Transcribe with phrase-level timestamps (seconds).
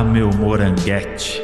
[0.00, 1.42] Ah, meu moranguete.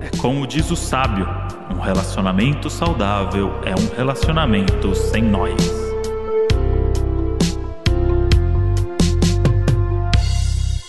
[0.00, 1.24] É como diz o sábio:
[1.70, 5.54] um relacionamento saudável é um relacionamento sem nós.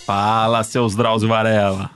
[0.08, 1.92] Fala, seus Drauzio Varela.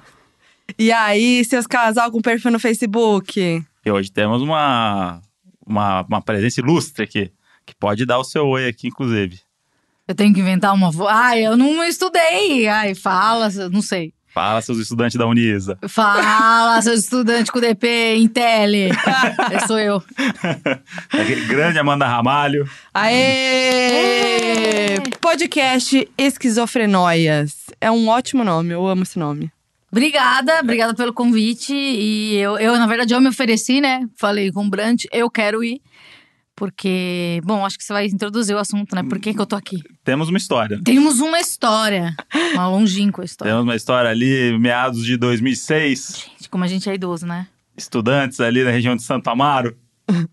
[0.78, 3.66] E aí, seus casal com perfil no Facebook?
[3.84, 5.20] E hoje temos uma,
[5.66, 7.32] uma, uma presença ilustre aqui,
[7.66, 9.40] que pode dar o seu oi aqui, inclusive.
[10.08, 11.12] Eu tenho que inventar uma voz.
[11.12, 12.68] Ai, eu não estudei.
[12.68, 14.14] Ai, fala, não sei.
[14.34, 15.78] Fala, seus estudantes da Unisa.
[15.88, 18.90] Fala, seus estudantes com DP, Intel.
[19.52, 20.04] Esse sou eu.
[21.12, 22.70] Aquele grande Amanda Ramalho.
[22.94, 25.00] Aê!
[25.20, 27.68] Podcast Esquizofrenóias.
[27.82, 29.52] É um ótimo nome, eu amo esse nome.
[29.92, 31.74] Obrigada, obrigada pelo convite.
[31.74, 34.08] E eu, eu, na verdade, eu me ofereci, né?
[34.16, 35.82] Falei com o Brant, eu quero ir.
[36.60, 39.02] Porque, bom, acho que você vai introduzir o assunto, né?
[39.02, 39.82] Por que, que eu tô aqui?
[40.04, 40.78] Temos uma história.
[40.84, 42.14] Temos uma história.
[42.52, 43.54] Uma longínqua história.
[43.54, 46.26] Temos uma história ali, meados de 2006.
[46.38, 47.48] Gente, como a gente é idoso, né?
[47.78, 49.78] Estudantes ali na região de Santo Amaro.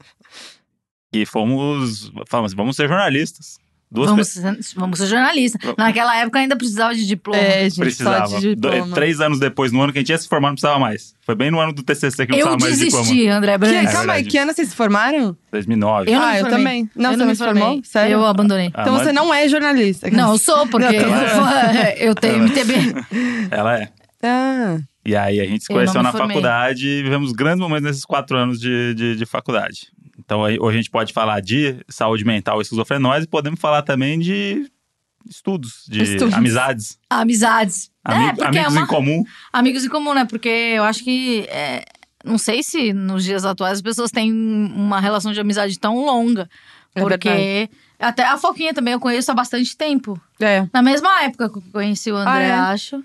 [1.12, 2.10] e fomos.
[2.26, 3.60] Falamos, vamos ser jornalistas.
[3.88, 5.60] Duas Vamos, ser- vamos ser jornalistas.
[5.78, 7.38] Naquela época ainda precisava de diploma.
[7.40, 8.26] É, gente, Precisava.
[8.26, 8.94] só de diploma.
[8.94, 11.14] três anos depois, no ano que a gente ia se formar, não precisava mais.
[11.24, 13.04] Foi bem no ano do TCC que não eu precisava mais de diploma.
[13.06, 13.72] desisti, André Que, Brant.
[13.74, 15.36] É calma aí, que ano vocês se formaram?
[15.52, 16.10] 2009.
[16.10, 16.90] Eu ah, me eu também.
[16.96, 17.62] Não, eu você me não se formou?
[17.64, 17.82] formei.
[17.84, 18.12] Sério?
[18.14, 18.70] Eu abandonei.
[18.74, 20.10] Ah, Então mas você não é jornalista.
[20.10, 22.74] Não, eu sou, porque Não, eu tenho MTB.
[23.52, 23.88] Ela é.
[24.22, 26.28] Ah, E aí a gente se Eu conheceu me na formei.
[26.28, 29.88] faculdade e vivemos grandes momentos nesses quatro anos de, de, de faculdade.
[30.26, 34.18] Então hoje a gente pode falar de saúde mental e esquizofrenose e podemos falar também
[34.18, 34.68] de
[35.28, 36.34] estudos, de Estudos.
[36.34, 37.90] amizades, Amizades.
[38.04, 38.80] ami- é, amigos é uma...
[38.82, 39.24] em comum.
[39.52, 40.24] Amigos em comum, né?
[40.24, 41.46] Porque eu acho que.
[41.48, 41.84] é,
[42.24, 46.48] Não sei se nos dias atuais as pessoas têm uma relação de amizade tão longa.
[46.94, 47.28] É Porque.
[47.28, 47.70] verdade.
[48.00, 50.20] até a Foquinha também eu conheço há bastante tempo.
[50.40, 50.66] é.
[50.72, 52.52] Na mesma época que eu conheci o André, Ah, é?
[52.52, 53.02] acho.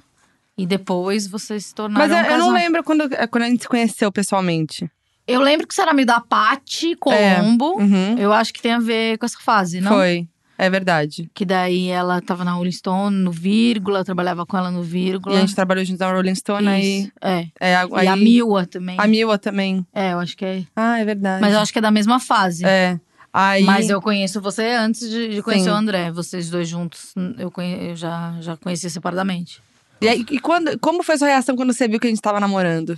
[0.57, 2.07] E depois vocês se tornaram.
[2.07, 4.89] Mas eu, um eu não lembro quando, é, quando a gente se conheceu pessoalmente.
[5.31, 7.77] Eu lembro que você era amigo da Paty Colombo.
[7.79, 8.17] Uhum.
[8.17, 9.91] Eu acho que tem a ver com essa fase, não?
[9.93, 10.27] Foi.
[10.57, 11.27] É verdade.
[11.33, 15.33] Que daí ela tava na Rolling Stone, no Vírgula, eu trabalhava com ela no Vírgula.
[15.35, 17.11] E a gente trabalhou junto na Rolling Stone, aí...
[17.19, 17.47] É.
[17.59, 18.95] É, a- E a aí- Miwa também.
[18.99, 19.83] A Miwa também.
[19.91, 20.63] É, eu acho que é.
[20.75, 21.41] Ah, é verdade.
[21.41, 22.63] Mas eu acho que é da mesma fase.
[22.63, 22.99] É.
[23.33, 23.63] Aí...
[23.63, 25.71] Mas eu conheço você antes de, de conhecer Sim.
[25.71, 26.11] o André.
[26.11, 29.59] Vocês dois juntos, eu, conhe- eu já, já conheci separadamente.
[29.99, 32.39] E, aí, e quando, como foi sua reação quando você viu que a gente tava
[32.39, 32.95] namorando?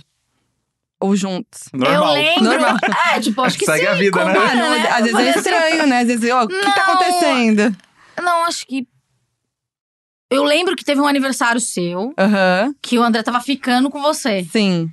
[1.04, 1.68] Ou juntos?
[1.72, 2.16] Normal.
[2.16, 2.44] Eu lembro.
[2.44, 2.76] Normal.
[3.14, 3.86] É, tipo, acho que Segue sim.
[3.86, 4.32] a vida, né?
[4.38, 4.88] Ah, não, né?
[4.88, 6.00] às vezes é estranho, né?
[6.00, 7.76] Às vezes, ó, o que tá acontecendo?
[8.22, 8.86] Não, acho que.
[10.30, 14.44] Eu lembro que teve um aniversário seu, Aham, que o André tava ficando com você.
[14.50, 14.88] sim.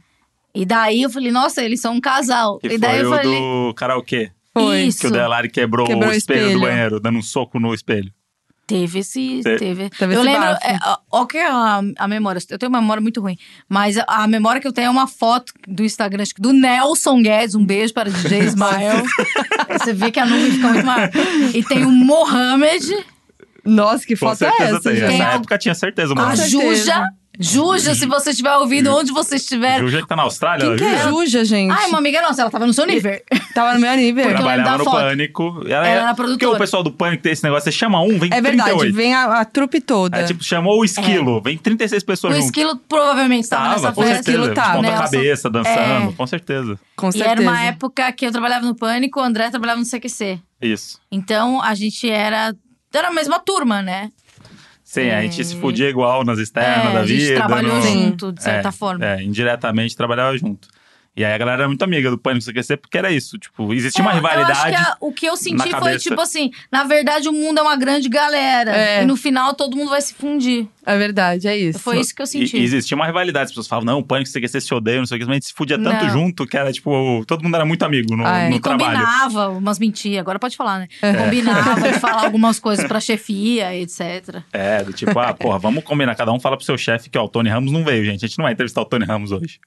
[0.54, 2.60] E daí eu falei, nossa, eles são um casal.
[2.60, 3.40] Que e daí foi eu o falei.
[3.40, 4.32] do karaokê.
[4.54, 4.82] Foi.
[4.82, 5.00] Isso.
[5.00, 6.60] Que o Delari quebrou, Quebrou o o espelho, do espelho.
[6.62, 8.12] banheiro, dando um soco no espelho.
[8.72, 9.42] Teve esse.
[9.44, 9.90] Te- Teve.
[9.90, 10.50] Teve eu esse lembro.
[10.64, 12.40] É, ó, ó que é a, a memória.
[12.50, 13.38] Eu tenho uma memória muito ruim.
[13.70, 16.54] Mas a, a memória que eu tenho é uma foto do Instagram, acho que do
[16.54, 17.56] Nelson Guedes.
[17.56, 19.04] Um beijo para DJ Ismael.
[19.80, 21.10] Você vê que a nuvem fica muito maior.
[21.54, 23.06] E tem o Mohamed,
[23.66, 24.94] Nossa, que Com foto é essa, tem.
[25.00, 26.36] Nessa a- época tinha certeza, a mano.
[26.38, 26.62] certeza.
[26.62, 27.08] Juja.
[27.40, 29.80] Juja, se você estiver ouvindo, onde você estiver.
[29.80, 31.10] Juja que tá na Austrália, Quem que é viu?
[31.12, 31.72] Juja, gente?
[31.72, 33.20] Ai, uma amiga nossa, ela tava no seu nível.
[33.56, 34.24] Tava no meu nível.
[34.26, 34.98] Porque eu lembro Trabalhava no foto.
[34.98, 35.62] Pânico.
[35.66, 36.56] Ela, Ela é- era Porque produtora.
[36.56, 38.96] o pessoal do Pânico tem esse negócio, você chama um, vem É verdade, 38.
[38.96, 40.18] vem a, a trupe toda.
[40.20, 42.46] É tipo, chamou o esquilo, vem 36 pessoas O junto.
[42.46, 44.16] esquilo provavelmente estava Tava, nessa com festa.
[44.24, 44.38] certeza.
[44.38, 44.76] Esquilo tava.
[44.78, 45.02] De Nelson.
[45.04, 46.14] cabeça, dançando, É.
[46.16, 46.80] com certeza.
[46.96, 47.32] Com E certeza.
[47.32, 50.40] era uma época que eu trabalhava no Pânico, o André trabalhava no CQC.
[50.62, 51.00] Isso.
[51.12, 52.54] Então a gente era.
[52.94, 54.10] Era a mesma turma, né?
[54.92, 57.36] Sim, a gente se fudia igual nas externas É, da a gente vida.
[57.36, 59.06] trabalhou no- junto, de certa É, forma.
[59.06, 60.68] É, indiretamente trabalhava junto.
[61.16, 63.38] E aí a galera era muito amiga do Pânico CQC, porque era isso.
[63.38, 64.70] Tipo, existia uma É, Eu acho rivalidade.
[64.70, 67.76] que a- o que eu senti foi tipo assim: na verdade, o mundo é uma
[67.76, 68.72] grande galera.
[68.76, 69.04] É.
[69.04, 70.68] E no final todo mundo vai se fundir.
[70.86, 71.80] É verdade, é isso.
[71.80, 72.58] Foi isso que eu senti.
[72.58, 73.46] e existia uma rivalidade.
[73.46, 75.36] As pessoas falavam, não, o Pânico CQC se odeia, não sei o que, mas a
[75.36, 76.10] gente se fudia tanto Não.
[76.12, 78.50] junto que era tipo, todo mundo era muito amigo no, Ah, é.
[78.50, 78.98] no E trabalho.
[79.00, 80.88] combinava umas mentiras, agora pode falar, né?
[81.24, 84.42] Combinava de falar algumas coisas pra chefia, etc.
[84.52, 86.16] É, do tipo, ah, porra, vamos combinar.
[86.16, 88.26] Cada um fala pro seu chefe que, ó, o Tony Ramos não veio, gente.
[88.26, 89.60] A gente não vai entrevistar o Tony Ramos hoje.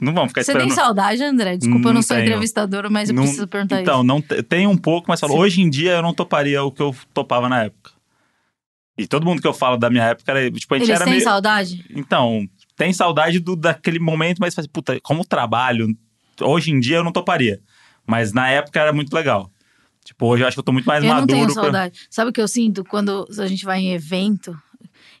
[0.00, 0.68] Não vamos ficar Você esperando.
[0.68, 1.56] tem saudade, André?
[1.56, 2.26] Desculpa, eu Não não sou tenho.
[2.28, 4.04] entrevistadora, mas eu Não- preciso perguntar então, isso.
[4.04, 5.38] não te- tem um pouco, mas falo, Sim.
[5.40, 7.90] hoje em dia eu não toparia o que eu topava na época.
[8.96, 11.04] E todo mundo que eu falo da minha época era, tipo, a gente Eles era
[11.04, 11.24] têm meio...
[11.24, 11.84] saudade?
[11.90, 15.88] Então, tem saudade do, daquele momento, mas faz, puta, como trabalho,
[16.40, 17.60] hoje em dia eu não toparia.
[18.06, 19.50] Mas na época era muito legal.
[20.04, 21.32] Tipo, hoje eu acho que eu tô muito mais eu não maduro.
[21.32, 22.00] tenho pra- saudade.
[22.10, 24.56] Sabe o que eu sinto quando a gente vai em evento?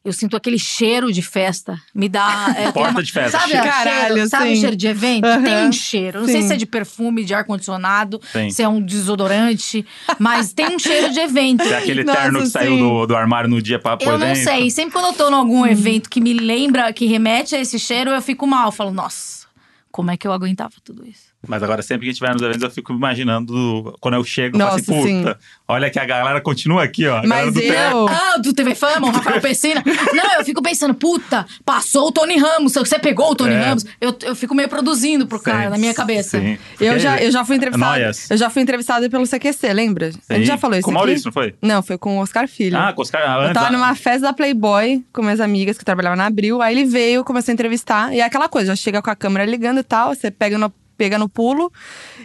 [0.04, 1.80] Eu sinto aquele cheiro de festa.
[1.94, 2.54] Me dá.
[2.58, 4.60] é, Porta de festa, Sabe, Caralho, cheiro, sabe sim.
[4.60, 5.24] cheiro de evento?
[5.24, 5.42] Aham.
[5.42, 6.20] Tem um cheiro.
[6.20, 6.48] Não sei Sim.
[6.48, 8.20] se é de perfume, de ar-condicionado,
[8.50, 9.84] se é um desodorante,
[10.18, 11.64] mas tem um cheiro de evento.
[11.64, 12.78] Se é aquele Nossa, terno que saiu sim.
[12.80, 14.42] do, do armário no dia pra Eu não dentro.
[14.44, 14.70] sei.
[14.70, 18.10] Sempre quando eu tô em algum evento que me lembra, que remete a esse cheiro,
[18.10, 18.66] eu fico mal.
[18.68, 19.46] Eu falo, nossa,
[19.90, 21.33] como é que eu aguentava tudo isso?
[21.48, 24.56] Mas agora, sempre que a gente vai nos eventos, eu fico imaginando quando eu chego,
[24.56, 24.92] eu falo assim,
[25.22, 25.38] Nossa, puta,
[25.68, 27.22] olha que a galera continua aqui, ó.
[27.26, 28.08] Mas eu.
[28.08, 29.82] Ah, do TV Fama, o Rafael Pessina.
[30.12, 32.74] Não, eu fico pensando, puta, passou o Tony Ramos.
[32.74, 33.60] Você pegou o Tony É.
[33.60, 33.84] Ramos.
[34.00, 36.38] Eu, eu fico meio produzindo pro cara, Sim, na minha cabeça.
[36.40, 36.58] sim.
[36.80, 37.92] Eu já, eu já fui entrevistada.
[37.98, 38.30] Noias.
[38.30, 40.06] Eu já fui entrevistada pelo CQC, lembra?
[40.28, 40.44] A gente Sim.
[40.44, 40.98] já falou isso Com o aqui?
[41.06, 41.54] Maurício, não foi?
[41.62, 42.76] Não, foi com o Oscar Filho.
[42.76, 43.54] Ah, com os caras Eu antes.
[43.54, 46.60] tava ah, numa festa da Playboy com minhas amigas que trabalhavam na Abril.
[46.62, 48.12] Aí ele veio, começou a entrevistar.
[48.12, 50.72] E é aquela coisa, já chega com a câmera ligando e tal, você pega no,
[50.96, 51.72] pega no pulo.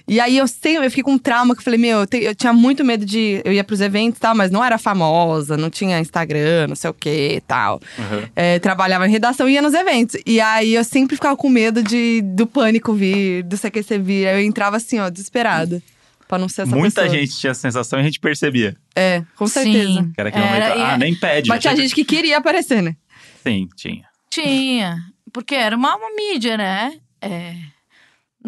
[0.08, 2.24] E aí eu sempre eu fiquei com um trauma que eu falei, meu, eu, te-
[2.24, 3.42] eu tinha muito medo de.
[3.44, 6.90] Eu ia pros eventos e tal, mas não era famosa, não tinha Instagram, não sei
[6.90, 7.80] o que e tal.
[7.98, 8.28] Uhum.
[8.36, 10.20] É, trabalhava em redação e ia nos eventos.
[10.26, 14.28] E aí eu sempre ficava com medo de, do pânico vir, do CQC vir.
[14.28, 15.82] Aí eu entrava assim, ó, desesperada.
[16.28, 17.20] Pra não ser essa Muita pessoa.
[17.20, 18.78] gente tinha essa sensação e a gente percebia.
[18.96, 19.94] É, com certeza.
[19.94, 20.12] Sim.
[20.14, 21.50] Que era aquele Era- momento, ah, e- nem pede.
[21.50, 22.96] Mas já tinha gente que queria aparecer, né?
[23.44, 24.04] Sim, tinha.
[24.30, 24.98] Tinha.
[25.34, 26.94] Porque era uma, uma mídia, né?
[27.20, 27.56] É,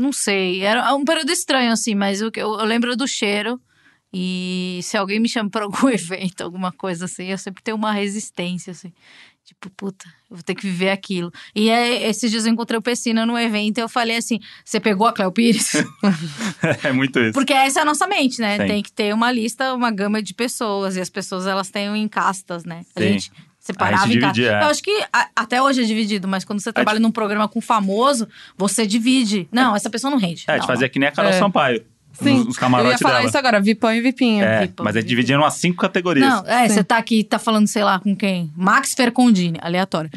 [0.01, 0.61] não sei.
[0.61, 3.59] Era um período estranho, assim, mas eu, eu lembro do cheiro.
[4.13, 7.93] E se alguém me chama pra algum evento, alguma coisa assim, eu sempre tenho uma
[7.93, 8.91] resistência, assim.
[9.43, 11.31] Tipo, puta, eu vou ter que viver aquilo.
[11.55, 14.79] E é, esses dias eu encontrei o Pessina no evento e eu falei assim: você
[14.79, 15.73] pegou a Cléo Pires?
[16.83, 17.33] é muito isso.
[17.33, 18.57] Porque essa é a nossa mente, né?
[18.57, 18.67] Sim.
[18.67, 20.95] Tem que ter uma lista, uma gama de pessoas.
[20.95, 22.85] E as pessoas, elas têm em castas, né?
[22.95, 23.07] A Sim.
[23.07, 24.63] gente separava A gente em dividia, é.
[24.63, 27.61] Eu acho que a- até hoje é dividido, mas quando você trabalha num programa com
[27.61, 28.27] famoso,
[28.57, 29.47] você divide.
[29.51, 30.43] Não, essa pessoa não rende.
[30.47, 31.39] É, a não, gente fazia que nem a Carol É.
[31.39, 31.85] Sampaio.
[32.13, 32.43] Sim.
[32.43, 33.29] Nos camarotes eu ia falar dela.
[33.29, 34.43] isso agora, Vipão e Vipinha.
[34.43, 36.27] É, Vipão, mas é em umas cinco categorias.
[36.27, 38.51] Não, é, você tá aqui, tá falando, sei lá, com quem?
[38.55, 40.09] Max Fercondini, aleatório.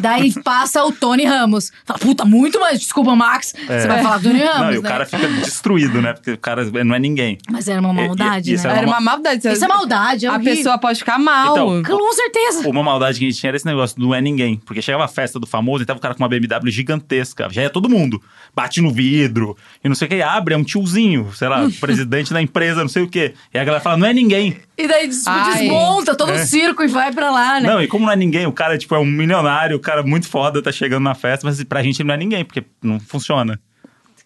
[0.00, 1.70] Daí passa o Tony Ramos.
[1.84, 3.54] Fala, puta, muito mais, desculpa, Max.
[3.66, 4.88] Você vai falar do Tony Ramos, Não, e o né?
[4.88, 6.12] cara fica destruído, né?
[6.12, 7.38] Porque o cara não é ninguém.
[7.50, 8.74] Mas era uma E- e- maldade, isso né?
[8.74, 9.48] é Era uma maldade.
[9.48, 10.54] Isso é maldade, é A horrível.
[10.56, 11.52] pessoa pode ficar mal.
[11.52, 12.68] Então, Com certeza.
[12.68, 14.56] Uma maldade que a gente tinha era esse negócio do não é ninguém.
[14.56, 17.48] Porque chegava a festa do famoso e tava o cara com uma BMW gigantesca.
[17.50, 18.20] Já ia todo mundo.
[18.54, 20.22] Bate no vidro e não sei o que.
[20.22, 23.34] Abre, é um tiozinho, sei lá, presidente da empresa, não sei o quê.
[23.52, 24.56] E a galera fala, não é ninguém.
[24.82, 25.52] E daí des- Ai.
[25.60, 26.44] desmonta todo o É.
[26.46, 27.68] circo e vai pra lá, né?
[27.68, 30.26] Não, e como não é ninguém, o cara tipo, é um milionário, o cara muito
[30.28, 33.60] foda, tá chegando na festa, mas pra gente ele não é ninguém, porque não funciona.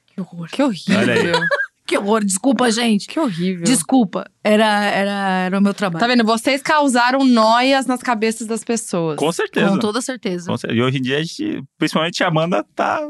[0.06, 0.48] Que horror.
[0.50, 1.40] Que horrível.
[1.86, 2.24] Que horror.
[2.24, 3.06] Desculpa, gente.
[3.06, 3.64] Que horrível.
[3.64, 4.24] Desculpa.
[4.42, 5.10] Era, era,
[5.46, 6.00] era o meu trabalho.
[6.00, 6.24] Tá vendo?
[6.24, 9.16] Vocês causaram noias nas cabeças das pessoas.
[9.18, 9.68] Com certeza.
[9.68, 10.46] Com toda certeza.
[10.48, 10.80] Com certeza.
[10.80, 13.00] E hoje em dia, a gente, principalmente a Amanda, tá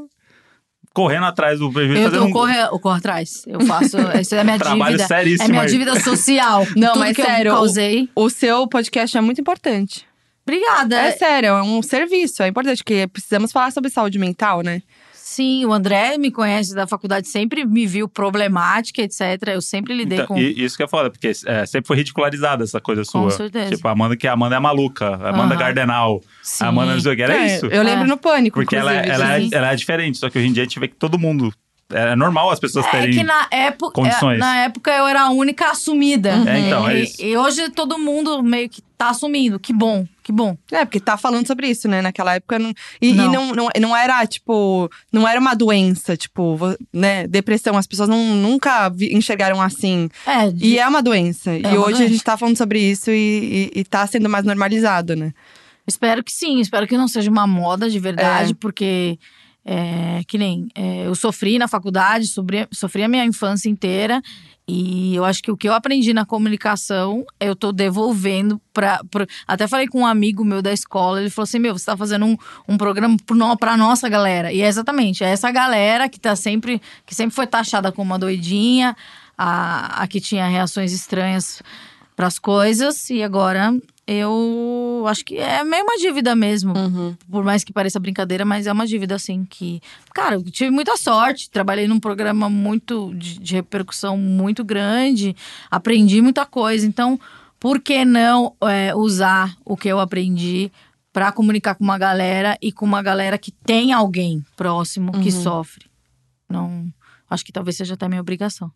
[0.94, 3.42] correndo atrás do prejuízo, Eu, eu, um corro, eu corro atrás.
[3.46, 3.98] Eu faço.
[3.98, 5.06] Essa é a minha trabalho dívida.
[5.08, 5.68] seríssimo É minha aí.
[5.68, 6.66] dívida social.
[6.76, 8.08] Não, Tudo mas que sério, Eu o- causei.
[8.14, 10.06] O seu podcast é muito importante.
[10.46, 10.96] Obrigada.
[11.00, 12.42] É sério, é um serviço.
[12.42, 14.82] É importante, porque precisamos falar sobre saúde mental, né?
[15.34, 19.20] Sim, o André me conhece da faculdade, sempre me viu problemática, etc.
[19.48, 20.38] Eu sempre lidei Então, com.
[20.38, 23.30] e isso que é foda, porque é, sempre foi ridicularizada essa coisa sua.
[23.30, 23.74] certeza.
[23.74, 25.60] Tipo, a Amanda que a Amanda é maluca, a Amanda Aham.
[25.62, 26.64] Gardenal, Sim.
[26.64, 27.66] a Amanda era É, isso.
[27.66, 28.06] Eu lembro É.
[28.08, 30.62] no Pânico, Porque ela, inclusive, ela, é, ela é diferente, só que hoje em dia
[30.62, 31.52] a gente vê que todo mundo.
[31.92, 33.10] É normal as pessoas É terem.
[33.14, 34.36] que na época, condições.
[34.36, 36.30] é, na época eu era a única assumida.
[36.46, 37.22] É, então, é E- isso.
[37.22, 39.58] E, hoje todo mundo meio que tá assumindo.
[39.58, 40.56] Que bom, que bom.
[40.72, 42.00] É, porque tá falando sobre isso, né?
[42.02, 42.58] Naquela época.
[42.58, 42.70] Não,
[43.00, 43.30] e e Não.
[43.32, 43.54] não.
[43.54, 44.90] Não, não, era, tipo.
[45.12, 46.58] Não era uma doença, tipo,
[46.92, 47.26] né?
[47.26, 47.76] Depressão.
[47.76, 50.08] As pessoas não, nunca vi- enxergaram assim.
[50.26, 51.54] É, de- E é uma doença.
[51.56, 52.08] e uma hoje a doença.
[52.08, 55.32] gente tá falando sobre isso e, e, e tá sendo mais normalizado, né?
[55.86, 56.60] espero que sim.
[56.60, 58.54] Espero que não seja uma moda de verdade, É.
[58.58, 59.18] porque
[59.64, 64.20] é, que nem é, eu sofri na faculdade, sofri, sofri a minha infância inteira.
[64.66, 68.98] E eu acho que o que eu aprendi na comunicação, eu tô devolvendo pra-
[69.46, 72.24] até falei com um amigo meu da escola, ele falou assim: Meu, você tá fazendo
[72.24, 73.14] um, um programa
[73.58, 74.50] pra nossa galera.
[74.52, 76.80] E é exatamente, é essa galera que tá sempre.
[77.04, 78.96] que sempre foi taxada como uma doidinha,
[79.36, 81.62] a, a que tinha reações estranhas
[82.16, 83.74] pras coisas, e agora
[84.06, 86.74] eu acho que é meio uma dívida mesmo.
[87.30, 89.80] Por mais que pareça brincadeira, mas é uma dívida, assim, que.
[90.14, 91.50] Cara, eu tive muita sorte.
[91.50, 95.34] Trabalhei num programa muito de, de repercussão muito grande,
[95.70, 96.86] aprendi muita coisa.
[96.86, 97.18] Então,
[97.58, 100.70] por que não é, usar o que eu aprendi
[101.12, 105.86] para comunicar com uma galera e com uma galera que tem alguém próximo que sofre?
[106.48, 106.92] Não.
[107.30, 108.70] Acho que talvez seja até minha obrigação.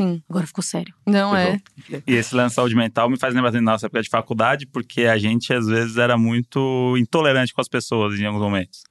[0.00, 0.22] Sim.
[0.30, 0.94] Agora ficou sério.
[1.06, 1.60] Não é.
[2.06, 5.02] E esse lance de saúde mental me faz lembrar da nossa época de faculdade, porque
[5.02, 8.82] a gente às vezes era muito intolerante com as pessoas em alguns momentos.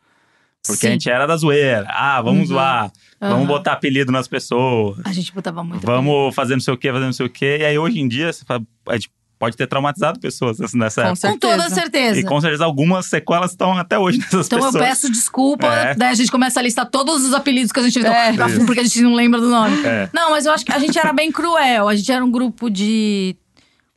[0.64, 0.94] Porque a Sim.
[0.94, 1.88] gente era da zoeira.
[1.90, 2.92] Ah, vamos zoar.
[3.20, 3.48] Vamos Aham.
[3.48, 5.00] botar apelido nas pessoas.
[5.04, 5.84] A gente botava muito.
[5.84, 7.58] Vamos fazer não sei o quê, fazer não sei o quê.
[7.62, 9.10] E aí hoje em dia, você fala, a gente
[9.40, 11.32] pode ter traumatizado pessoas nessa- nessa Com época.
[11.32, 11.76] Com toda certeza.
[11.82, 12.20] certeza.
[12.20, 14.76] E com certeza algumas sequelas estão até hoje nessas Então pessoas.
[14.76, 15.96] eu peço desculpa, É.
[15.96, 18.34] daí a gente começa a listar todos os apelidos que a gente É.
[18.34, 18.66] deu, Isso.
[18.66, 19.82] porque a gente não lembra do nome.
[19.86, 20.10] É.
[20.14, 21.88] Não, mas eu acho que a gente era bem cruel.
[21.88, 23.36] A gente era um grupo de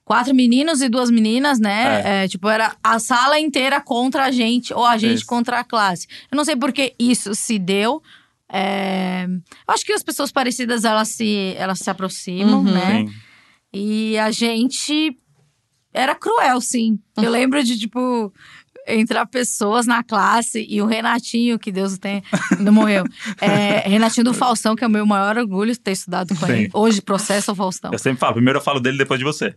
[0.05, 2.23] quatro meninos e duas meninas, né?
[2.25, 5.27] É, tipo, era a sala inteira contra a gente, ou a gente Isso.
[5.27, 6.07] contra a classe.
[6.31, 8.01] Eu não sei por que isso se deu.
[8.55, 9.27] É,
[9.67, 12.63] eu acho que as pessoas parecidas, elas se, elas se aproximam, Uhum.
[12.73, 13.07] né?
[13.07, 13.13] Sim.
[13.75, 15.17] E a gente
[15.93, 16.99] era cruel, sim.
[17.17, 18.33] Eu lembro de, tipo,
[18.87, 22.23] entrar pessoas na classe e o Renatinho, que Deus o tenha,
[22.59, 23.05] não morreu.
[23.41, 26.53] É, Renatinho do Faustão, que é o meu maior orgulho ter estudado com Sim.
[26.53, 26.71] ele.
[26.73, 27.91] Hoje processa o Faustão.
[27.93, 29.55] Eu sempre falo, primeiro eu falo dele, depois de você.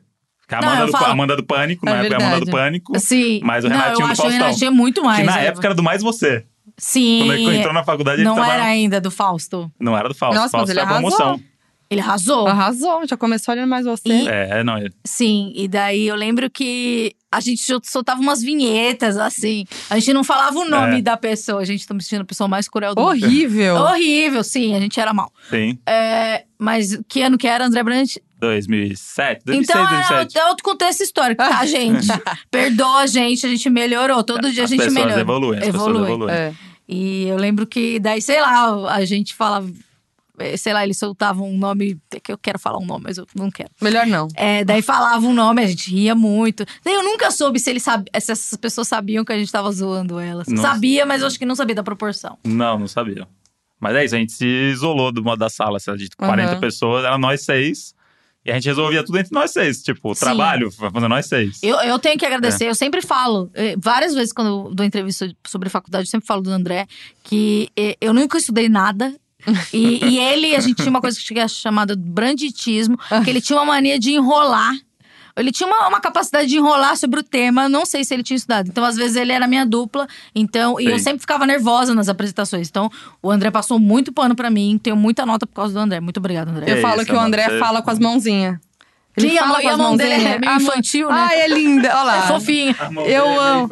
[0.48, 2.46] Que a Não, Amanda, eu do, falo- Amanda do Pânico, É na época a Amanda
[2.46, 2.51] do.
[2.51, 3.00] Pânico.
[3.00, 3.39] Sim.
[3.44, 4.46] Mas o não, Renatinho eu do acho o Faustão.
[4.46, 5.20] Renatinho muito mais.
[5.20, 6.46] que na época era do mais você.
[6.77, 7.20] Sim.
[7.22, 8.54] Quando ele entrou na faculdade, ele Não tava...
[8.54, 9.72] era ainda do Fausto.
[9.80, 10.36] Não era do Fausto.
[10.36, 11.39] Nossa, Fausto mas ele era promoção.
[11.89, 12.48] Ele arrasou.
[12.48, 14.10] Arrasou, já começou olhando mais você.
[14.10, 14.77] E- É, não.
[14.77, 19.65] ele- Sim, e daí eu lembro que a gente sol- soltava umas vinhetas, assim.
[19.89, 21.01] A gente não falava o nome É.
[21.01, 23.12] da pessoa, a gente tá me sentindo a pessoa mais cruel do mundo.
[23.12, 23.75] Horrível.
[23.75, 25.32] Horrível, sim, a gente era mal.
[25.50, 25.77] Sim.
[25.88, 28.15] É, mas que ano que era, André Brant?
[28.39, 30.38] 2007, 2006, Então, é, 2007.
[30.38, 32.08] é outro contexto histórico, tá, gente?
[32.51, 34.24] Perdoa a gente, a gente melhorou.
[34.24, 35.22] Todo dia As a gente pessoas melhora.
[35.22, 36.34] evoluem, as pessoas evoluem.
[36.36, 36.54] É.
[36.88, 39.68] E eu lembro que daí, sei lá, a gente falava...
[40.39, 41.98] eh, Sei lá, eles soltavam um nome...
[42.13, 43.70] é que eu quero falar um nome, mas eu não quero.
[43.82, 44.27] Melhor não.
[44.36, 46.65] É, daí falava um nome, a gente ria muito.
[46.84, 49.72] Daí eu nunca soube se, ele sabe, se essas pessoas sabiam que a gente tava
[49.72, 50.48] zoando elas.
[50.48, 50.62] Não.
[50.62, 52.38] Sabia, mas eu acho que não sabia da proporção.
[52.44, 53.27] Não, não sabia.
[53.80, 56.54] Mas é isso, a gente se isolou de uma da sala, sei lá, de 40
[56.54, 56.60] Uhum.
[56.60, 57.94] pessoas, era nós seis.
[58.44, 59.82] E a gente resolvia tudo entre nós seis.
[59.82, 60.20] Tipo, o Sim.
[60.22, 61.60] trabalho, fazer nós seis.
[61.63, 65.27] Eu, eu tenho que agradecer, eu sempre falo, eh, várias vezes quando eu dou entrevista
[65.48, 66.86] sobre faculdade, eu sempre falo do André,
[67.24, 69.13] que eh, eu nunca estudei nada.
[69.74, 73.58] E, e ele, a gente tinha uma coisa que tinha chamada branditismo, que ele tinha
[73.58, 74.74] uma mania de enrolar.
[75.38, 78.38] Ele tinha uma, uma capacidade de enrolar sobre o tema, não sei se ele tinha
[78.38, 78.70] estudado.
[78.70, 80.08] Então, às vezes, ele era minha dupla.
[80.34, 82.70] Então, e eu sempre ficava nervosa nas apresentações.
[82.70, 82.90] Então,
[83.22, 84.80] o André passou muito pano pra mim.
[84.82, 86.00] Tenho muita nota por causa do André.
[86.00, 86.72] Muito obrigada, André.
[86.72, 88.58] Eu É falo isso, que o amor, André fala com as mãozinhas.
[89.17, 91.27] Ele Sim, a fala e a as mão dele é meio A infantil, né?
[91.29, 91.89] Ai, é linda.
[91.89, 92.17] Olha lá.
[92.17, 92.75] É fofinha.
[93.05, 93.69] Eu amo.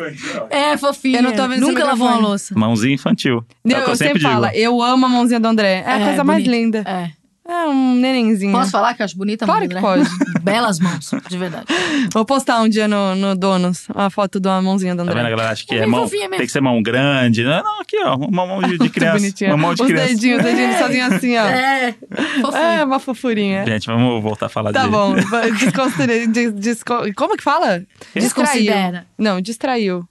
[0.49, 1.19] É, fofinha.
[1.19, 2.53] Eu não tô vendo Nunca lavou uma louça.
[2.57, 3.43] Mãozinha infantil.
[3.67, 4.31] é Eu, o que eu sempre digo.
[4.31, 5.83] falo, eu amo a mãozinha do André.
[5.85, 6.51] É a É, coisa mais bonito.
[6.61, 6.83] linda.
[6.87, 7.22] É.
[7.45, 8.53] É um nenenzinho.
[8.53, 10.01] Posso falar que eu acho bonita a Claro que do pode.
[10.03, 10.13] André?
[10.41, 11.65] Belas mãos, de verdade.
[12.13, 15.17] Vou postar um dia no, no Donos uma foto de uma mãozinha do Tá vendo?
[15.17, 15.29] A André.
[15.31, 16.07] galera acha que É é mão.
[16.09, 16.29] mesmo.
[16.37, 17.43] Tem que ser mão grande.
[17.43, 18.15] Não, não, aqui, ó.
[18.15, 19.17] Uma mão de, de criança.
[19.17, 19.49] bonitinha.
[19.51, 20.07] Uma mão de Os criança.
[20.07, 21.45] dedinhos, os dedinhos sozinho assim, ó.
[21.45, 21.95] É.
[22.79, 23.65] É, uma fofurinha.
[23.65, 24.89] Gente, vamos voltar a falar Tá de.
[24.89, 25.13] bom.
[25.59, 26.27] Desconsiderei.
[26.27, 27.83] Des, desco- como que fala?
[28.15, 29.05] Desconsidera.
[29.17, 30.07] Não, distraiu.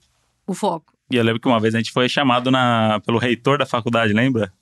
[0.46, 0.92] O foco.
[1.10, 4.12] E eu lembro que uma vez a gente foi chamado na, pelo reitor da faculdade,
[4.12, 4.52] lembra?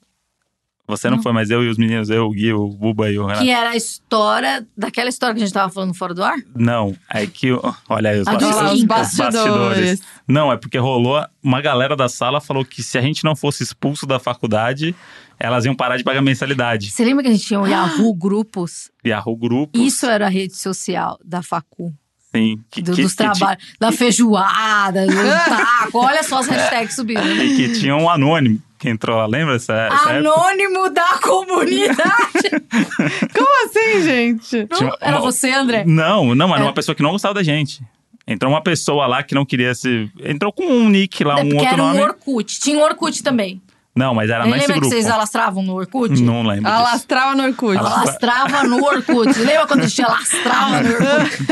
[0.90, 3.25] Você não, foi, mas eu e os meninos, eu, o Gui, o Buba e o
[3.26, 3.44] Renato.
[3.44, 6.37] Que era a história, daquela história que a gente tava falando fora do ar?
[6.54, 7.49] Não, é que.
[7.88, 8.73] Olha aí, os, bastidores.
[8.73, 10.02] Os bastidores.
[10.28, 11.25] Não, é porque rolou.
[11.42, 14.94] Uma galera da sala falou que se a gente não fosse expulso da faculdade,
[15.38, 16.90] elas iam parar de pagar mensalidade.
[16.90, 18.90] Você lembra que a gente tinha o Yahoo Grupos?
[19.06, 19.78] Yahoo Grupo.
[19.78, 21.92] Isso era a rede social da Facu.
[22.35, 22.61] Sim.
[22.70, 23.64] Que, Do- que- dos trabalhos.
[23.80, 25.99] Da feijoada, do taco.
[25.99, 27.20] Olha só as hashtags subindo.
[27.20, 30.30] E que tinha um anônimo que entrou lá, lembra essa, essa época?
[30.30, 32.50] Anônimo da comunidade.
[33.37, 34.66] Como assim, gente?
[34.70, 35.84] Não, Tinha era uma- você, André?
[35.87, 36.66] Não, não, era É.
[36.66, 37.82] uma pessoa que não gostava da gente.
[38.26, 40.10] Entrou uma pessoa lá que não queria se.
[40.25, 42.00] Entrou com um nick lá, É um outro era um nome.
[42.00, 42.60] Orkut.
[42.60, 43.60] Tinha um Orkut também.
[43.94, 46.23] Não, mas era nesse Lembra que vocês alastravam no Orkut?
[46.23, 46.70] Não lembro.
[46.70, 46.75] disso.
[46.75, 47.76] Alastrava no Orkut.
[47.76, 48.00] Alastra-
[48.32, 49.32] Alastrava no Orkut.
[49.42, 51.47] Lembra quando a gente alastrava no Orkut?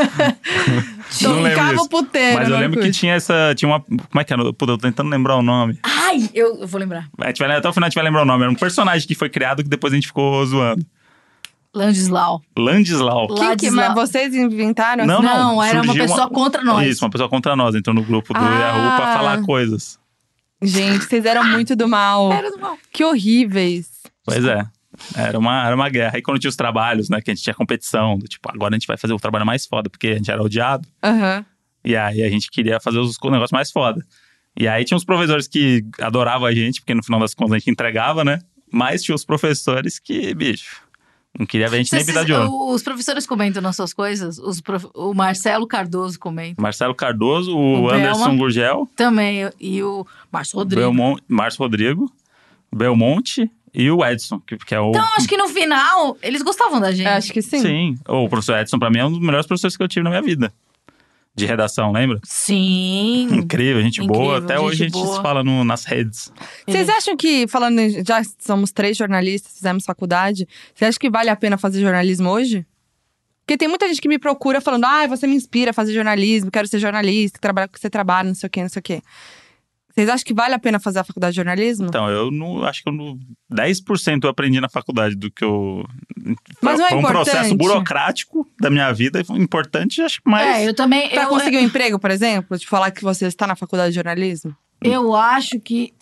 [1.22, 1.88] Não lembro disso.
[1.88, 2.98] puteiro Mas eu no lembro que Orkut.
[3.00, 3.54] tinha essa.
[3.56, 3.80] Tinha uma.
[3.80, 4.42] Como é que era?
[4.52, 5.78] Puta, eu tô tentando lembrar o nome.
[5.82, 7.08] Ai, eu, eu vou lembrar.
[7.20, 8.42] A gente vai, até o final a gente vai lembrar o nome.
[8.44, 10.86] Era um personagem que foi criado que depois a gente ficou zoando.
[11.74, 12.40] Landislau.
[12.56, 13.26] Landislau.
[13.34, 15.04] Quem que, mas vocês inventaram?
[15.06, 15.54] Não, não.
[15.54, 16.86] Não, era uma pessoa contra nós.
[16.86, 17.74] Isso, uma pessoa contra nós.
[17.74, 18.58] Entrou no grupo do Ah.
[18.58, 19.98] Yahoo pra falar coisas.
[20.60, 22.30] Gente, vocês eram muito do mal.
[22.34, 22.76] Era do mal.
[22.92, 23.88] Que horríveis.
[24.24, 24.66] Pois é.
[25.14, 26.16] Era uma, era uma guerra.
[26.16, 27.20] Aí quando tinha os trabalhos, né?
[27.20, 28.18] Que a gente tinha competição.
[28.18, 30.42] Do tipo, agora a gente vai fazer o trabalho mais foda, porque a gente era
[30.42, 30.86] odiado.
[31.02, 31.44] Aham.
[31.84, 34.04] E aí a gente queria fazer os negócios mais foda.
[34.58, 37.58] E aí tinha os professores que adoravam a gente, porque no final das contas a
[37.58, 38.40] gente entregava, né?
[38.70, 40.82] Mas tinha os professores que, bicho,
[41.36, 42.72] não queria ver a gente nem vida de ouro.
[42.74, 44.38] os professores comentam nas suas coisas.
[44.38, 46.60] Os prof- O Marcelo Cardoso comenta.
[46.60, 48.36] Marcelo Cardoso, o, O Anderson Belma.
[48.38, 49.50] Gurgel, Também.
[49.60, 50.80] E o Márcio Rodrigo.
[50.82, 52.12] Belmont, Márcio Rodrigo,
[52.74, 54.90] Belmonte e o Edson, que, que é o.
[54.90, 57.06] Então, acho que no final, eles gostavam da gente.
[57.06, 57.60] Acho que sim.
[57.60, 57.98] Sim.
[58.08, 60.22] O professor Edson, pra mim, é um dos melhores professores que eu tive na minha
[60.22, 60.52] vida.
[61.38, 62.20] De redação, lembra?
[62.24, 63.28] Sim.
[63.32, 64.38] Incrível, gente Incrível, boa.
[64.38, 65.16] Até gente hoje a gente boa.
[65.16, 66.32] se fala no- nas redes.
[66.66, 71.36] Vocês acham que, falando, já somos três jornalistas, fizemos faculdade, você acha que vale a
[71.36, 72.66] pena fazer jornalismo hoje?
[73.46, 76.50] Porque tem muita gente que me procura falando, ah, você me inspira a fazer jornalismo,
[76.50, 78.82] quero ser jornalista, trabalhar com que você trabalha, não sei o quê, não sei o
[78.82, 79.00] quê.
[79.98, 81.86] Vocês acham que vale a pena fazer a faculdade de jornalismo?
[81.86, 83.18] Então, eu não acho que eu não,
[83.52, 85.84] 10% eu aprendi na faculdade do que eu.
[86.62, 87.30] Mas não é foi um importante?
[87.30, 90.46] processo burocrático da minha vida, foi importante, acho que mais.
[90.46, 91.08] É, eu também.
[91.08, 92.56] Pra eu, conseguir um emprego, por exemplo?
[92.56, 94.54] De falar que você está na faculdade de jornalismo?
[94.80, 95.92] eu acho que.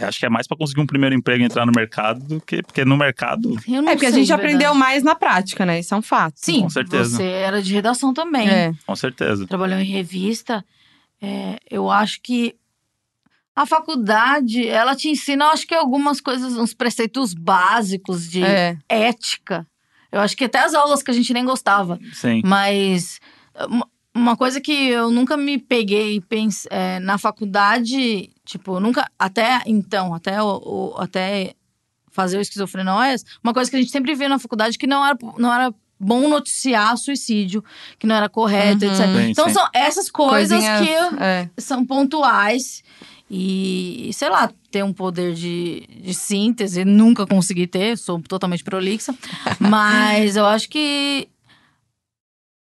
[0.00, 2.62] Acho que é mais pra conseguir um primeiro emprego e entrar no mercado do que.
[2.62, 3.56] Porque no mercado.
[3.66, 4.78] Eu não é porque a sei, gente de aprendeu verdade.
[4.78, 5.80] mais na prática, né?
[5.80, 6.34] Isso é um fato.
[6.36, 7.16] Sim, Com certeza.
[7.16, 8.48] você era de redação também.
[8.48, 8.72] É.
[8.86, 9.48] Com certeza.
[9.48, 10.64] Trabalhou em revista.
[11.20, 12.56] É, eu acho que
[13.54, 18.76] a faculdade, ela te ensina, eu acho que algumas coisas, uns preceitos básicos de É.
[18.88, 19.66] ética.
[20.12, 21.98] Eu acho que até as aulas que a gente nem gostava.
[22.12, 22.42] Sim.
[22.44, 23.18] Mas
[24.14, 29.10] uma- coisa que eu nunca me peguei pens- é, na faculdade, tipo, nunca.
[29.18, 31.54] Até então, até, o, o- até
[32.10, 35.16] fazer o esquizofrenóias, uma coisa que a gente sempre vê na faculdade que não era,
[35.38, 37.64] não era bom noticiar suicídio,
[37.98, 38.92] que não era correto, Uhum.
[38.92, 39.06] etc.
[39.06, 39.54] Sim, então sim.
[39.54, 40.80] são essas coisas Coisinhas,
[41.16, 41.50] que É.
[41.58, 42.82] são pontuais.
[43.28, 49.12] E, sei lá, ter um poder de, de síntese, nunca consegui ter, sou totalmente prolixa.
[49.58, 51.28] mas eu acho que.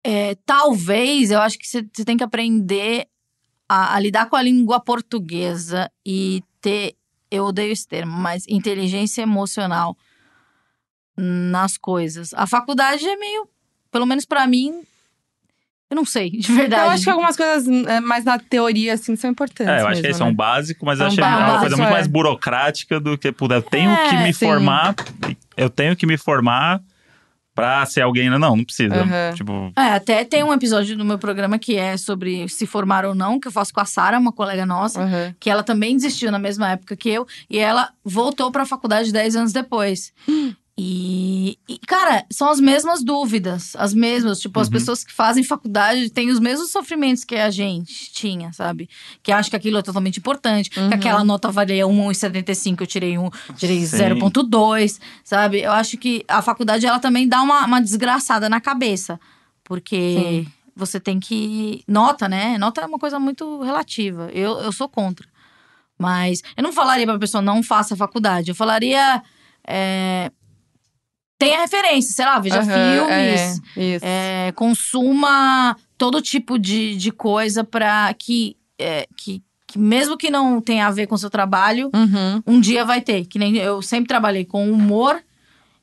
[0.04, 3.06] é, talvez, eu acho que você você tem que aprender
[3.68, 6.96] a, a lidar com a língua portuguesa e ter.
[7.30, 9.96] Eu odeio esse termo, mas inteligência emocional
[11.20, 12.34] nas coisas.
[12.34, 13.48] A faculdade é meio.
[13.92, 14.82] Pelo menos pra mim.
[15.90, 16.84] Eu não sei, de verdade.
[16.84, 19.66] Eu acho que algumas coisas é, mais na teoria, assim, são importantes.
[19.74, 20.32] É, eu acho mesmo, que esse é né?
[20.32, 21.92] um básico, mas É eu um achei uma básico, coisa muito é.
[21.92, 23.56] mais burocrática do que puder.
[23.56, 24.46] Eu tenho É, que me sim.
[24.46, 24.96] formar.
[25.58, 26.80] Eu tenho que me formar
[27.56, 28.30] pra ser alguém.
[28.30, 28.94] Não, não precisa.
[29.02, 29.34] Aham.
[29.34, 33.16] Tipo, É, até tem um episódio do meu programa que é sobre se formar ou
[33.16, 35.34] não, que eu faço com a Sara, uma colega nossa, Uhum.
[35.40, 39.36] que ela também desistiu na mesma época que eu, e ela voltou pra faculdade 10
[39.36, 40.14] anos depois.
[40.82, 44.40] E, e, cara, são as mesmas dúvidas, as mesmas.
[44.40, 44.72] Tipo, as Uhum.
[44.74, 48.90] pessoas que fazem faculdade têm os mesmos sofrimentos que a gente tinha, sabe?
[49.22, 50.88] Que acham que aquilo é totalmente importante, Uhum.
[50.88, 53.98] que aquela nota valia 1,75, eu tirei um, tirei Sim.
[53.98, 55.60] 0,2, sabe?
[55.60, 59.20] Eu acho que a faculdade, ela também dá uma, uma desgraçada na cabeça.
[59.66, 60.52] Porque Sim.
[60.74, 61.84] você tem que.
[61.86, 62.58] Nota, né?
[62.58, 64.30] Nota é uma coisa muito relativa.
[64.34, 65.28] Eu, eu sou contra.
[65.98, 68.50] Mas eu não falaria pra pessoa não faça faculdade.
[68.52, 69.22] Eu falaria.
[69.68, 70.32] é,
[71.40, 72.66] tenha referência, sei lá, veja Aham,
[73.08, 73.62] filmes.
[73.76, 74.06] É, isso.
[74.06, 80.60] é, consuma todo tipo de, de coisa para que, é, que, que, mesmo que não
[80.62, 82.44] tenha a ver com o seu trabalho, Uhum.
[82.46, 83.26] um dia vai ter.
[83.26, 85.20] Que nem eu sempre trabalhei com humor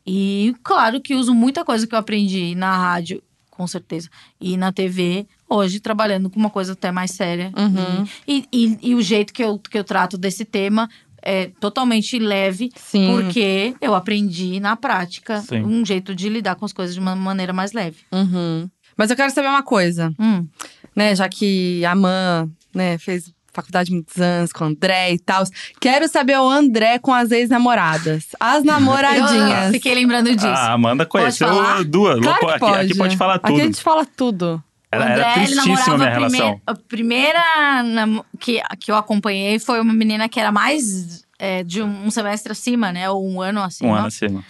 [0.07, 4.71] e, claro, que uso muita coisa que eu aprendi na rádio, com certeza, e na
[4.71, 7.51] TV, hoje trabalhando com uma coisa até mais séria.
[7.57, 8.07] Uhum.
[8.29, 10.89] E, e, e o jeito que eu, que eu trato desse tema
[11.29, 13.09] é totalmente leve, Sim.
[13.11, 15.63] porque eu aprendi na prática Sim.
[15.65, 17.99] um jeito de lidar com as coisas de uma maneira mais leve.
[18.13, 18.71] Uhum.
[18.97, 20.47] Mas eu quero saber uma coisa, Hum.
[20.95, 21.15] né?
[21.17, 25.43] Já que a Man, né, fez faculdade muitos anos com o André e tal.
[25.81, 28.27] Quero saber o André com as ex-namoradas.
[28.39, 29.67] As namoradinhas.
[29.67, 30.47] Eu fiquei lembrando disso.
[30.47, 31.49] a Amanda conheceu
[31.87, 32.21] duas.
[32.21, 32.87] Claro que aqui, pode.
[32.87, 33.61] aqui pode falar Aqui tudo.
[33.61, 34.63] a gente fala tudo.
[34.91, 36.61] Era, O André, era ele tristíssima minha a primeira, relação.
[36.67, 41.83] a primeira nam- que, que eu acompanhei foi uma menina que era mais é, de
[41.83, 43.11] um semestre acima, né?
[43.11, 43.91] Ou um ano acima.
[43.91, 44.45] Um ano acima.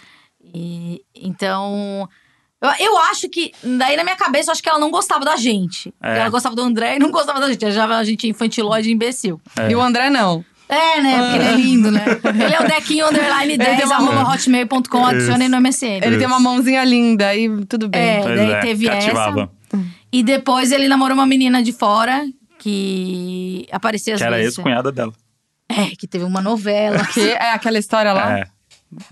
[0.54, 2.08] E, então.
[2.60, 3.52] Eu, eu acho que.
[3.62, 5.92] Daí na minha cabeça, eu acho que ela não gostava da gente.
[6.02, 6.18] É.
[6.18, 7.64] Ela gostava do André e não gostava da gente.
[7.64, 9.40] Ela achava a gente infantilóide e imbecil.
[9.58, 9.70] É.
[9.70, 10.44] E o André não.
[10.68, 11.18] É, né?
[11.22, 12.04] Porque ele é lindo, né?
[12.44, 16.00] Ele é o Dequinho Underline 10, tem uma- arroba hotmail.com, adicione no MSN.
[16.02, 18.00] Ele tem uma mãozinha linda e tudo bem.
[18.00, 19.50] É, Pois daí é, teve cativava.
[20.18, 22.24] E depois ele namorou uma menina de fora
[22.58, 24.56] que aparecia às Que era vezes.
[24.56, 25.12] ex-cunhada dela.
[25.68, 27.04] É, que teve uma novela.
[27.06, 28.38] Que é aquela história lá?
[28.38, 28.46] É.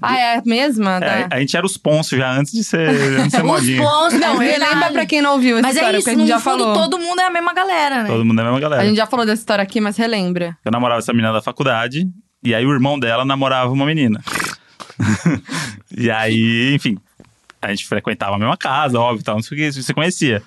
[0.00, 0.96] Ah, é a mesma?
[0.96, 3.42] É, da- a gente era os Ponços já antes de ser, antes de ser Os
[3.42, 3.82] modinha.
[3.82, 6.18] pontos, Não, é relembra pra quem não ouviu essa Mas história, é isso, porque a
[6.20, 6.74] gente já fundo falou.
[6.74, 8.08] todo mundo é a mesma galera, né?
[8.08, 8.82] Todo mundo é a mesma galera.
[8.82, 10.56] A gente já falou dessa história aqui, mas relembra.
[10.64, 12.08] Eu namorava essa menina da faculdade,
[12.42, 14.22] e aí o irmão dela namorava uma menina.
[15.96, 16.96] e aí, enfim,
[17.60, 20.42] a gente frequentava a mesma casa, óbvio, tal, não sei o que, você conhecia.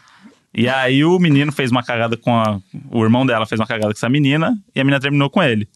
[0.58, 2.60] E aí o menino fez uma cagada com a.
[2.90, 5.70] O irmão dela fez uma cagada com essa menina, e a menina terminou com ele.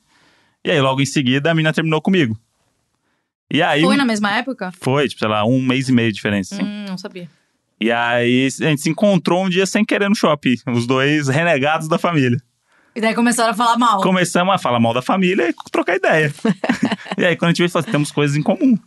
[0.66, 2.36] E aí, logo em seguida, a menina terminou comigo.
[3.54, 3.84] E aí.
[3.84, 4.72] Foi na mesma época?
[4.82, 6.56] Foi, tipo, sei lá, um mês e meio de diferença.
[6.56, 6.64] assim.
[6.64, 7.30] Hum, não sabia.
[7.80, 11.88] E aí a gente se encontrou um dia sem querer no shopping, os dois renegados
[11.88, 12.40] da família.
[12.96, 14.02] E daí começaram a falar mal.
[14.02, 16.34] Começamos a falar mal da família e trocar ideia.
[17.18, 18.78] e aí, quando a gente veio, falou assim, temos coisas em comum.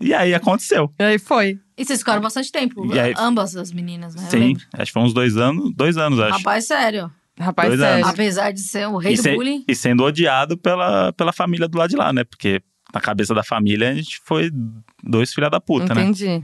[0.00, 0.92] E aí aconteceu.
[0.98, 1.58] E aí foi.
[1.76, 2.92] E vocês ficaram bastante tempo.
[2.94, 4.22] E aí- Ambas as meninas, né?
[4.26, 4.62] Eu Sim, lembro.
[4.74, 6.38] acho que foi uns dois anos, dois anos, acho.
[6.38, 7.10] Rapaz, sério.
[7.38, 7.96] Rapaz, Dois sério.
[8.04, 8.08] anos.
[8.08, 9.64] Apesar de ser o rei e, do se- bullying.
[9.68, 12.24] e sendo odiado pela, pela família do lado de lá, né?
[12.24, 12.60] Porque
[12.92, 14.50] na cabeça da família a gente foi
[15.04, 16.02] dois filha da puta, né?
[16.02, 16.42] Entendi.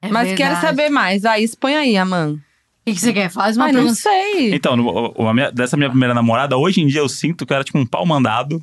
[0.00, 0.60] É Mas quero verdade.
[0.66, 1.24] saber mais.
[1.26, 2.34] Aí, expõe aí, Aman.
[2.34, 2.38] O
[2.86, 3.28] que, que você quer?
[3.30, 4.00] Faz uma Ai, não pergunta.
[4.00, 4.54] sei.
[4.54, 7.52] Então, no- o- a minha- dessa minha primeira namorada, hoje em dia eu sinto que
[7.52, 8.62] eu era tipo um pau mandado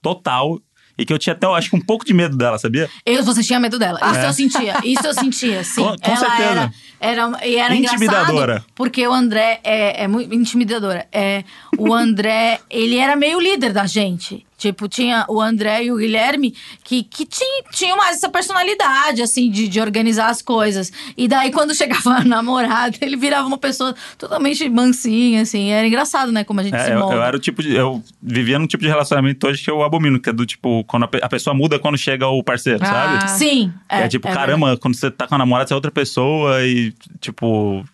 [0.00, 0.58] total.
[0.98, 2.88] E que eu tinha até, acho que um pouco de medo dela, sabia?
[3.04, 3.98] Eu, você tinha medo dela.
[4.02, 4.26] Isso É.
[4.28, 4.74] eu sentia.
[4.84, 5.82] Isso eu sentia, sim.
[5.82, 6.42] Com- com Ela certeza.
[6.50, 8.64] era, era, e era Intimidadora.
[8.74, 11.06] porque o André é, é muito intimidadora.
[11.12, 11.44] É,
[11.76, 14.46] o André, ele era meio líder da gente.
[14.58, 19.50] Tipo, tinha o André e o Guilherme que, que tinham tinha mais essa personalidade, assim,
[19.50, 20.90] de, de organizar as coisas.
[21.16, 25.70] E daí, quando chegava a namorada, ele virava uma pessoa totalmente mansinha, assim.
[25.70, 26.42] Era engraçado, né?
[26.44, 27.14] Como a gente É, se eu, molda.
[27.16, 27.74] eu era o tipo de.
[27.74, 31.04] Eu vivia num tipo de relacionamento hoje que eu abomino, que é do tipo, quando
[31.04, 32.86] a, a pessoa muda quando chega o parceiro, Ah.
[32.86, 33.30] sabe?
[33.38, 33.72] Sim.
[33.88, 36.64] É, É, tipo, é caramba, quando você tá com a namorada, você é outra pessoa
[36.64, 37.84] e, tipo.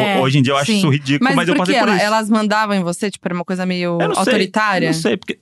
[0.00, 0.78] É, hoje em dia eu acho sim.
[0.78, 2.06] isso ridículo, Mas, mas, eu passei que por ela- isso.
[2.06, 3.10] elas mandavam em você?
[3.10, 4.92] Tipo, era uma coisa meio Eu não autoritária?
[4.92, 5.38] Sei, não sei, porque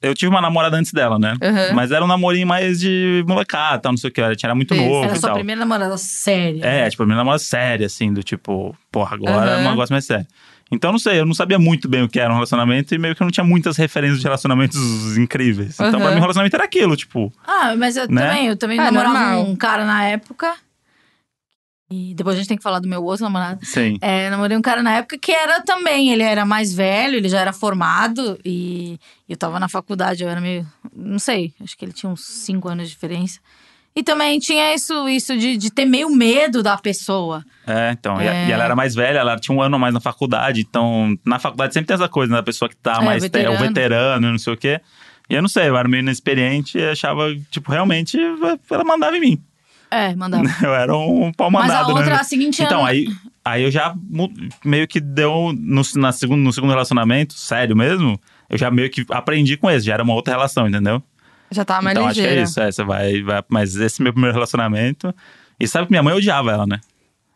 [0.00, 1.34] eu tive uma namorada antes dela, né?
[1.42, 1.74] Uhum.
[1.74, 4.20] Mas era um namorinho mais de molecada, tal, não sei o que.
[4.20, 5.34] Era, era muito Sei, novo Era sua tal.
[5.36, 6.64] primeira namorada séria.
[6.64, 9.70] É, tipo, a minha namorada séria, assim, do tipo, porra, agora é um Uhum.
[9.70, 10.26] negócio mais sério.
[10.74, 13.14] Então, não sei, eu não sabia muito bem o que era um relacionamento e meio
[13.14, 14.78] que eu não tinha muitas referências de relacionamentos
[15.18, 15.74] incríveis.
[15.74, 16.10] Então, pra Uhum.
[16.12, 17.30] mim, o relacionamento era aquilo, tipo.
[17.46, 18.26] Ah, mas eu Né?
[18.26, 19.42] também, eu também É, namorava normal.
[19.50, 20.54] um cara na época.
[21.92, 23.58] E depois a gente tem que falar do meu outro namorado.
[23.64, 23.98] Sim.
[24.00, 27.40] É, namorei um cara na época que era também, ele era mais velho, ele já
[27.40, 31.92] era formado e eu tava na faculdade, eu era meio, não sei, acho que ele
[31.92, 33.38] tinha uns cinco anos de diferença.
[33.94, 37.44] E também tinha isso, isso de, de ter meio medo da pessoa.
[37.66, 38.20] É, então.
[38.22, 38.48] e a- É.
[38.48, 40.62] E, ela era mais velha, ela tinha um ano a mais na faculdade.
[40.62, 42.38] Então, na faculdade sempre tem essa coisa, né?
[42.38, 43.22] Da pessoa que tá É, mais.
[43.22, 43.54] te- veterano.
[43.54, 44.80] o veterano, não sei o quê.
[45.28, 48.16] E eu não sei, eu era meio inexperiente e achava, tipo, realmente
[48.70, 49.42] ela mandava em mim.
[49.92, 50.44] É, mandava.
[50.62, 52.12] Eu era um pau Mas a outra, né?
[52.14, 53.06] a seguinte Então, aí,
[53.44, 53.94] aí eu já
[54.64, 55.52] meio que deu.
[55.54, 59.84] No, na segundo, no segundo relacionamento, sério mesmo, eu já meio que aprendi com esse,
[59.84, 61.02] já era uma outra relação, entendeu?
[61.50, 62.40] Já tava mais então acho que ligeira.
[62.40, 63.44] é isso, é, você vai, vai.
[63.50, 65.14] Mas esse meu primeiro relacionamento.
[65.60, 66.80] E sabe que minha mãe odiava ela, né?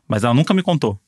[0.08, 0.98] Mas ela nunca me contou.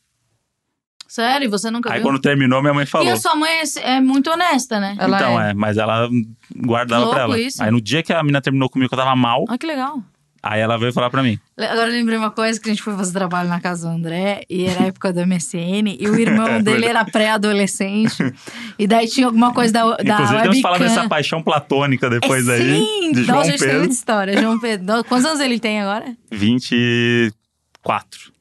[1.06, 2.08] Sério, e você nunca Aí viu?
[2.10, 3.06] quando terminou, minha mãe falou.
[3.06, 4.94] E a sua mãe é, é muito honesta, né?
[4.98, 5.50] Ela então, é.
[5.50, 5.54] é.
[5.54, 6.06] mas ela
[6.54, 7.40] guardava Louco pra ela.
[7.40, 7.62] isso.
[7.62, 10.02] Aí no dia que a menina terminou comigo, que eu tava mal, Ah, que legal.
[10.42, 11.38] Aí ela veio falar pra mim.
[11.56, 14.42] Agora eu lembrei uma coisa que a gente foi fazer trabalho na casa do André
[14.48, 18.32] e era a época do MSN e o irmão dele era pré-adolescente
[18.78, 22.54] e daí tinha alguma coisa da, da Inclusive, que falar dessa paixão platônica depois é,
[22.54, 22.84] aí.
[22.84, 24.40] Sim, De João nossa, a gente tem muita história.
[24.40, 25.04] João Pedro.
[25.04, 26.16] Quantos anos ele tem agora?
[26.30, 28.32] 24.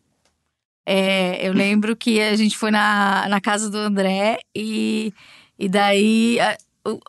[0.86, 5.14] É, eu lembro que a gente foi na, na casa do André e,
[5.60, 6.40] e daí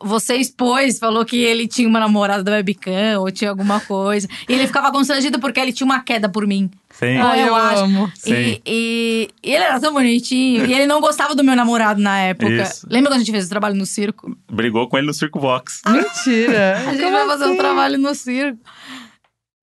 [0.03, 4.29] você expôs, falou que ele tinha uma namorada da webcam ou tinha alguma coisa.
[4.49, 6.71] E ele ficava constrangido porque ele tinha uma queda por mim.
[6.91, 7.17] Sim.
[7.19, 7.85] Ai, eu acho.
[7.85, 8.13] amo.
[8.15, 8.33] Sim.
[8.35, 10.67] E, e- e ele era tão bonitinho.
[10.67, 12.51] e ele não gostava do meu namorado na época.
[12.63, 12.87] Isso.
[12.91, 14.37] Lembra quando a gente fez o trabalho no circo?
[14.51, 15.81] Brigou com ele no Circo Vox.
[15.87, 16.79] Mentira.
[16.79, 17.57] A gente Como vai fazer um assim?
[17.59, 18.59] trabalho no circo.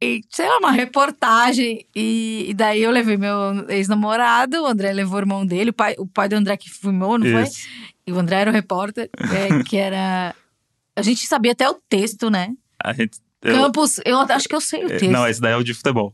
[0.06, 1.86] E, sei lá, uma reportagem.
[1.96, 5.96] E, e daí eu levei meu ex-namorado, o André levou o irmão dele, o pai,
[5.98, 7.44] o pai do André que filmou, não foi?
[7.44, 7.68] Isso.
[8.08, 10.36] E o André era o repórter, é, que era.
[10.96, 12.50] A gente sabia até o texto, né?
[12.84, 13.18] A gente.
[13.42, 15.10] eu- Campos, eu acho que eu sei o texto.
[15.10, 16.14] Não, esse daí é o de futebol.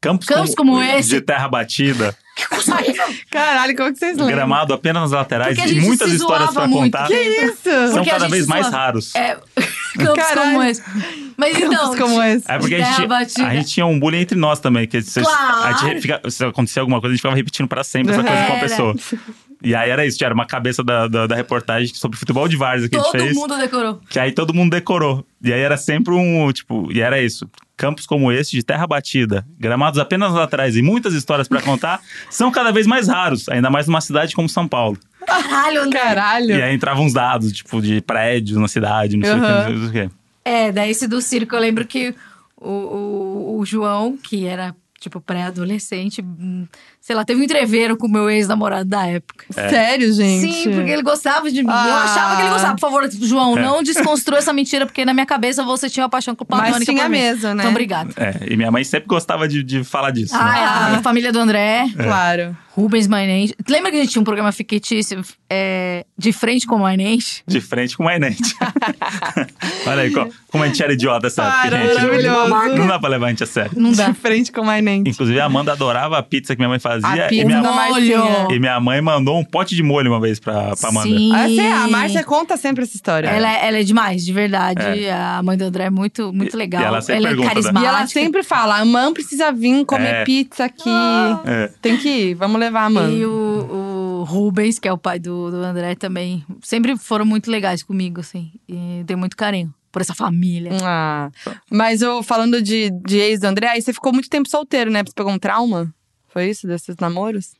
[0.00, 1.08] Campos, Campos como esse.
[1.08, 3.04] De terra batida, Que coisa horrível!
[3.32, 4.28] Caralho, como que vocês lembram?
[4.36, 6.84] gramado apenas nas laterais e muitas histórias pra muito.
[6.84, 7.08] contar.
[7.08, 7.62] Que isso?
[7.64, 9.12] São Porque cada vez mais raros.
[9.16, 9.36] É,
[9.98, 10.52] campos Caralho.
[10.52, 10.82] como esse.
[11.38, 11.70] Mas então.
[11.70, 12.50] Campos como esse.
[12.50, 14.88] É porque a gente, a gente tinha um bullying entre nós também.
[14.88, 15.62] Que se, Claro.
[15.64, 18.44] a gente fica, se acontecer alguma coisa, a gente ficava repetindo pra sempre essa coisa
[18.46, 18.94] com a pessoa.
[19.62, 22.88] E aí era isso, era uma cabeça da, da, da reportagem sobre futebol de várzea
[22.88, 23.34] que a gente Todo fez.
[23.36, 24.00] mundo decorou.
[24.08, 25.24] Que aí todo mundo decorou.
[25.42, 27.48] E aí era sempre um, tipo, e era isso.
[27.76, 32.00] Campos como esse, de terra batida, gramados apenas lá atrás e muitas histórias pra contar,
[32.30, 34.98] são cada vez mais raros, ainda mais numa cidade como São Paulo.
[35.24, 36.00] Caralho, André.
[36.00, 36.50] Caralho.
[36.56, 39.90] E aí entravam uns dados, tipo, de prédios na cidade, não sei o que, não
[39.90, 40.14] sei o que.
[40.48, 42.14] É, daí esse do circo, eu lembro que
[42.56, 46.66] o, o, o João, que era, tipo, pré-adolescente, hum,
[47.00, 49.44] sei lá, teve um entreveiro com o meu ex-namorado da época.
[49.50, 50.52] Sério, gente?
[50.52, 51.68] Sim, porque ele gostava de mim.
[51.70, 52.02] Eu Ah.
[52.04, 52.74] achava que ele gostava.
[52.74, 53.62] Por favor, João, É.
[53.62, 57.02] não desconstrua essa mentira, porque na minha cabeça você tinha uma paixão platônica Mas tinha
[57.02, 57.18] por mim.
[57.18, 57.62] mesmo, né?
[57.62, 58.12] Então, obrigado.
[58.16, 60.34] É, e minha mãe sempre gostava de, de falar disso.
[60.34, 60.40] né?
[60.42, 62.56] Ah, a família do André, Claro.
[62.80, 63.54] Rubens Mainense.
[63.68, 67.42] Lembra que a gente tinha um programa fictício é, de frente com o Mainense?
[67.46, 68.54] De frente com o Mainente.
[69.86, 71.94] Olha aí, co- como a gente era idiota essa época, Para, gente.
[71.94, 72.76] maravilhoso.
[72.76, 73.72] Não dá pra levar a gente a sério.
[73.76, 74.08] Não dá.
[74.10, 75.10] De frente com o Mainente.
[75.10, 77.26] Inclusive, a Amanda adorava a pizza que minha mãe fazia.
[77.26, 78.52] A e, minha, Molho.
[78.52, 81.08] E minha mãe mandou um pote de molho uma vez pra, pra Amanda.
[81.08, 81.34] Sim.
[81.34, 83.28] Ah, sei, a Márcia conta sempre essa história.
[83.28, 84.80] Ela, é- ela é demais, de verdade.
[85.08, 86.82] A mãe do André é muito, muito E- legal.
[86.82, 87.54] e ela sempre é pergunta, né?
[87.54, 87.84] carismática.
[87.84, 90.24] E ela sempre fala: a Mam precisa vir comer É.
[90.24, 90.88] pizza aqui.
[91.44, 91.70] É.
[91.82, 93.10] Tem que ir, vamos levar a Mam.
[93.10, 96.44] E o, o Rubens, que é o pai do, do André, também.
[96.62, 98.52] Sempre foram muito legais comigo, assim.
[98.68, 100.72] E tenho muito carinho por essa família.
[100.82, 101.30] Ah,
[101.70, 105.02] mas eu falando de, de ex do André, aí você ficou muito tempo solteiro, né?
[105.04, 105.92] Você pegou um trauma?
[106.28, 107.54] Foi isso, desses namoros?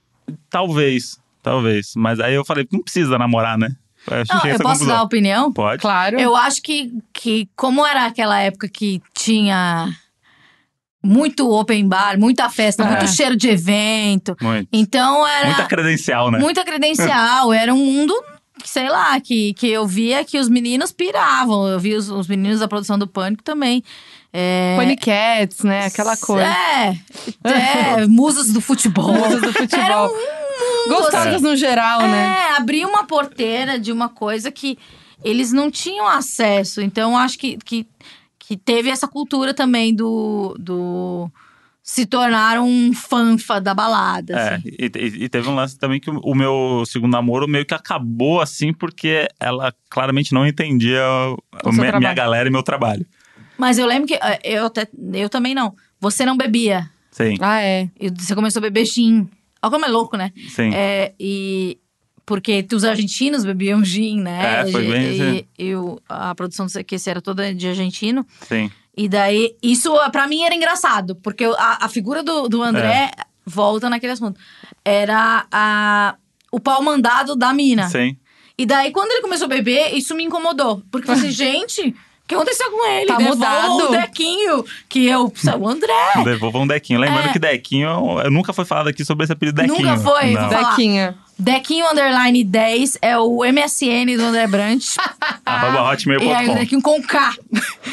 [0.50, 1.92] Talvez, talvez.
[1.96, 3.74] Mas aí eu falei, não precisa namorar, né?
[4.06, 4.86] Eu, Não, eu posso conclusão.
[4.88, 5.52] dar opinião?
[5.52, 5.82] Pode.
[5.82, 6.18] Claro.
[6.18, 9.94] Eu acho que, que, como era aquela época que tinha
[11.08, 12.86] muito open bar, muita festa, É.
[12.86, 14.36] muito cheiro de evento.
[14.40, 14.68] Muito.
[14.72, 16.38] Então era Muita credencial, né?
[16.38, 17.52] muita credencial.
[17.54, 18.14] Era um mundo,
[18.64, 21.66] sei lá, que, que eu via que os meninos piravam.
[21.66, 23.82] Eu via os, os meninos da produção do Pânico também.
[24.32, 25.86] É, Paniquetes, né?
[25.86, 26.46] Aquela coisa.
[26.46, 26.98] É,
[27.44, 29.12] é musas do futebol.
[29.12, 29.84] Musas do futebol.
[29.84, 32.36] Era um mundo, Gostosas no geral, né?
[32.52, 34.78] É, abrir uma porteira de uma coisa que
[35.24, 36.80] eles não tinham acesso.
[36.80, 37.86] Então, acho que, que,
[38.48, 41.30] que teve essa cultura também do, do
[41.82, 44.32] se tornar um fanfa da balada.
[44.40, 44.62] É, assim.
[44.64, 48.72] e, e- teve um lance também que o, meu segundo namoro meio que acabou assim,
[48.72, 51.02] porque ela claramente não entendia
[51.62, 53.04] O me- minha galera e meu trabalho.
[53.58, 55.74] Mas eu lembro que eh, eu, até, eu também não.
[56.00, 56.88] Você não bebia.
[57.10, 57.90] Sim, Ah, é.
[58.00, 59.28] E Você começou a beber gin.
[59.62, 60.32] Olha como é louco, né?
[60.48, 60.72] sim.
[60.72, 61.76] É, e
[62.28, 64.60] porque os argentinos bebiam gin, né?
[64.68, 65.44] É, foi bem e, assim.
[65.58, 68.24] e o- a produção do CQC era toda de argentino.
[68.46, 68.70] sim.
[69.00, 73.22] E daí, isso pra mim era engraçado, porque a, a figura do, do André É.
[73.46, 74.38] volta naquele assunto.
[74.84, 76.16] Era a,
[76.50, 77.88] o pau mandado da mina.
[77.88, 78.16] Sim.
[78.58, 80.82] E daí, quando ele começou a beber, isso me incomodou.
[80.90, 81.94] Porque eu falei, gente, o
[82.26, 83.06] que aconteceu com ele?
[83.06, 83.88] Tá Devolvam mudado.
[83.88, 85.32] o Dequinho, que eu.
[85.60, 86.24] O André!
[86.24, 86.98] Devolva um Dequinho.
[86.98, 87.32] Lembrando É.
[87.32, 89.78] que Dequinho, eu nunca foi falado aqui sobre esse apelido Dequinho.
[89.78, 90.32] Nunca foi?
[90.32, 90.48] Não.
[90.48, 91.16] Dequinha.
[91.38, 94.96] Dequinho Underline 10 é o MSN do André Brant.
[95.46, 96.54] Arroba E aí, hotmail.com.
[96.54, 97.34] Dequinho com K.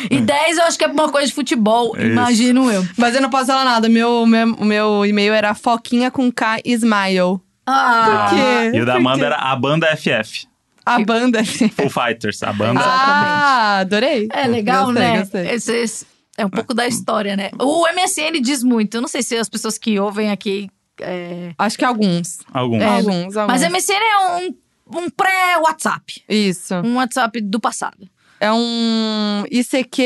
[0.09, 2.05] E 10 eu acho que é uma coisa de futebol, Isso.
[2.07, 2.85] imagino eu.
[2.97, 3.87] Mas eu não posso falar nada.
[3.87, 7.39] Meu, meu, meu e-mail era foquinha com K Smile.
[7.67, 8.77] Ah, Por quê?
[8.77, 10.47] E o da Amanda era a banda FF.
[10.85, 11.43] A banda.
[11.43, 12.41] Full Fighters.
[12.43, 12.79] A banda.
[12.83, 14.27] ah, adorei.
[14.31, 15.19] É legal, Gostei, né?
[15.19, 15.47] gostei.
[15.49, 16.05] Esse- esse-
[16.37, 17.49] é um pouco da história, né?
[17.59, 18.95] O MSN diz muito.
[18.97, 20.69] Eu não sei se as pessoas que ouvem aqui.
[21.01, 22.39] É, Acho que alguns.
[22.53, 22.81] Alguns.
[22.81, 23.61] É, alguns, alguns.
[23.61, 24.55] Mas MSN é um,
[24.99, 26.23] um pré-WhatsApp.
[26.27, 26.75] Isso.
[26.75, 28.09] Um WhatsApp do passado.
[28.39, 30.03] É um ICQ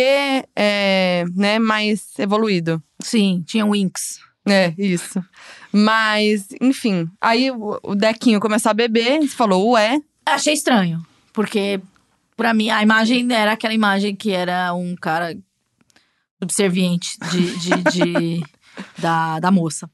[0.56, 2.82] é, né, mais evoluído.
[3.02, 4.20] Sim, tinha o Winx.
[4.48, 5.24] É, isso.
[5.72, 7.08] Mas, enfim.
[7.20, 10.00] Aí o, Dequinho começou a beber, você falou, ué.
[10.26, 11.06] Achei estranho.
[11.34, 11.80] Porque,
[12.36, 15.38] pra mim, a imagem era aquela imagem que era um cara
[16.42, 18.44] subserviente de, de, de-
[18.98, 19.90] da, da moça.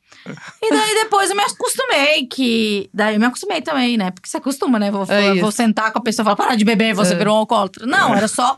[0.61, 2.89] E daí depois eu me acostumei que.
[2.93, 4.11] Daí eu me acostumei também, né?
[4.11, 4.91] Porque você acostuma, né?
[4.91, 7.17] Vou, É vou, sentar com a pessoa e falar, para de beber, você É.
[7.17, 7.85] virou um alcoólatra.
[7.85, 8.55] Não, era só.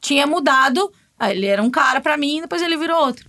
[0.00, 0.90] Tinha mudado.
[1.20, 3.26] Ele era um cara pra mim, depois ele virou outro.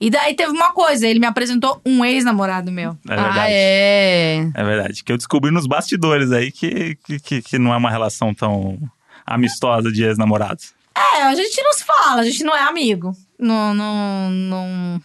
[0.00, 2.96] E daí teve uma coisa, ele me apresentou um ex-namorado meu.
[3.06, 3.38] É verdade.
[3.38, 4.50] Ah, é.
[4.54, 5.04] É verdade.
[5.04, 8.78] Que eu descobri nos bastidores aí que, que, que, que não é uma relação tão
[9.26, 10.72] amistosa de ex-namorados.
[10.96, 13.12] É, a gente não se fala, a gente não é amigo.
[13.38, 15.02] Não, não, não,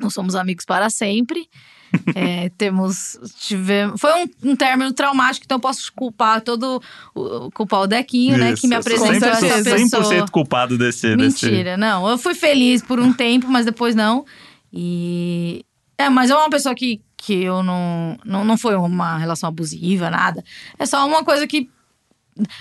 [0.00, 1.48] não somos amigos para sempre.
[2.14, 3.18] É, temos.
[3.40, 6.80] Tivemos, foi um, um término traumático, então eu posso culpar todo.
[7.12, 8.52] o- culpar o Dequinho, né?
[8.52, 10.04] Isso, Que me apresentou essa 100%, pessoa.
[10.04, 11.46] 100% culpado desse, desse.
[11.46, 12.08] Mentira, não.
[12.08, 14.24] Eu fui feliz por um tempo, mas depois não.
[14.72, 15.64] E.
[15.98, 18.44] É, mas é uma pessoa que, que eu não, não.
[18.44, 20.44] Não foi uma relação abusiva, nada.
[20.78, 21.68] É só uma coisa que.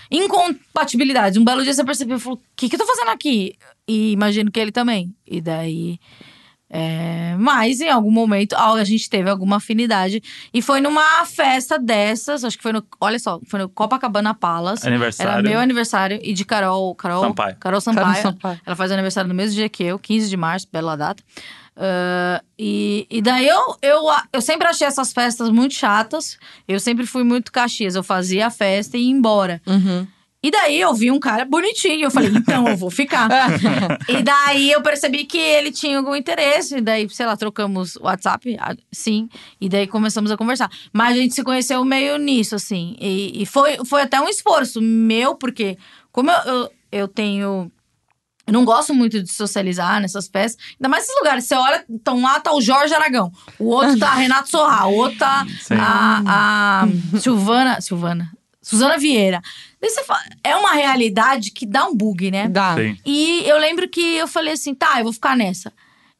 [0.10, 1.40] Incompatibilidade.
[1.40, 3.54] Um belo dia você percebeu, falou: o que, que eu tô fazendo aqui?
[3.88, 5.14] E imagino que ele também.
[5.26, 6.00] E daí.
[6.70, 10.22] É, mas em algum momento a a gente teve alguma afinidade.
[10.54, 12.84] E foi numa festa dessas, acho que foi no.
[13.02, 14.88] Olha só, foi no Copacabana Palace.
[14.88, 15.32] Aniversário.
[15.32, 16.94] Era meu aniversário e de Carol.
[16.96, 17.56] Carol Sampaio.
[17.60, 18.06] Carol Sampaio.
[18.06, 18.62] Carol Sampaio.
[18.66, 21.24] Ela faz aniversário no mesmo dia que eu, 15 de março, bela data.
[21.80, 24.04] Ah, e, e daí eu, eu,
[24.34, 26.38] eu sempre achei essas festas muito chatas.
[26.68, 27.96] Eu sempre fui muito caxias.
[27.96, 29.62] Eu fazia a festa e ia embora.
[29.66, 30.06] Uhum.
[30.42, 32.06] E daí eu vi um cara bonitinho.
[32.06, 33.28] Eu falei, então eu vou ficar.
[34.08, 36.78] e daí eu percebi que ele tinha algum interesse.
[36.78, 39.28] E daí, sei lá, trocamos WhatsApp, ah, sim.
[39.60, 40.72] E daí começamos a conversar.
[40.94, 42.96] Mas a gente se conheceu meio nisso, assim.
[43.02, 45.78] E, e foi, foi até um esforço meu, porque
[46.12, 47.70] como eu, eu, eu tenho.
[48.48, 50.64] Eu não gosto muito de socializar nessas festas.
[50.80, 51.44] Ainda mais nesses lugares.
[51.44, 53.32] Você olha, então lá tá o Jorge Aragão.
[53.60, 54.88] O outro tá a Renato Sorra.
[54.88, 55.76] O outro tá Sim.
[55.78, 57.80] a, a Silvana.
[57.82, 58.32] Silvana.
[58.62, 59.42] Suzana Vieira.
[59.82, 62.48] Daí você fala, é uma realidade que dá um bug, né?
[62.50, 62.76] Dá.
[62.76, 62.98] Sim.
[63.06, 65.72] E eu lembro que eu falei assim, tá, eu vou ficar nessa.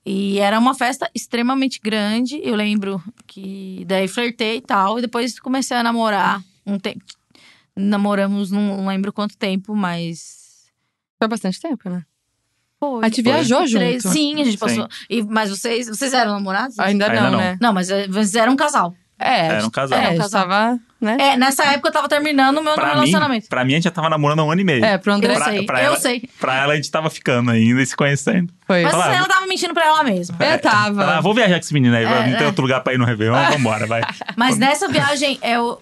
[0.06, 2.40] E era uma festa extremamente grande.
[2.42, 4.98] Eu lembro que daí flertei e tal.
[4.98, 7.04] E depois comecei a namorar um tempo.
[7.76, 10.68] Namoramos, não, lembro quanto tempo, mas.
[11.18, 12.04] Foi bastante tempo, né?
[12.80, 13.04] Foi.
[13.04, 14.14] A gente viajou Três- junto.
[14.14, 14.88] Sim, a gente passou.
[15.10, 16.80] E, mas vocês, vocês eram namorados?
[16.80, 17.38] Ainda, Ainda não, não.
[17.38, 17.58] né?
[17.62, 18.96] Não, mas eh, vocês eram um casal.
[19.20, 20.00] É, Era um casal.
[20.00, 21.18] É, um a gente tava né?
[21.20, 23.48] É, nessa época eu tava terminando o meu Pra mim, relacionamento.
[23.48, 24.84] pra mim, a gente já tava namorando há um ano e meio.
[24.84, 26.30] É, pro André Eu sei, eu ela, sei.
[26.40, 28.52] Pra ela, a gente tava ficando ainda e se conhecendo.
[28.68, 28.84] foi.
[28.84, 30.36] Mas Fala, ela tava mentindo pra ela mesma.
[30.40, 31.02] É, tava.
[31.04, 32.48] Ela, vou viajar com esse menino aí, É, não tem é.
[32.48, 34.02] outro lugar pra ir no Réveillon, vambora, vai.
[34.36, 35.82] Mas nessa viagem, eu,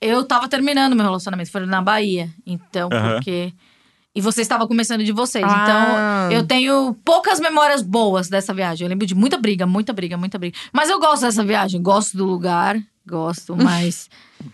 [0.00, 1.50] eu tava terminando meu relacionamento.
[1.50, 2.28] Foi na Bahia.
[2.46, 3.14] Então, Aham.
[3.14, 3.52] porque.
[4.14, 5.44] E você estava começando de vocês.
[5.44, 6.28] Ah.
[6.28, 8.84] Então, eu tenho poucas memórias boas dessa viagem.
[8.84, 10.56] Eu lembro de muita briga, muita briga, muita briga.
[10.72, 11.82] Mas eu gosto dessa viagem.
[11.82, 14.08] Gosto do lugar, gosto, mas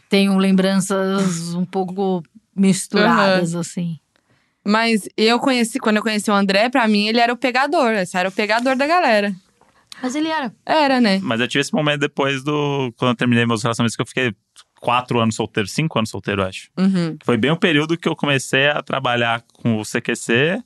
[0.09, 2.23] tenho lembranças um pouco
[2.57, 3.99] misturadas, assim.
[4.67, 7.93] Mas eu conheci, quando eu conheci o André, pra mim ele era o pegador.
[7.93, 9.35] Esse era o pegador da galera.
[10.03, 10.55] Mas ele era.
[10.65, 11.19] Era, né?
[11.23, 12.93] Mas eu tive esse momento depois do.
[12.97, 14.35] Quando eu terminei meus relacionamentos, que eu fiquei
[14.81, 16.71] quatro anos solteiro, cinco anos solteiro, acho.
[16.77, 17.17] Uhum.
[17.23, 20.63] Foi bem o período que eu comecei a trabalhar com o CQC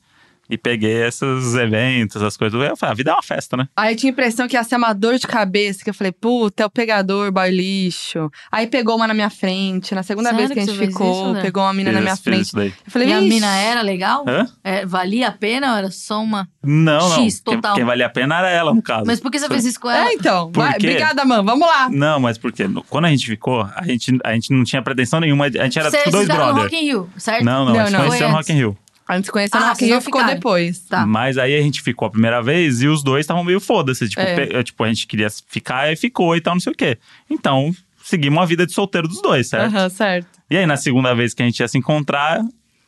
[0.49, 2.61] e peguei esses eventos, as coisas.
[2.61, 3.69] Eu falei, a vida é uma festa, né?
[3.77, 6.13] Aí eu tinha a impressão que ia ser uma dor de cabeça, que eu falei,
[6.13, 8.31] puta, é o pegador, boy lixo.
[8.51, 9.95] Aí pegou uma na minha frente.
[9.95, 11.43] Na segunda Sério vez que a que gente você fez ficou, isso, né?
[11.43, 12.43] pegou uma mina na minha frente.
[12.43, 12.69] isso daí.
[12.85, 14.25] Eu falei, E a mina era legal?
[14.29, 14.47] Hã?
[14.63, 16.49] É, valia a pena ou era só uma.
[16.63, 17.25] Não, não.
[17.25, 17.75] X Quem, total.
[17.75, 19.05] quem valia a pena era ela, no caso.
[19.07, 20.09] Mas por que você fez isso com ela?
[20.09, 20.51] É, então.
[20.53, 20.87] Por Vai, quê?
[20.89, 21.45] obrigada, mano.
[21.45, 21.89] Vamos lá.
[21.91, 25.21] Não, mas porque no- quando a gente ficou, a gente, a gente não tinha pretensão
[25.21, 25.47] nenhuma.
[25.47, 26.73] A gente era tipo dois estudaram no brothers.
[26.73, 27.45] Rock in Rio, certo?
[27.45, 28.07] Não, não, Não, a gente não.
[28.07, 28.35] conheceu no.
[28.35, 28.79] Rock in Rio.
[29.07, 30.35] A gente se conheceu Ah, no Rock in vocês Rio não e ficou ficaram.
[30.39, 30.79] depois.
[30.81, 31.07] Tá.
[31.07, 34.09] Mas aí a gente ficou a primeira vez e os dois estavam meio foda-se.
[34.09, 34.35] Tipo, É.
[34.47, 36.97] pe- tipo, a gente queria ficar e ficou e tal, não sei o quê.
[37.29, 39.75] Então, seguimos a vida de solteiro dos dois, certo?
[39.75, 40.27] Aham, certo.
[40.51, 42.41] E aí, na segunda vez que a gente ia se encontrar,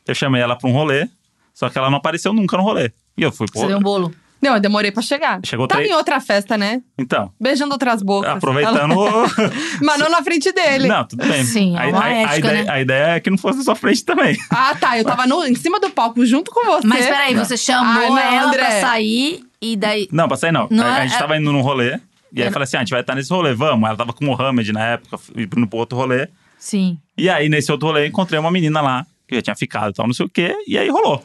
[0.07, 1.09] eu chamei ela pra um rolê,
[1.53, 2.91] só que ela não apareceu nunca no rolê.
[3.17, 3.61] E eu fui, pô.
[3.61, 4.15] Você deu um bolo.
[4.41, 5.41] Não, eu demorei pra chegar.
[5.45, 6.83] Chegou Tava três- em outra festa, né?
[6.99, 8.31] Então, Beijando outras bocas.
[8.37, 8.95] aproveitando.
[9.83, 10.87] Mas não na frente dele.
[10.87, 11.43] não, tudo bem.
[11.45, 12.71] Sim, é a, uma a- a ética, ideia, né?
[12.71, 14.37] a ideia é que não fosse na sua frente também.
[14.51, 14.99] Ah, tá.
[14.99, 16.87] Eu tava no, em cima do palco junto com você.
[16.87, 18.59] Mas peraí, você chamou Ai, não, ela André.
[18.65, 20.07] pra sair e daí.
[20.13, 20.69] Não, passei não.
[20.71, 21.99] Não a, a é- gente tava indo num rolê.
[22.33, 23.89] E aí Eu eu falei assim: ah, a gente vai estar nesse rolê, vamos.
[23.89, 26.29] Ela tava com o Mohamed na época, indo pro outro rolê.
[26.59, 26.99] Sim.
[27.17, 30.07] E aí, nesse outro rolê, encontrei uma menina lá, que já tinha ficado e tal,
[30.07, 30.55] não sei o quê.
[30.67, 31.25] E aí rolou.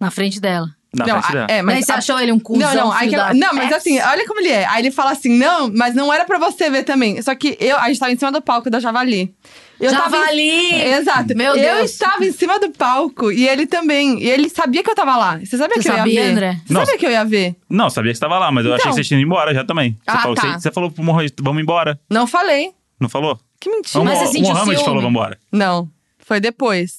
[0.00, 0.68] Na frente dela.
[0.94, 1.46] Na não, frente a- dela.
[1.50, 2.74] é, Mas mas você a- achou ele um cuzão?
[2.74, 4.64] Não, não, aí que- não, mas assim, olha como ele é.
[4.66, 7.20] Aí ele fala assim: não, mas não era pra você ver também.
[7.22, 9.34] Só que eu, a gente tava em cima do palco da Javali.
[9.80, 10.74] Eu tava em- Javali!
[10.74, 11.36] Exato.
[11.36, 11.90] Meu Eu Deus.
[11.90, 14.22] estava em cima do palco e ele também.
[14.22, 15.38] E ele sabia que eu tava lá.
[15.38, 16.30] Você sabia Você que eu ia sabia, ver?
[16.30, 16.60] André?
[16.64, 16.86] Você Nossa.
[16.86, 17.56] sabia que eu ia ver?
[17.68, 18.92] Não, sabia que você tava lá, mas eu achei Então.
[18.96, 19.92] que você tinha ido embora já também.
[19.92, 20.42] Você, Ah, falou, tá.
[20.52, 21.98] você, você falou pro Mohamed, vamos embora.
[22.08, 22.70] Não falei.
[23.00, 23.38] Não falou?
[23.60, 24.00] Que mentira.
[24.00, 24.84] O Mas Mo- você sentiu o Mohamed ciúme?
[24.84, 25.38] falou, vamos embora.
[25.50, 26.98] Não, foi depois.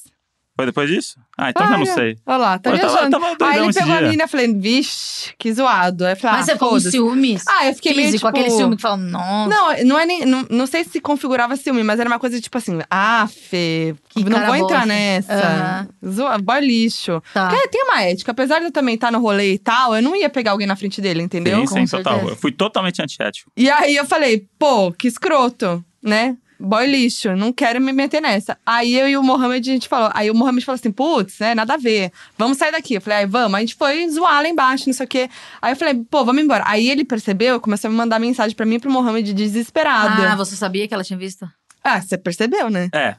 [0.57, 1.15] Foi depois disso?
[1.37, 2.17] Ah, então já não sei.
[2.25, 3.17] Olha lá, tá viajando.
[3.41, 4.01] Aí ele pegou a dia.
[4.03, 6.05] menina e falei, vixe, que zoado.
[6.05, 7.43] Aí falei, Mas ah, você ficou com ciúmes?
[7.47, 9.49] Ah, eu fiquei meio, tipo- aquele ciúme que fala, nossa.
[9.49, 10.25] Não, não é nem.
[10.25, 14.23] Não, não sei se configurava ciúme, mas era uma coisa tipo assim, ah, Fê, Que
[14.23, 15.87] não vou entrar nessa.
[16.07, 17.21] Zoa, boy lixo.
[17.33, 17.49] Tá.
[17.49, 20.15] Porque tem uma ética, apesar de eu também estar no rolê e tal, eu não
[20.15, 21.65] ia pegar alguém na frente dele, entendeu?
[21.67, 22.29] Sim, sim, total.
[22.29, 23.51] Eu fui totalmente antiético.
[23.57, 26.37] E aí eu falei, pô, que escroto, né?
[26.59, 28.57] Boy lixo, não quero me meter nessa.
[28.65, 30.09] Aí eu e o Mohamed, a gente falou.
[30.13, 32.11] Aí o Mohamed falou assim: putz, né, nada a ver.
[32.37, 32.93] Vamos sair daqui.
[32.95, 33.53] Eu falei, aí vamos.
[33.55, 35.29] Aí a gente foi zoar lá embaixo, não sei o quê.
[35.61, 36.63] Aí eu falei, pô, vamos embora.
[36.65, 40.31] Aí ele percebeu, começou a me mandar mensagem pra mim e pro Mohamed desesperada.
[40.31, 41.45] Ah, você sabia que ela tinha visto?
[41.83, 42.89] Ah, você percebeu, né?
[42.93, 43.15] É.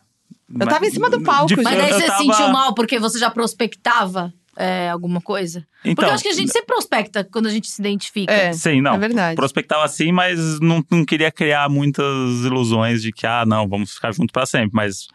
[0.58, 1.64] Eu tava em cima do palco, De- gente.
[1.64, 5.60] Mas daí eu você tava- sentiu mal porque você já prospectava é, alguma coisa?
[5.76, 8.32] porque Então, eu acho que a gente sempre prospecta quando a gente se identifica.
[8.32, 8.52] É.
[8.52, 8.94] Sim, não.
[8.94, 9.36] É verdade.
[9.36, 12.04] Prospectava assim, mas não, não queria criar muitas
[12.44, 14.70] ilusões de que, ah, não, vamos ficar juntos pra sempre.
[14.74, 15.08] Mas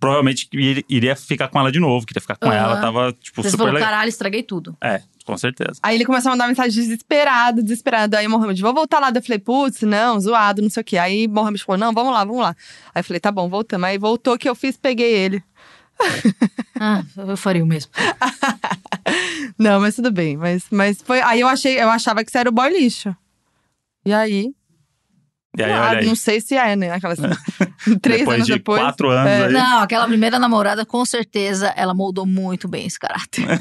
[0.00, 2.56] provavelmente ir- iria ficar com ela de novo, queria ficar com Aham.
[2.56, 3.88] ela, tava, tipo, Você super falou, legal.
[3.90, 4.76] caralho, estraguei tudo.
[4.80, 5.72] É, com certeza.
[5.82, 8.16] Aí ele começou a mandar mensagem desesperado, desesperado.
[8.16, 9.10] Aí o Mohamed, vou voltar lá.
[9.14, 10.96] Eu falei, putz, não, zoado, não sei o quê.
[10.98, 12.56] Aí o Mohamed falou, não, vamos lá, vamos lá.
[12.94, 13.86] Aí eu falei, tá bom, voltamos.
[13.88, 14.76] Aí voltou, o que eu fiz?
[14.76, 15.42] Peguei ele.
[16.80, 17.90] Ah, eu faria o mesmo.
[19.58, 20.36] Não, mas tudo bem.
[20.36, 21.20] Mas, mas foi.
[21.22, 23.16] Aí eu achei, eu achava que você era o boy lixo.
[24.04, 24.54] E aí.
[25.56, 26.90] E aí, ah, não sei se é, né?
[26.90, 27.18] Aquelas.
[28.02, 28.80] Três Depois anos de depois.
[28.80, 29.46] quatro anos é.
[29.46, 29.52] aí.
[29.52, 33.46] Não, aquela primeira namorada, com certeza, ela moldou muito bem esse caráter.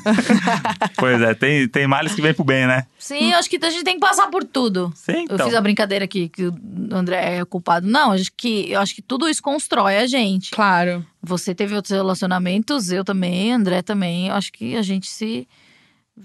[0.97, 2.85] Pois é, tem, tem males que vem pro bem, né?
[2.97, 4.91] Sim, eu acho que a gente tem que passar por tudo.
[4.95, 5.45] Sim, Eu então.
[5.45, 6.55] fiz a brincadeira aqui que o
[6.91, 7.87] André é culpado.
[7.87, 10.51] Não, acho que, eu acho que tudo isso constrói a gente.
[10.51, 11.05] Claro.
[11.21, 14.27] Você teve outros relacionamentos, eu também, André também.
[14.27, 15.47] Eu acho que a gente se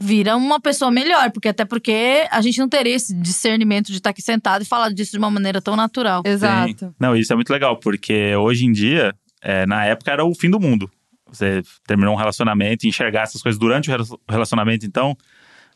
[0.01, 4.11] vira uma pessoa melhor, porque até porque a gente não teria esse discernimento de estar
[4.11, 6.23] aqui sentado e falar disso de uma maneira tão natural.
[6.25, 6.87] Exato.
[6.87, 6.95] Sim.
[6.99, 10.49] Não, isso é muito legal, porque hoje em dia, é, na época era o fim
[10.51, 10.91] do mundo.
[11.31, 15.17] Você terminou um relacionamento e enxergar essas coisas durante o rela- relacionamento, então,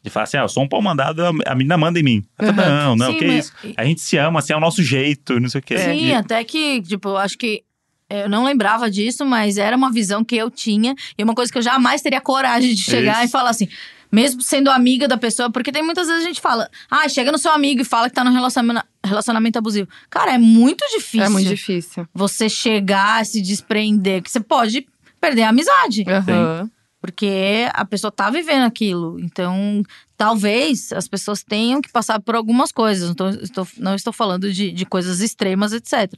[0.02, 2.24] de falar assim, ah, eu sou um pau mandado, a menina manda em mim.
[2.36, 3.52] Falei, Não, não, Sim, que mas- isso.
[3.76, 5.78] A gente se ama, assim, é o nosso jeito, não sei o quê.
[5.78, 7.62] Sim, E- até que, tipo, eu acho que
[8.08, 11.58] eu não lembrava disso, mas era uma visão que eu tinha e uma coisa que
[11.58, 13.24] eu jamais teria coragem de chegar Isso.
[13.24, 13.68] e falar assim:
[14.10, 17.38] Mesmo sendo amiga da pessoa, porque tem muitas vezes a gente fala, ah, chega no
[17.38, 19.88] seu amigo e fala que tá num relacionamento, relacionamento abusivo.
[20.08, 21.22] Cara, é muito difícil.
[21.22, 22.06] É muito difícil.
[22.14, 24.86] Você chegar, se desprender, que você pode
[25.20, 26.04] perder a amizade.
[26.08, 26.70] Aham.
[27.00, 29.20] Porque a pessoa tá vivendo aquilo.
[29.20, 29.82] Então,
[30.16, 33.08] talvez as pessoas tenham que passar por algumas coisas.
[33.08, 36.12] Não, tô- estou, não estou falando de, de coisas extremas, etc.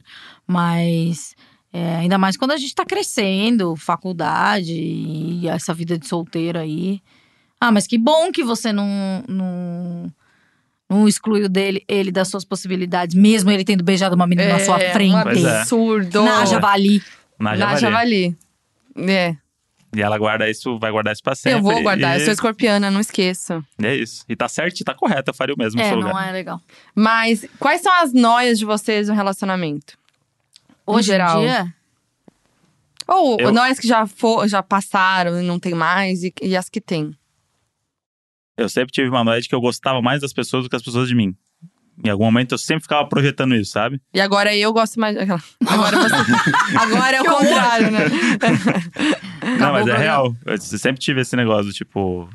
[0.47, 1.35] Mas.
[1.71, 7.01] é, ainda mais quando a gente tá crescendo, faculdade e essa vida de solteiro aí.
[7.59, 10.11] Ah, mas que bom que você não, não,
[10.89, 14.81] não excluiu dele, ele das suas possibilidades, mesmo ele tendo beijado uma menina na sua
[14.81, 15.15] É, frente.
[15.15, 15.59] Um Pois é.
[15.61, 16.23] absurdo.
[16.23, 17.03] Na javali.
[17.37, 17.79] Na Na javali.
[17.81, 18.37] javali.
[19.11, 19.35] É.
[19.95, 21.57] E ela guarda isso, vai guardar isso pra sempre.
[21.59, 22.15] Eu vou guardar.
[22.15, 23.63] E Eu sou escorpiana, não esqueço.
[23.81, 24.23] é isso.
[24.29, 26.29] E tá certo, e tá correto, eu faria o mesmo no É, seu não lugar.
[26.29, 26.61] é legal.
[26.95, 29.97] Mas quais são as noias de vocês no relacionamento?
[30.87, 31.39] Em Hoje geral.
[31.41, 31.73] em dia,
[33.07, 36.69] Ou Eu- noias que já, for, já passaram e não tem mais, e, e as
[36.69, 37.15] que tem.
[38.59, 40.81] Eu sempre tive uma noia de que eu gostava mais das pessoas do que as
[40.83, 41.33] pessoas de mim.
[42.03, 44.01] Em algum momento eu sempre ficava projetando isso, sabe?
[44.13, 45.15] E agora eu gosto mais.
[45.17, 46.15] aquela- Agora, você...
[46.77, 47.99] agora é o contrário, né?
[49.59, 50.35] Não, mas é real.
[50.45, 52.29] Eu sempre tive esse negócio, do tipo.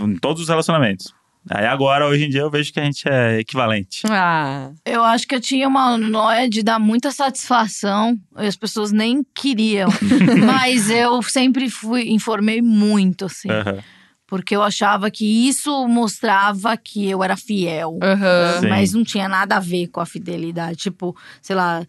[0.00, 1.12] Em todos os relacionamentos.
[1.50, 4.02] Aí agora, hoje em dia, eu vejo que a gente é equivalente.
[4.08, 8.92] ah, eu acho que eu tinha uma noia de dar muita satisfação e as pessoas
[8.92, 9.88] nem queriam.
[10.46, 13.50] Mas eu sempre fui, informei muito, assim.
[13.50, 13.78] Aham.
[14.32, 17.98] Porque eu achava que isso mostrava que eu era fiel.
[18.62, 18.66] Sim.
[18.70, 20.76] Mas não tinha nada a ver com a fidelidade.
[20.76, 21.84] Tipo, sei lá.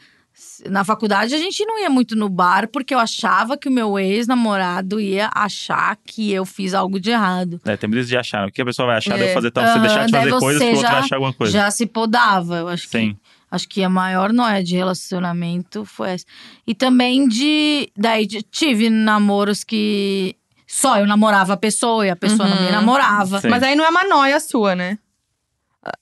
[0.70, 3.98] Na faculdade a gente não ia muito no bar porque eu achava que o meu
[3.98, 7.62] ex-namorado ia achar que eu fiz algo de errado.
[7.64, 8.46] É, tem isso de achar.
[8.50, 9.34] O que a pessoa vai achar de eu É.
[9.34, 9.64] fazer tal?
[9.66, 11.54] Você deixar de fazer coisas você que o outro vai já- achar alguma coisa.
[11.54, 12.89] Já se podava, eu acho que.
[13.00, 13.16] Sim.
[13.50, 16.26] Acho que a maior noia de relacionamento foi essa.
[16.68, 17.89] E também de.
[17.96, 20.36] Daí de- tive namoros que
[20.74, 22.72] só eu namorava a pessoa e a pessoa não me Uhum.
[22.72, 23.40] namorava.
[23.42, 23.50] Sim.
[23.50, 24.98] Mas aí não é uma noia sua, né?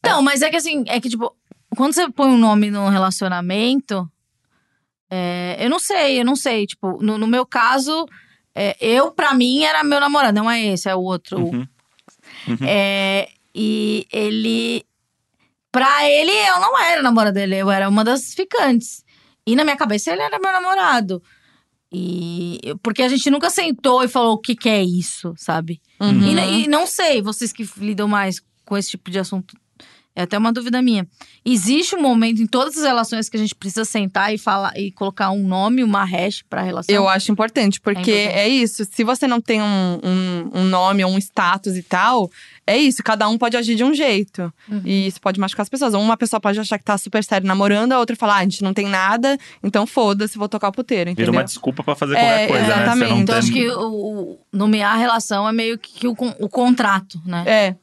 [0.06, 1.36] Não, mas é que assim, é que tipo,
[1.76, 4.10] quando você põe um nome num relacionamento,
[5.10, 6.66] é, eu não sei, eu não sei.
[6.66, 8.06] Tipo, no, no meu caso,
[8.56, 11.38] é, eu, pra mim, era meu namorado, não é esse, é o outro.
[11.40, 11.68] Uhum.
[12.66, 14.86] É, e ele.
[15.72, 19.04] Pra ele, eu não era namorada dele, eu era uma das ficantes.
[19.46, 21.22] E na minha cabeça, ele era meu namorado.
[21.92, 22.60] E.
[22.82, 25.82] Porque a gente nunca sentou e falou o que, que é isso, sabe?
[26.00, 26.22] Uhum.
[26.22, 29.58] E, e não sei, vocês que lidam mais com esse tipo de assunto,
[30.16, 31.08] é até uma dúvida minha.
[31.46, 34.92] Existe um momento em todas as relações que a gente precisa sentar e falar e
[34.92, 36.94] colocar um nome, uma hash pra relação?
[36.94, 38.40] Eu acho importante, porque É importante.
[38.40, 38.86] é, isso.
[38.86, 42.30] Se você não tem um, um, um nome ou um status e tal,
[42.68, 43.02] é isso.
[43.04, 44.54] Cada um pode agir de um jeito.
[44.70, 44.82] Uhum.
[44.86, 45.94] E isso pode machucar as pessoas.
[45.94, 48.62] Uma pessoa pode achar que tá super sério namorando, a outra falar, ah, a gente
[48.64, 51.32] não tem nada, então foda-se, vou tocar o puteiro, Vira entendeu?
[51.32, 52.74] uma desculpa pra fazer É, qualquer coisa, né?
[52.74, 53.08] exatamente.
[53.08, 53.90] Você não Então, tem- acho que o,
[54.34, 57.44] o- nomear a relação é meio que o, o contrato, né?
[57.48, 57.76] É,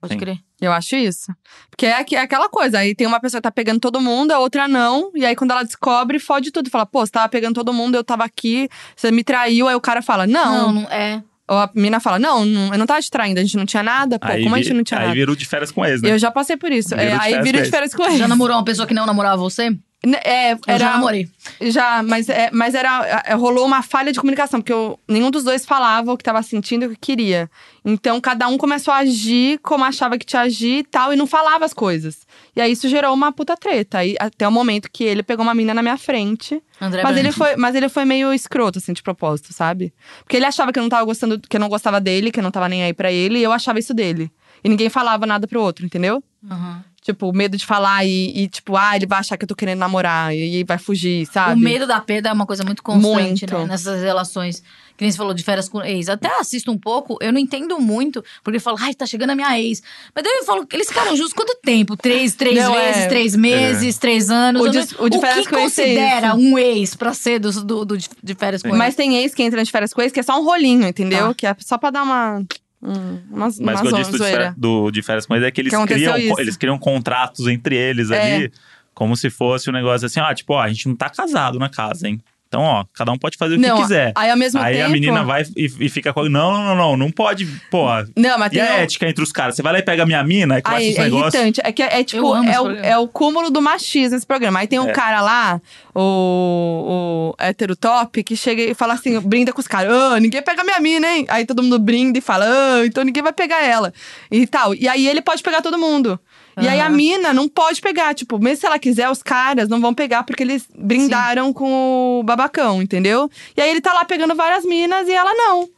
[0.00, 0.18] Pode Sim.
[0.20, 0.38] crer.
[0.60, 1.32] Eu acho isso.
[1.70, 4.38] Porque é, é aquela coisa, aí tem uma pessoa que tá pegando todo mundo, a
[4.38, 6.68] outra não, e aí quando ela descobre, fode tudo.
[6.70, 9.80] Fala, pô, você tava pegando todo mundo, eu tava aqui, você me traiu, aí o
[9.80, 11.22] cara fala, Não, não é.
[11.50, 13.82] Ou a mina fala, não, não, eu não tava te traindo, a gente não tinha
[13.82, 14.18] nada.
[14.18, 15.14] Pô, Aí, como a vi- gente não tinha aí nada?
[15.14, 16.10] virou de férias com ex, né?
[16.10, 16.90] Eu já passei por isso.
[16.90, 17.68] Vira É, aí com de ex.
[17.70, 18.18] férias com ele.
[18.18, 19.74] Já namorou uma pessoa que não namorava você?
[20.24, 21.28] É, era, já namorei.
[21.60, 25.42] Já, mas, é, mas era, é, rolou uma falha de comunicação, porque eu- nenhum dos
[25.42, 27.50] dois falava o que tava sentindo e o que queria.
[27.84, 31.26] Então, cada um começou a agir como achava que tinha agir e tal, e não
[31.26, 32.26] falava as coisas.
[32.54, 33.98] E aí, isso gerou uma puta treta.
[33.98, 36.62] Aí, até o momento que ele pegou uma mina na minha frente.
[36.80, 39.92] André Mas ele, foi, mas ele foi meio escroto, assim, de propósito, sabe?
[40.20, 42.44] Porque ele achava que eu não tava gostando, que eu não gostava dele, que eu
[42.44, 44.30] não tava nem aí pra ele, e eu achava isso dele.
[44.62, 46.22] E ninguém falava nada pro outro, entendeu?
[46.48, 46.84] Aham.
[47.08, 49.78] Tipo, medo de falar e, e, tipo, ah, ele vai achar que eu tô querendo
[49.78, 51.58] namorar e, vai fugir, sabe?
[51.58, 53.58] O medo da perda é uma coisa muito constante, Muito.
[53.58, 53.64] né?
[53.64, 54.62] Nessas relações.
[54.94, 56.08] Que nem você falou de férias com ex.
[56.08, 59.34] Até assisto um pouco, eu não entendo muito, porque eu falo, ai, tá chegando a
[59.34, 59.80] minha ex.
[60.14, 61.96] Mas daí eu falo, eles ficaram juntos quanto tempo?
[61.96, 63.06] Três, três Não, vezes, é.
[63.06, 64.60] três meses, três anos.
[64.60, 66.36] O de- não- o de o férias que com ex é considera isso.
[66.36, 68.96] um ex pra ser do, do, do- de férias com Mas ex?
[68.96, 71.28] tem ex que entra de férias com ex que é só um rolinho, entendeu?
[71.28, 71.34] Tá.
[71.34, 72.42] Que é só pra dar uma.
[72.80, 74.54] Um, uma, Mas uma o que eu disse do zoeira.
[74.56, 76.40] do de férias com eles é que eles Que criam, isso.
[76.40, 78.36] eles criam contratos entre eles É.
[78.36, 78.52] ali,
[78.94, 81.68] como se fosse um negócio assim, ó, tipo, ó, a gente não tá casado na
[81.68, 82.20] casa, hein?
[82.48, 84.10] Então, ó, cada um pode fazer o Não, que quiser.
[84.16, 86.24] aí ao mesmo Aí a tempo- menina vai e, e fica com.
[86.30, 87.84] Não, não, não, não, não pode, pô.
[88.16, 88.62] Não, mas E tem.
[88.62, 89.54] a um- ética entre os caras?
[89.54, 91.34] Você vai lá e pega a minha mina e começa Aí, os é negócios.
[91.34, 91.60] irritante.
[91.62, 94.60] É que é, é tipo, é o, é o cúmulo do machismo esse programa.
[94.60, 94.92] Aí tem um É.
[94.92, 95.60] cara lá,
[95.94, 99.92] o, o hétero top, que chega e fala assim, brinda com os caras.
[99.92, 101.26] Ah, ninguém pega minha mina, hein?
[101.28, 103.92] Aí todo mundo brinda e fala, ah, então ninguém vai pegar ela.
[104.30, 104.74] E tal.
[104.74, 106.18] E aí ele pode pegar todo mundo.
[106.62, 108.14] E aí a mina não pode pegar.
[108.14, 112.22] Tipo, mesmo se ela quiser, os caras não vão pegar porque eles brindaram com o
[112.22, 113.30] babacão, entendeu?
[113.56, 115.68] E aí ele tá lá pegando várias minas e ela não.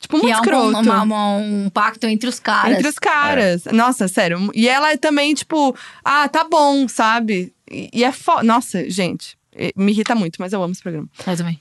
[0.00, 0.78] Tipo, muito é um, escroto.
[0.80, 2.72] uma- uma- um pacto entre os caras.
[2.76, 3.64] Entre os caras.
[3.66, 4.50] Nossa, sério.
[4.54, 7.52] E ela é também, tipo, ah, tá bom, sabe?
[7.70, 8.42] E, e é foda.
[8.42, 9.38] Nossa, gente,
[9.76, 11.08] me irrita muito, mas eu amo esse programa.
[11.26, 11.60] Eu também.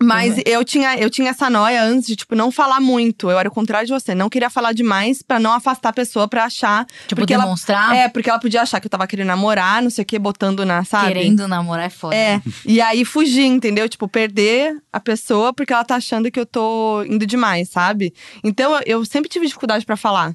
[0.00, 0.44] Mas Também.
[0.46, 3.30] eu tinha, eu tinha essa noia antes de, tipo, não falar muito.
[3.30, 4.14] Eu era o contrário de você.
[4.14, 6.84] Não queria falar demais pra não afastar a pessoa pra achar.
[7.06, 9.88] Tipo, porque ela- demonstrar, É, porque ela podia achar que eu tava querendo namorar, não
[9.88, 11.14] sei o quê, botando na, sabe?
[11.14, 12.14] querendo namorar é foda.
[12.14, 13.88] É, e aí fugir, entendeu?
[13.88, 18.12] Tipo, perder a pessoa porque ela tá achando que eu tô indo demais, sabe?
[18.44, 20.34] Então eu, eu sempre tive dificuldade pra falar.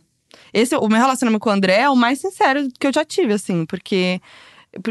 [0.53, 3.33] Esse, o meu relacionamento com o André é o mais sincero que eu já tive,
[3.33, 4.19] assim, porque.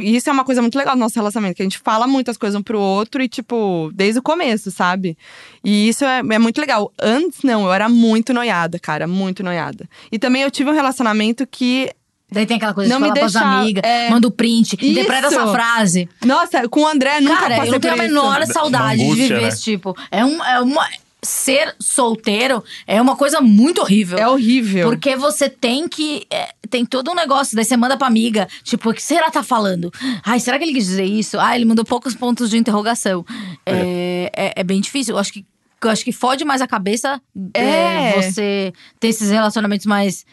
[0.01, 2.37] E Isso é uma coisa muito legal do nosso relacionamento, que a gente fala muitas
[2.37, 5.17] coisas um pro outro e, tipo, desde o começo, sabe?
[5.65, 6.93] E isso é, é muito legal.
[7.01, 9.89] Antes, não, eu era muito noiada, cara, muito noiada.
[10.13, 11.91] E também eu tive um relacionamento que
[12.33, 14.09] Daí tem aquela coisa Não de me falar pras deixar- amigas, é.
[14.09, 15.37] manda o print, interpreta Isso.
[15.41, 16.09] essa frase.
[16.25, 19.27] Nossa, com o André nunca Cara, passei eu não tenho a menor saudade de angústia,
[19.29, 19.49] viver né?
[19.49, 19.97] esse tipo.
[20.13, 20.87] É, um, é uma.
[21.23, 24.19] Ser solteiro é uma coisa muito horrível.
[24.19, 24.89] É horrível.
[24.89, 26.27] Porque você tem que.
[26.31, 29.43] é, tem todo um negócio, daí você manda pra amiga, tipo, o que será tá
[29.43, 29.93] falando?
[30.25, 31.39] Ai, será que ele quis dizer isso?
[31.39, 33.25] Ah, ele mandou poucos pontos de interrogação.
[33.67, 35.15] É, é, é bem difícil.
[35.15, 35.45] Eu acho que.
[35.83, 37.21] Eu acho que fode mais a cabeça
[37.55, 38.13] é, É.
[38.23, 40.27] você ter esses relacionamentos mais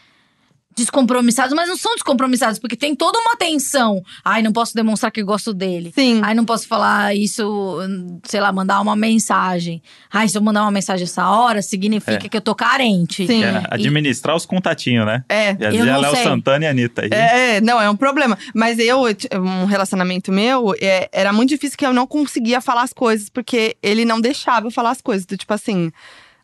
[0.78, 4.02] descompromissados, mas não são descompromissados, porque tem toda uma tensão.
[4.24, 5.92] Ai, não posso demonstrar que eu gosto dele.
[5.94, 6.22] Sim.
[6.24, 7.78] Ai, não posso falar isso,
[8.24, 9.82] sei lá, mandar uma mensagem.
[10.12, 12.30] Ai, se eu mandar uma mensagem essa hora, significa É.
[12.30, 13.26] que eu tô carente.
[13.28, 13.44] Sim.
[13.44, 15.24] É, administrar os contatinhos, né?
[15.28, 15.50] É.
[15.60, 16.16] E às vezes não Léo.
[16.24, 17.02] Santana e a Anitta.
[17.04, 17.10] aí.
[17.12, 18.38] É, não, é um problema.
[18.54, 19.02] Mas eu,
[19.42, 23.76] um relacionamento meu, é, era muito difícil que eu não conseguia falar as coisas, porque
[23.82, 25.26] ele não deixava eu falar as coisas.
[25.26, 25.92] Do tipo assim,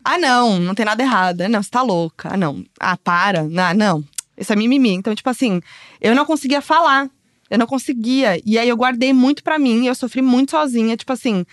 [0.04, 1.42] ah, não, não tem nada errado.
[1.42, 2.30] Ah, Não, você tá louca.
[2.34, 2.64] Ah, não.
[2.80, 3.42] Ah, para.
[3.58, 4.04] Ah, não.
[4.38, 4.90] Isso é mimimi.
[4.92, 5.62] Então, tipo assim,
[6.02, 7.10] eu não conseguia falar.
[7.50, 8.42] Eu não conseguia.
[8.46, 10.98] E aí eu guardei muito pra mim, eu sofri muito sozinha.
[10.98, 11.46] Tipo assim,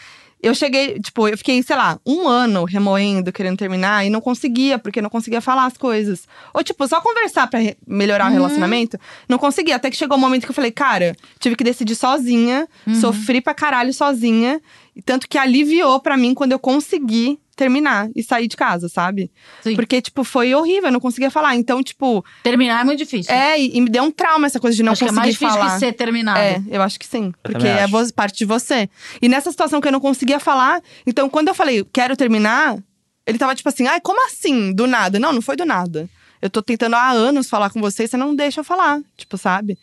[0.42, 4.78] eu cheguei, tipo, eu fiquei, sei lá, um ano remoendo, querendo terminar, e não conseguia,
[4.78, 6.26] porque não conseguia falar as coisas.
[6.54, 9.76] Ou, tipo, só conversar pra re- melhorar o relacionamento, não conseguia.
[9.76, 12.66] Até que chegou um momento que eu falei, cara, tive que decidir sozinha,
[12.98, 14.58] sofri pra caralho sozinha.
[14.96, 19.30] e Tanto que aliviou pra mim quando eu consegui terminar e sair de casa, sabe?
[19.60, 19.76] Sim.
[19.76, 21.54] Porque, tipo, foi horrível, eu não conseguia falar.
[21.56, 23.30] Então, tipo, Terminar é muito difícil.
[23.34, 25.32] é, e, e me deu um trauma essa coisa de não acho é conseguir mais
[25.34, 25.74] difícil falar.
[25.74, 26.38] que ser terminado.
[26.40, 27.34] É, eu acho que sim.
[27.42, 28.88] Porque também é parte de você.
[29.20, 32.78] E nessa situação que eu não conseguia falar, então quando eu falei, quero terminar,
[33.26, 34.72] ele tava tipo assim, ai, como assim?
[34.72, 35.18] Do nada?
[35.18, 36.08] Não, não foi do nada.
[36.40, 39.36] Eu tô tentando há anos falar com você e você não deixa eu falar, tipo,
[39.36, 39.78] sabe?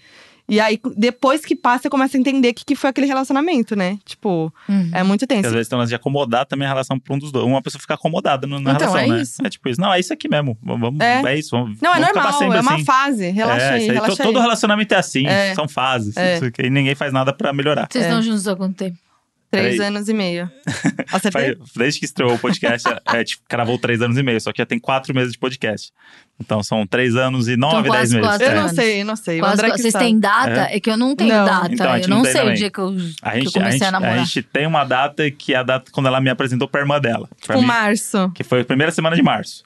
[0.49, 3.75] E aí, depois que passa, você começa a entender o que, que foi aquele relacionamento,
[3.75, 3.97] né?
[4.05, 4.89] Tipo, Uhum.
[4.93, 5.47] é muito Porque tenso.
[5.47, 7.45] às vezes tem de acomodar também a relação pra um dos dois.
[7.45, 9.21] Uma pessoa fica acomodada no- na Então, relação, é né?
[9.21, 9.45] isso.
[9.45, 9.81] É tipo isso.
[9.81, 10.57] Não, é isso aqui mesmo.
[10.63, 11.21] Vamos, É.
[11.21, 11.37] é.
[11.37, 11.51] isso.
[11.51, 12.85] Vamos, Não, é vamos normal, é uma assim.
[12.85, 13.29] fase.
[13.29, 14.27] Relaxa é, aí, relaxa aí.
[14.27, 15.53] Todo relacionamento é assim, É.
[15.53, 16.15] são fases.
[16.15, 16.39] É.
[16.63, 17.87] E ninguém faz nada pra melhorar.
[17.91, 18.07] Vocês É.
[18.07, 18.97] estão juntos há quanto tempo?
[19.49, 19.87] Três Peraí.
[19.87, 20.51] anos e meio.
[21.11, 21.57] Acertei?
[21.75, 24.65] Desde que estreou o podcast, é, tipo, cravou três anos e meio, só que já
[24.65, 25.91] tem quatro meses de podcast.
[26.39, 28.27] Então são três anos e nove, quase dez meses.
[28.27, 28.55] quatro eu É.
[28.55, 28.75] não anos.
[28.75, 29.37] sei, eu não sei.
[29.37, 30.67] O Quase- André que vocês têm data?
[30.69, 30.79] É.
[30.81, 31.45] que eu não tenho Não.
[31.45, 31.73] data.
[31.73, 32.55] Então, gente eu não não sei o também.
[32.55, 32.87] dia que eu,
[33.21, 34.13] A que eu gente, a, comecei gente, a namorar.
[34.15, 36.99] a gente tem uma data que é a data quando ela me apresentou pra irmã
[36.99, 37.29] dela.
[37.45, 38.29] Pra mim, março.
[38.35, 39.63] Que foi a primeira semana de março.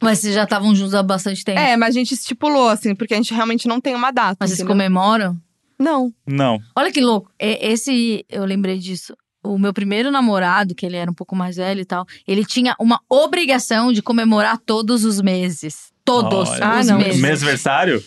[0.00, 1.60] Mas vocês já estavam juntos há bastante tempo.
[1.60, 4.36] É, mas a gente estipulou, assim, porque a gente realmente não tem uma data.
[4.40, 4.74] Mas vocês entendeu?
[4.74, 5.36] comemoram?
[5.82, 6.12] Não.
[6.26, 6.58] Não.
[6.76, 7.30] Olha que louco.
[7.40, 9.14] E- Esse, eu lembrei disso.
[9.44, 12.76] O meu primeiro namorado, que ele era um pouco mais velho e tal, ele tinha
[12.78, 15.90] uma obrigação de comemorar todos os meses.
[16.04, 16.98] Todos Olha, Ah, os não.
[16.98, 17.20] meses.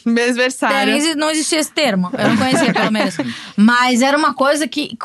[0.05, 0.89] Mêsversário?
[1.11, 2.09] É, não existia esse termo.
[2.17, 3.15] Eu não conhecia, pelo menos.
[3.57, 4.95] Mas era uma coisa que,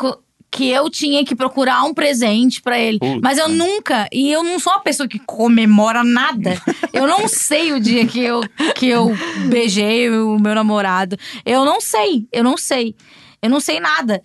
[0.51, 2.99] que eu tinha que procurar um presente pra ele.
[2.99, 3.21] Puta.
[3.23, 4.09] Mas eu nunca.
[4.13, 6.61] E eu não sou uma pessoa que comemora nada.
[6.93, 8.41] Eu não sei o dia que eu,
[8.75, 9.13] que eu
[9.49, 11.17] beijei o meu namorado.
[11.47, 12.27] Eu não sei.
[12.33, 12.97] Eu não sei.
[13.41, 14.21] Eu não sei nada.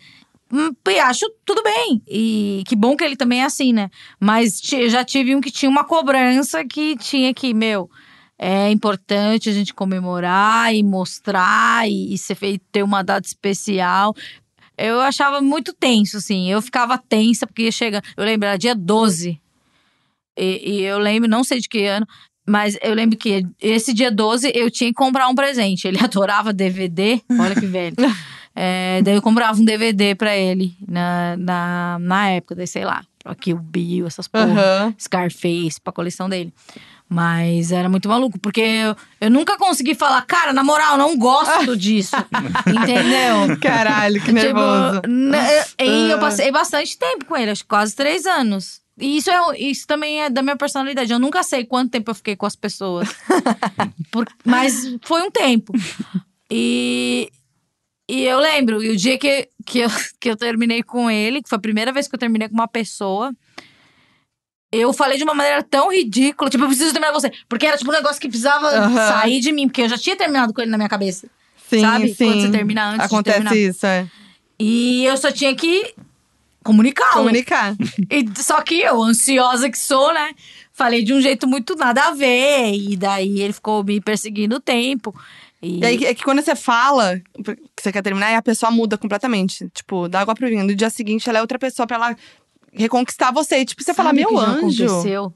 [0.51, 2.01] Hum, E acho tudo bem.
[2.07, 3.89] E que bom que ele também é assim, né?
[4.19, 4.59] Mas
[4.89, 7.89] já tive um que tinha uma cobrança que tinha que, meu,
[8.37, 14.13] é importante a gente comemorar e mostrar e, e ser feito, ter uma data especial.
[14.77, 16.51] Eu achava muito tenso, assim.
[16.51, 18.03] Eu ficava tensa, porque ia chegar.
[18.15, 19.39] Eu lembro, era dia 12.
[20.37, 22.05] E, e eu lembro, não sei de que ano,
[22.47, 25.87] mas eu lembro que esse dia 12 eu tinha que comprar um presente.
[25.87, 27.21] Ele adorava DVD.
[27.39, 27.95] Olha que velho.
[28.57, 33.03] É, daí eu comprava um DVD pra ele na, na, na época, daí sei lá,
[33.25, 34.45] aqui o Bill, essas porra.
[34.45, 34.95] Aham.
[34.97, 36.53] Scarface pra coleção dele.
[37.07, 41.77] Mas era muito maluco, porque eu, eu nunca consegui falar, cara, na moral, não gosto
[41.77, 42.15] disso.
[42.67, 43.57] Entendeu?
[43.61, 45.01] Caralho, que nervoso.
[45.01, 48.81] Tipo, e eu passei bastante tempo com ele, acho que quase três anos.
[48.99, 51.11] E isso, é, isso também é da minha personalidade.
[51.11, 53.07] Eu nunca sei quanto tempo eu fiquei com as pessoas.
[54.09, 55.73] Por- mas foi um tempo.
[56.49, 57.29] E,
[58.09, 59.89] e eu lembro, e o dia que, que, eu,
[60.19, 62.67] que eu terminei com ele, que foi a primeira vez que eu terminei com uma
[62.67, 63.33] pessoa,
[64.77, 67.31] eu falei de uma maneira tão ridícula, tipo, eu preciso terminar com você.
[67.49, 69.07] Porque era tipo um negócio que precisava Aham.
[69.09, 71.27] sair de mim, porque eu já tinha terminado com ele na minha cabeça.
[71.69, 72.13] Sim, Sabe?
[72.13, 72.25] sim.
[72.25, 73.55] Quando você termina antes de Acontece terminar.
[73.57, 74.07] isso, é.
[74.59, 75.93] E eu só tinha que
[76.63, 77.13] comunicá-lo.
[77.25, 77.75] Comunicar.
[78.09, 80.31] E, só que eu, ansiosa que sou, né?
[80.73, 82.73] Falei de um jeito muito nada a ver.
[82.73, 85.13] E daí ele ficou me perseguindo o tempo.
[85.61, 88.97] E, E aí é que quando você fala que você quer terminar, a pessoa muda
[88.97, 89.69] completamente.
[89.73, 90.63] Tipo, dá água pro vinho.
[90.65, 92.17] No dia seguinte, ela é outra pessoa pra ela
[92.75, 93.59] reconquistar você.
[93.59, 94.85] E tipo, você fala, Sabe meu o que já anjo.
[94.85, 95.33] aconteceu?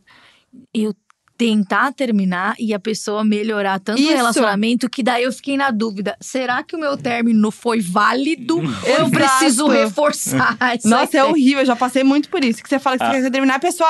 [0.73, 0.95] Eu
[1.37, 4.11] tentar terminar e a pessoa melhorar tanto Isso.
[4.11, 8.57] o relacionamento que daí eu fiquei na dúvida: será que o meu término foi válido?
[8.57, 8.63] ou
[8.97, 11.59] eu preciso reforçar isso Nossa, é horrível.
[11.61, 12.61] Eu já passei muito por isso.
[12.61, 13.11] Que você fala que Ah.
[13.13, 13.89] você quer terminar, a pessoa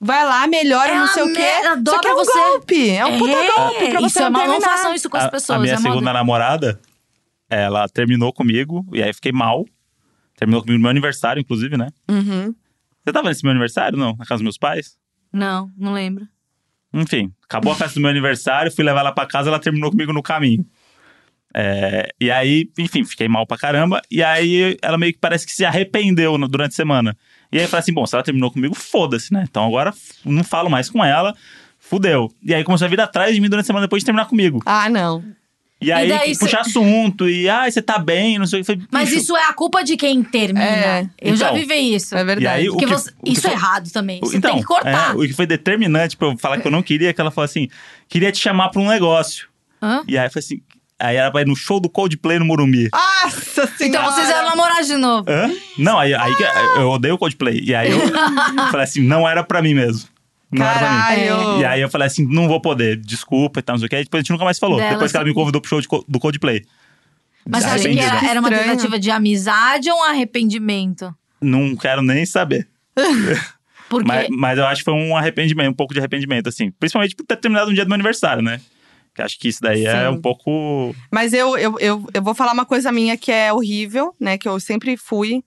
[0.00, 1.48] vai lá, melhora, É não sei o quê.
[1.86, 2.32] Só que é um você.
[2.32, 2.90] golpe.
[2.90, 5.24] É um puta golpe pra isso você é não mal, não façam isso com as
[5.24, 5.58] A- pessoas.
[5.58, 6.80] A minha é mal- segunda namorada,
[7.50, 9.66] ela terminou comigo, e aí eu fiquei mal.
[10.38, 11.88] Terminou comigo no meu aniversário, inclusive, né?
[12.08, 12.54] Uhum.
[13.08, 14.10] Você tava nesse meu aniversário, não?
[14.10, 14.98] Na casa dos meus pais?
[15.32, 16.26] Não, não lembro.
[16.92, 20.12] Enfim, acabou a festa do meu aniversário, fui levar ela pra casa, ela terminou comigo
[20.12, 20.64] no caminho.
[21.54, 24.02] É, e aí, enfim, fiquei mal pra caramba.
[24.10, 27.16] E aí, ela meio que parece que se arrependeu no- durante a semana.
[27.50, 29.44] E aí, eu falei assim: bom, se ela terminou comigo, foda-se, né?
[29.48, 29.92] Então agora
[30.24, 31.34] não falo mais com ela,
[31.78, 32.30] fudeu.
[32.42, 34.60] E aí, começou a vir atrás de mim durante a semana depois de terminar comigo.
[34.66, 35.24] Ah, não.
[35.80, 38.66] E aí, daí cê- puxar assunto, e ah, você tá bem, não sei o que.
[38.66, 40.64] Falei, Mas "Bicho, isso é a culpa de quem termina.
[40.66, 41.56] É, eu já então.
[41.56, 42.16] vivi isso.
[42.16, 42.62] É verdade.
[42.62, 44.18] Aí, Porque que- você- isso foi- é errado também.
[44.20, 45.12] Você então, tem que cortar.
[45.12, 47.30] é, o que foi determinante pra eu falar que eu não queria, é que ela
[47.30, 47.68] falou assim:
[48.08, 49.46] queria te chamar pra um negócio.
[49.80, 50.02] Hã?
[50.08, 50.60] E aí eu falei assim.
[51.00, 52.88] Aí era pra ir no show do Coldplay no Morumbi.
[52.92, 53.76] Nossa senhora.
[53.82, 55.30] Então vocês eram namorar de novo.
[55.30, 55.48] Hã?
[55.78, 56.42] Não, aí, aí que-
[56.80, 57.60] eu odeio o Coldplay.
[57.62, 58.00] E aí eu
[58.72, 60.08] falei assim: não era pra mim mesmo.
[60.56, 61.60] Caralho.
[61.60, 63.96] E aí eu falei assim: não vou poder, desculpa e tal, não sei o que.
[63.96, 64.78] Aí depois a gente nunca mais falou.
[64.78, 66.64] Dela depois que ela me convidou pro show de do Coldplay.
[67.46, 68.70] Mas você acha que era, era uma Estranho.
[68.70, 71.14] tentativa de amizade ou um arrependimento?
[71.40, 72.68] Não quero nem saber.
[73.88, 74.06] Porque.
[74.06, 76.70] Mas, mas eu acho que foi um arrependimento, um pouco de arrependimento, assim.
[76.70, 78.60] Principalmente por ter terminado no dia do meu aniversário, né?
[79.14, 80.08] Que acho que isso daí é Sim.
[80.14, 80.94] um pouco.
[81.10, 84.36] Mas eu, eu, eu, eu vou falar uma coisa minha que é horrível, né?
[84.36, 85.42] Que eu sempre fui.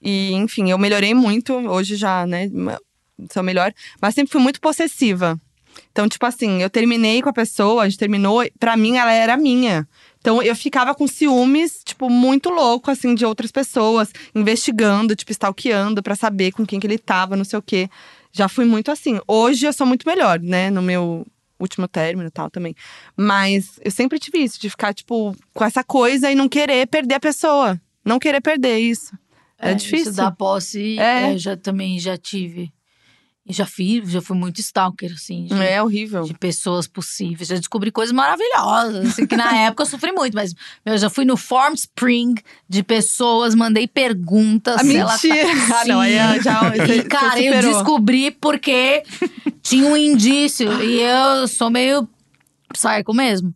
[0.00, 1.52] E, enfim, eu melhorei muito.
[1.52, 2.48] Hoje já, né?
[3.32, 3.72] Sou melhor.
[4.00, 5.40] Mas sempre fui muito possessiva.
[5.90, 8.44] Então, tipo assim, eu terminei com a pessoa, a gente terminou.
[8.58, 9.88] Pra mim, ela era minha.
[10.18, 14.10] Então, eu ficava com ciúmes, tipo, muito louco, assim, de outras pessoas.
[14.34, 17.88] Investigando, tipo, stalkeando pra saber com quem que ele tava, não sei o quê.
[18.32, 19.18] Já fui muito assim.
[19.26, 20.70] Hoje, eu sou muito melhor, né?
[20.70, 21.26] No meu
[21.58, 22.74] último término e tal também.
[23.16, 27.14] Mas eu sempre tive isso, de ficar, tipo, com essa coisa e não querer perder
[27.16, 27.80] a pessoa.
[28.04, 29.16] Não querer perder isso.
[29.58, 30.10] É, difícil.
[30.10, 31.32] Isso da posse, É.
[31.32, 32.72] eu já também já tive.
[33.44, 35.46] E já fiz, já fui muito stalker, assim.
[35.46, 36.22] De, É horrível.
[36.22, 37.48] de pessoas possíveis.
[37.48, 39.08] Já descobri coisas maravilhosas.
[39.08, 42.34] Assim, que na época eu sofri muito, mas eu já fui no Form Spring
[42.68, 44.76] de pessoas, mandei perguntas.
[44.80, 45.48] Ah, ela tá- mentira!
[45.74, 46.70] Ah, não, aí já.
[46.70, 49.02] Você, E, cara, você eu descobri porque
[49.60, 50.70] tinha um indício.
[50.80, 52.08] E eu sou meio
[52.72, 53.52] psycho mesmo.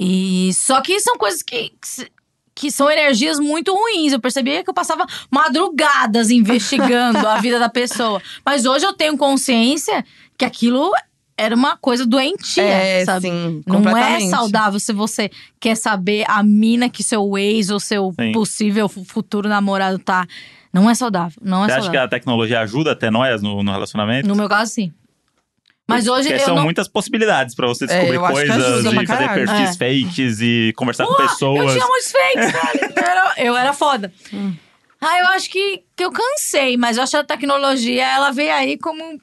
[0.00, 2.10] E só que são coisas que, que
[2.56, 4.12] que são energias muito ruins.
[4.12, 8.20] Eu percebia que eu passava madrugadas investigando a vida da pessoa.
[8.44, 10.04] Mas hoje eu tenho consciência
[10.38, 10.90] que aquilo
[11.38, 13.28] era uma coisa doentia, É, sabe?
[13.28, 15.30] sim, Não é saudável se você
[15.60, 18.32] quer saber a mina que seu ex ou seu Sim.
[18.32, 20.26] possível fu- futuro namorado tá.
[20.72, 21.38] Não é saudável.
[21.42, 22.00] Não é Você acha saudável.
[22.00, 24.26] que a tecnologia ajuda a ter noias no, no relacionamento?
[24.26, 24.92] No meu caso, sim.
[25.88, 26.64] Mas hoje Porque eu são não.
[26.64, 29.46] muitas possibilidades pra você É, descobrir que coisas, de fazer caralho.
[29.46, 31.60] perfis fakes e conversar com Pô, pessoas.
[31.60, 32.92] Eu tinha muitos fakes, velho.
[32.96, 34.12] Eu era, eu era foda.
[35.00, 38.52] Ah, eu acho que, que eu cansei, mas eu acho que a tecnologia, ela veio
[38.52, 39.18] aí como um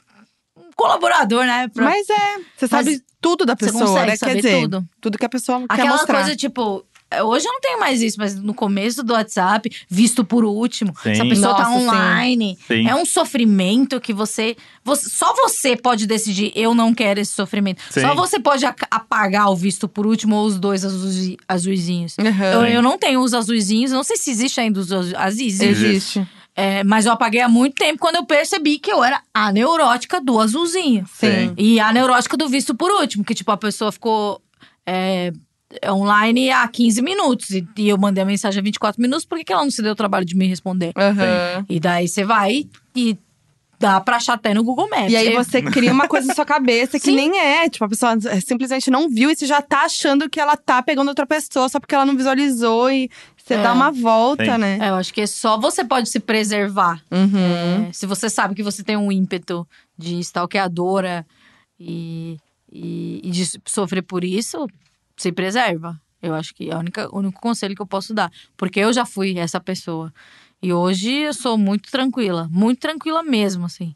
[0.75, 1.67] colaborador, né?
[1.67, 4.15] Pra- Mas é, você sabe tudo da você pessoa, consegue né?
[4.15, 4.85] saber Quer dizer, tudo.
[5.01, 6.15] tudo que a pessoa quer Aquela mostrar.
[6.19, 6.85] coisa, tipo,
[7.21, 11.15] hoje eu não tenho mais isso, mas no começo do WhatsApp, visto por último, Sim.
[11.15, 11.87] se a pessoa tá Nossa, sim.
[11.87, 12.87] online, Sim.
[12.87, 17.81] é um sofrimento que você, você- Só você pode decidir, eu não quero esse sofrimento.
[17.89, 18.01] Sim.
[18.01, 22.15] Só você pode apagar o visto por último ou os dois azul, azuizinhos.
[22.17, 22.43] Uhum.
[22.43, 24.89] Eu, eu não tenho os azuizinhos, não sei se existe ainda os
[25.27, 25.65] existe.
[25.65, 26.27] Existe.
[26.55, 30.21] É, mas eu apaguei há muito tempo quando eu percebi que eu era a neurótica
[30.21, 31.03] do azulzinho.
[31.11, 31.51] Sim.
[31.57, 34.39] E a neurótica do visto por último, que tipo, a pessoa ficou
[34.85, 35.33] é,
[35.89, 37.49] online há 15 minutos.
[37.51, 39.81] E, e eu mandei a mensagem há 24 minutos, por que, que ela não se
[39.81, 40.91] deu o trabalho de me responder?
[40.97, 41.65] Aham.
[41.69, 42.65] E daí você vai
[42.95, 43.17] e
[43.79, 45.11] dá pra achar até no Google Maps.
[45.11, 47.15] E aí você cria uma coisa na sua cabeça que Sim.
[47.15, 47.67] nem é.
[47.69, 48.13] Tipo, a pessoa
[48.45, 51.79] simplesmente não viu e você já tá achando que ela tá pegando outra pessoa só
[51.81, 53.61] porque ela não visualizou e você É.
[53.61, 54.57] dá uma volta, Sim.
[54.57, 54.77] né?
[54.81, 57.01] É, eu acho que só você pode se preservar.
[57.11, 57.87] Uhum.
[57.89, 59.67] É, se você sabe que você tem um ímpeto
[59.97, 61.25] de stalkeadora
[61.77, 62.37] e,
[62.71, 64.65] e, e de sofrer por isso,
[65.17, 65.99] se preserva.
[66.21, 68.31] Eu acho que é o único conselho que eu posso dar.
[68.55, 70.13] Porque eu já fui essa pessoa.
[70.61, 72.47] E hoje eu sou muito tranquila.
[72.49, 73.93] Muito tranquila mesmo, assim.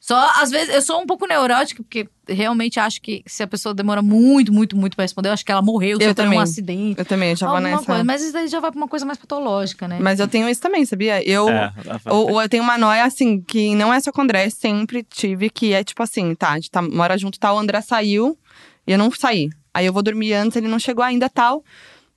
[0.00, 3.74] Só, às vezes, eu sou um pouco neurótica, porque realmente acho que se a pessoa
[3.74, 6.38] demora muito, muito, muito pra responder, eu acho que ela morreu, Eu sofreu também.
[6.38, 6.98] um acidente.
[6.98, 7.84] Eu também, eu já vou nessa.
[7.86, 8.04] coisa.
[8.04, 9.98] Mas isso daí já vai pra uma coisa mais patológica, né?
[10.00, 11.26] Mas eu tenho isso também, sabia?
[11.26, 11.48] Eu.
[11.48, 11.72] É,
[12.10, 15.02] Ou, ou eu tenho uma noia, assim, que não é só com o André, sempre
[15.02, 18.38] tive, que é tipo assim, tá, a gente tá, mora junto, tal, o André saiu
[18.86, 19.48] e eu não saí.
[19.74, 21.64] Aí eu vou dormir antes, ele não chegou ainda, tal.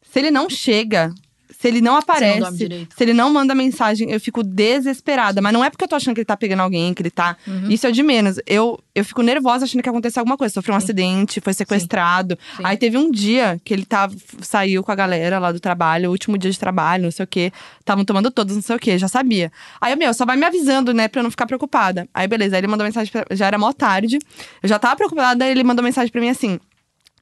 [0.02, 1.12] Se ele não chega,
[1.60, 2.96] se ele não aparece, direito.
[2.96, 5.42] se ele não manda mensagem, eu fico desesperada.
[5.42, 7.36] Mas não é porque eu tô achando que ele tá pegando alguém, que ele tá.
[7.48, 7.72] Uhum.
[7.72, 8.40] Isso é de menos.
[8.46, 10.54] Eu, eu fico nervosa achando que aconteceu alguma coisa.
[10.54, 12.38] Sofreu um acidente, foi sequestrado.
[12.58, 12.64] Sim.
[12.64, 16.12] Aí teve um dia que ele tava, saiu com a galera lá do trabalho, o
[16.12, 17.52] último dia de trabalho, não sei o quê.
[17.80, 19.52] Estavam tomando todos, não sei o quê, já sabia.
[19.82, 22.08] Aí, meu, só vai me avisando, né, pra eu não ficar preocupada.
[22.14, 24.20] Aí, beleza, aí ele mandou mensagem, pra, já era mó tarde.
[24.62, 26.60] Eu já tava preocupada, aí ele mandou mensagem pra mim assim: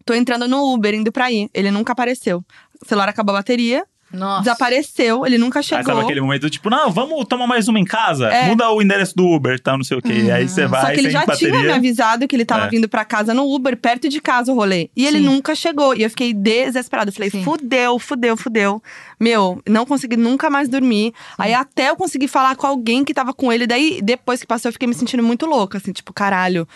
[0.05, 1.49] tô entrando no Uber, indo pra ir.
[1.53, 2.43] Ele nunca apareceu.
[2.81, 4.43] O celular acabou a bateria, Nossa.
[4.43, 5.83] desapareceu, ele nunca Aí chegou.
[5.85, 8.27] sabe aquele momento, tipo, não, vamos tomar mais uma em casa?
[8.29, 8.47] É.
[8.47, 10.13] Muda o endereço do Uber, tá, não sei o quê.
[10.13, 11.51] E aí você vai Só que ele já bateria.
[11.51, 12.69] tinha me avisado que ele tava É.
[12.69, 14.89] vindo pra casa no Uber, perto de casa o rolê.
[14.95, 15.25] E ele Sim.
[15.25, 15.95] nunca chegou.
[15.95, 17.09] E eu fiquei desesperada.
[17.09, 17.43] Eu falei, Sim.
[17.43, 18.83] fudeu, fudeu, fudeu.
[19.19, 21.13] Meu, não consegui nunca mais dormir.
[21.37, 23.65] Aí até eu consegui falar com alguém que tava com ele.
[23.67, 25.77] Daí, depois que passou, eu fiquei me sentindo muito louca.
[25.77, 26.67] Assim, tipo, caralho,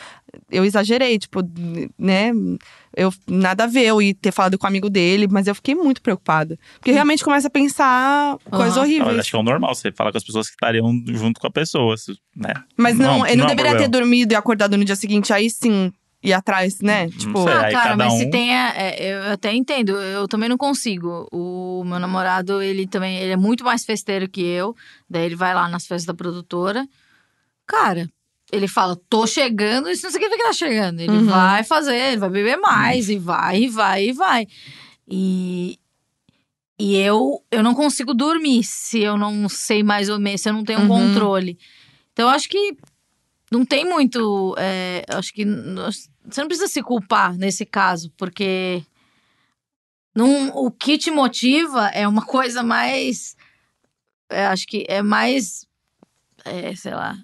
[0.52, 1.18] eu exagerei.
[1.20, 1.42] Tipo,
[1.98, 2.32] né?
[2.96, 5.76] Eu, nada a ver eu ir ter falado com o amigo dele, mas eu fiquei
[5.76, 6.58] muito preocupada.
[6.80, 8.78] Porque realmente começa a pensar coisas Aham.
[8.78, 9.20] Eu horríveis.
[9.20, 11.52] acho que é o normal, você fala com as pessoas que estariam junto com a
[11.52, 11.96] pessoa,
[12.36, 12.54] né?
[12.76, 13.90] Mas não, ele não, é um deveria ter problema.
[13.90, 17.10] dormido e acordado no dia seguinte, aí sim ir atrás, né?
[17.10, 17.54] Tipo, sei.
[17.54, 18.54] Ah, cada mas um- se tem.
[18.56, 21.28] é, é, eu até entendo, eu também não consigo.
[21.32, 24.76] O meu namorado, ele também ele é muito mais festeiro que eu.
[25.10, 26.88] Daí ele vai lá nas festas da produtora.
[27.66, 28.10] Cara,
[28.52, 31.00] ele fala, tô chegando, isso não significa que tá chegando.
[31.00, 31.26] Ele Uhum.
[31.26, 34.48] vai fazer, ele vai beber mais, e vai, e vai, e vai.
[35.08, 35.78] E.
[36.82, 40.54] E eu, eu não consigo dormir se eu não sei mais ou menos, se eu
[40.54, 41.08] não tenho um Uhum.
[41.08, 41.58] controle.
[42.14, 42.74] Então, eu acho que
[43.52, 44.56] não tem muito.
[44.58, 48.84] é, eu acho que nós- você não precisa se culpar nesse caso, porque
[50.16, 53.36] não, o que te motiva é uma coisa mais.
[54.30, 55.66] é, acho que é mais.
[56.46, 57.16] é, sei lá.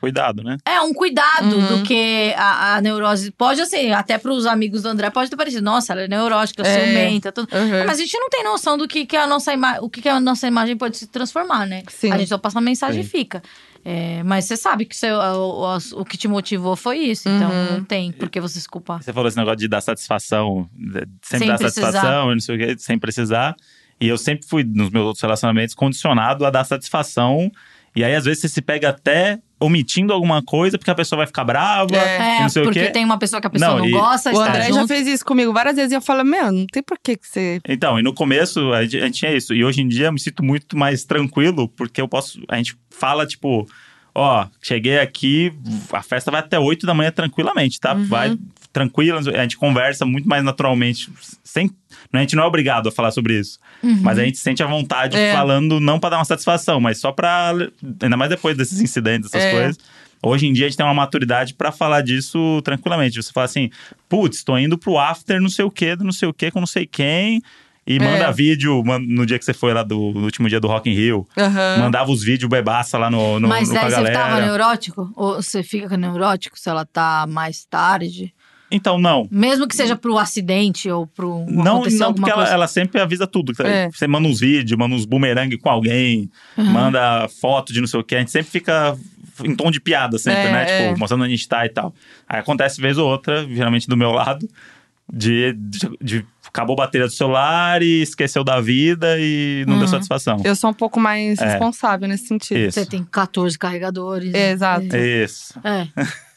[0.00, 0.56] Cuidado, né?
[0.64, 1.76] É um cuidado Uhum.
[1.80, 3.30] do que a, a neurose.
[3.32, 5.62] Pode, assim, até pros amigos do André, pode ter parecido.
[5.62, 6.86] Nossa, ela é neurótica, É.
[6.86, 7.54] ciumenta, tudo.
[7.54, 7.84] uhum.
[7.86, 10.08] Mas a gente não tem noção do que, que a nossa ima- o que, que
[10.08, 11.82] a nossa imagem pode se transformar, né?
[11.90, 12.10] Sim.
[12.12, 13.08] A gente só passa uma mensagem Sim.
[13.08, 13.42] e fica.
[13.84, 17.28] É, mas você sabe que seu, o, o- o que te motivou foi isso.
[17.28, 17.72] Então Uhum.
[17.78, 19.02] não tem por que você se culpar.
[19.02, 21.86] Você falou esse negócio de dar satisfação, de- sempre Sem dar precisar.
[21.92, 23.56] satisfação, não sei o quê, sem precisar.
[23.98, 27.50] E eu sempre fui, nos meus outros relacionamentos, condicionado a dar satisfação.
[27.94, 31.26] E aí, às vezes, você se pega até omitindo alguma coisa, porque a pessoa vai
[31.26, 32.40] ficar brava, É.
[32.40, 32.90] não sei o porque quê.
[32.90, 34.72] tem uma pessoa que a pessoa Não, não, e- gosta de O estar André já
[34.74, 34.88] junto.
[34.88, 37.60] fez isso comigo várias vezes e eu falo, meu, não tem por que que você.
[37.68, 39.52] Então, e no começo a gente, a gente tinha isso.
[39.52, 42.40] E hoje em dia eu me sinto muito mais tranquilo, porque eu posso.
[42.48, 43.68] A gente fala, tipo,
[44.14, 45.52] ó, cheguei aqui,
[45.92, 47.92] a festa vai até 8 da manhã tranquilamente, tá?
[47.92, 48.38] Vai
[48.72, 51.10] tranquila, a gente conversa muito mais naturalmente.
[51.42, 51.70] Sem,
[52.12, 53.58] a gente não é obrigado a falar sobre isso.
[53.82, 55.32] Mas a gente sente a vontade É.
[55.32, 57.52] falando, não pra dar uma satisfação, mas só pra.
[58.02, 59.50] Ainda mais depois desses incidentes, essas É.
[59.50, 59.78] coisas.
[60.22, 63.20] Hoje em dia a gente tem uma maturidade pra falar disso tranquilamente.
[63.22, 63.70] Você fala assim,
[64.08, 66.66] putz, tô indo pro after não sei o quê, não sei o quê, com não
[66.66, 67.40] sei quem.
[67.86, 68.32] E manda É.
[68.32, 71.26] vídeo no dia que você foi lá do no último dia do Rock in Rio.
[71.36, 71.78] Aham.
[71.78, 74.14] Mandava os vídeos bebaça lá no, no, Mas no, daí você galera.
[74.18, 75.10] tava neurótico?
[75.16, 78.32] Ou você fica neurótico se ela tá mais tarde?
[78.70, 79.26] Então, não.
[79.30, 82.52] Mesmo que seja pro acidente ou pro Não, não porque ela, coisa.
[82.52, 83.52] ela sempre avisa tudo.
[83.64, 83.88] É.
[83.90, 88.04] Você manda uns vídeos, manda uns bumerangue com alguém, manda foto de não sei o
[88.04, 88.14] que.
[88.14, 88.96] A gente sempre fica
[89.44, 90.64] em tom de piada, sempre, É, né?
[90.64, 90.96] Tipo, é.
[90.96, 91.94] mostrando onde a gente tá e tal.
[92.28, 94.48] Aí acontece vez ou outra, geralmente do meu lado,
[95.12, 99.88] de, de, de- acabou a bateria do celular e esqueceu da vida e não deu
[99.88, 100.40] satisfação.
[100.44, 101.44] Eu sou um pouco mais É.
[101.46, 102.58] responsável nesse sentido.
[102.58, 102.78] Isso.
[102.80, 104.32] Você tem 14 carregadores.
[104.34, 104.94] É, exato.
[104.96, 105.58] Isso.
[105.64, 105.88] É.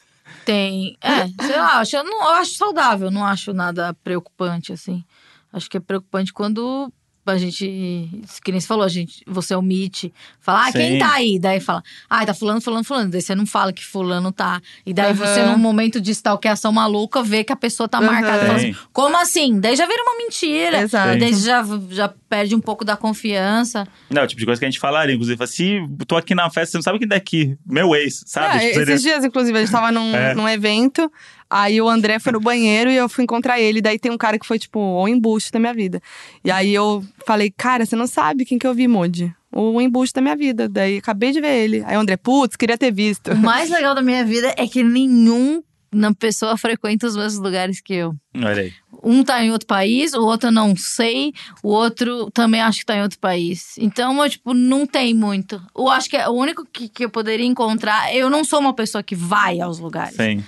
[0.46, 0.98] Tem.
[1.02, 5.04] É, sei lá, acho, eu, não, eu acho saudável, não acho nada preocupante, assim.
[5.52, 6.92] Acho que é preocupante quando
[7.26, 8.10] a gente.
[8.44, 10.14] Que nem você falou, a gente, você omite.
[10.40, 11.00] Fala, ah, quem Sim.
[11.00, 11.40] tá aí?
[11.40, 13.10] Daí fala, ah, tá fulano, fulano, fulano.
[13.10, 14.62] Daí você não fala que fulano tá.
[14.86, 15.16] E daí Aham.
[15.16, 18.08] você, num momento de stalkeação maluca, vê que a pessoa tá Aham.
[18.12, 18.46] marcada.
[18.46, 18.80] Fala assim, Sim.
[18.92, 19.60] Como assim?
[19.60, 20.82] Daí já vira uma mentira.
[20.82, 21.20] Exato.
[21.20, 23.88] Daí já, já perde um pouco da confiança.
[24.10, 25.14] Não, o tipo de coisa que a gente falaria.
[25.16, 27.58] Inclusive, se tô aqui na festa, você não sabe quem daqui.
[27.66, 28.48] Meu ex, sabe?
[28.58, 30.34] Ah, Tipo, esses dias, inclusive, a gente tava num, É.
[30.34, 31.12] num evento,
[31.54, 33.82] aí o André foi no banheiro e eu fui encontrar ele.
[33.82, 36.02] Daí tem um cara que foi, tipo, o embuste da minha vida.
[36.44, 39.34] E aí eu falei, cara, você não sabe quem que eu vi, Moody?
[39.52, 40.68] O embuste da minha vida.
[40.68, 41.84] Daí acabei de ver ele.
[41.86, 43.32] Aí o André, putz, queria ter visto.
[43.32, 45.62] O mais legal da minha vida é que nenhum
[45.94, 48.16] na pessoa frequenta os mesmos lugares que eu.
[48.36, 48.74] Olha aí.
[49.04, 52.86] Um tá em outro país, o outro eu não sei, o outro também acho que
[52.86, 53.76] tá em outro país.
[53.78, 55.62] Então, eu, tipo, não tem muito.
[55.78, 58.16] Eu acho que é o único que, que eu poderia encontrar.
[58.16, 60.16] Eu não sou uma pessoa que vai aos lugares.
[60.16, 60.44] Sim.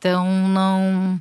[0.00, 1.20] Então, não.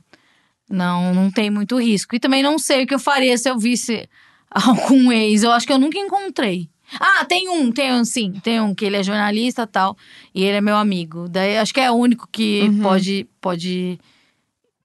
[0.70, 2.16] Não, não tem muito risco.
[2.16, 4.08] E também não sei o que eu faria se eu visse
[4.50, 5.44] algum ex.
[5.44, 6.70] Eu acho que eu nunca encontrei.
[7.00, 8.32] Ah, tem um, tem um, sim.
[8.44, 9.98] Tem um que ele é jornalista e tal.
[10.34, 11.28] E ele é meu amigo.
[11.28, 12.82] Daí acho que é o único que Uhum.
[12.82, 13.28] pode.
[13.42, 14.00] pode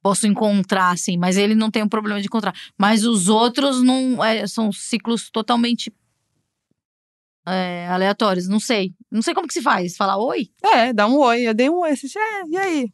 [0.02, 2.54] Posso encontrar, assim, mas ele não tem um problema de encontrar.
[2.76, 5.90] Mas os outros não é, são ciclos totalmente
[7.46, 8.46] é, aleatórios.
[8.46, 8.92] Não sei.
[9.10, 9.96] Não sei como que se faz.
[9.96, 10.50] Falar oi?
[10.62, 11.42] É, dá um oi.
[11.42, 11.96] Eu dei um oi.
[11.96, 12.92] Você, é, e aí?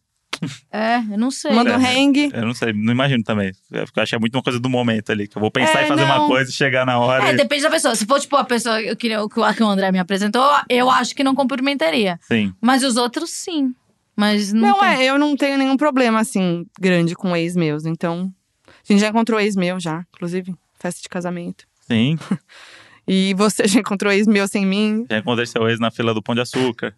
[0.73, 1.53] É, eu não sei.
[1.53, 1.97] Manda um É.
[1.99, 2.31] hang.
[2.33, 3.53] Eu não sei, não imagino também.
[3.73, 5.29] É, eu acho que é muito uma coisa do momento ali.
[5.29, 6.29] Que eu vou pensar É, em fazer uma não.
[6.29, 7.29] coisa e chegar na hora.
[7.29, 7.37] É, e...
[7.37, 7.95] depende da pessoa.
[7.95, 11.15] Se for, tipo, a pessoa que, que, o- que o André me apresentou, eu acho
[11.15, 12.19] que não cumprimentaria.
[12.23, 12.55] Sim.
[12.61, 13.75] Mas os outros, sim.
[14.17, 14.89] Mas não, Não, tem.
[14.89, 17.87] é, eu não tenho nenhum problema, assim, grande com ex meus.
[17.87, 18.31] Então,
[18.69, 21.65] a gente já encontrou ex meu já, inclusive, festa de casamento.
[21.87, 22.19] Sim.
[23.09, 25.05] E você já encontrou ex meu sem mim?
[25.11, 26.95] Já encontrei seu ex na fila do Pão de Açúcar.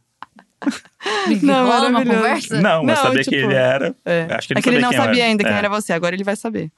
[1.42, 2.60] Não, Rola uma conversa?
[2.60, 3.94] Não, mas Não, sabia tipo, que ele era.
[4.04, 4.26] É.
[4.30, 5.30] Acho que ele é que ele não sabia era.
[5.30, 5.56] ainda quem É.
[5.58, 6.70] era você, agora ele vai saber.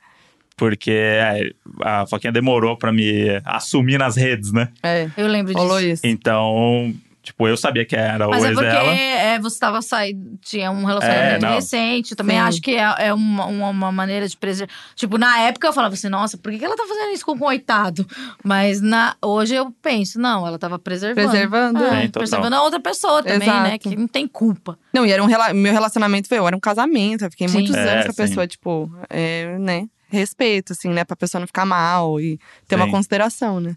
[0.56, 1.50] Porque é,
[1.82, 4.68] a Foquinha demorou pra me assumir nas redes, né?
[4.82, 5.58] É, Eu lembro disso.
[5.64, 6.02] rolou isso.
[6.06, 8.92] Então, tipo, eu sabia que era Mas o é ex porque dela.
[8.94, 12.12] é, você tava saindo, tinha um relacionamento É, recente.
[12.12, 12.42] Eu também Sim.
[12.42, 14.72] acho que é, é uma, uma, uma maneira de preservar.
[14.94, 17.38] Tipo, na época eu falava assim, nossa, por que, ela tá fazendo isso com o
[17.38, 18.06] coitado?
[18.44, 21.28] Mas na, hoje eu penso, não, ela tava preservando.
[21.30, 21.82] Preservando.
[21.82, 22.20] É, Sim, total.
[22.20, 23.68] preservando a outra pessoa também, né?
[23.70, 23.88] Exato.
[23.90, 24.78] Que não tem culpa.
[24.92, 27.54] Não, e era um rela- meu relacionamento foi, eu era um casamento, eu fiquei Sim.
[27.54, 29.86] muitos É, anos com a pessoa, tipo, é, né?
[30.08, 31.04] Respeito, assim, né?
[31.04, 32.90] Pra pessoa não ficar mal e ter uma Sim.
[32.92, 33.74] consideração, né?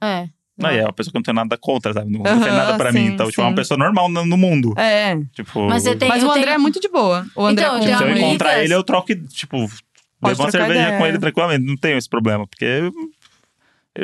[0.00, 0.28] É.
[0.58, 2.10] Não, e é uma pessoa que não tem nada contra, sabe?
[2.10, 3.06] Não, não fez nada pra mim.
[3.06, 3.56] sim, Então, tipo, é uma sim.
[3.56, 4.74] pessoa normal no, no mundo.
[4.76, 5.16] É.
[5.32, 7.26] Tipo, Mas você tem- Mas eu o André tenho- é muito de boa.
[7.36, 9.56] O André Então, eu com tenho se eu amigas- encontrar ele, eu troco, e, tipo,
[10.20, 10.98] bebo uma cerveja ideia.
[10.98, 11.64] com ele tranquilamente.
[11.64, 12.90] Não tenho esse problema, porque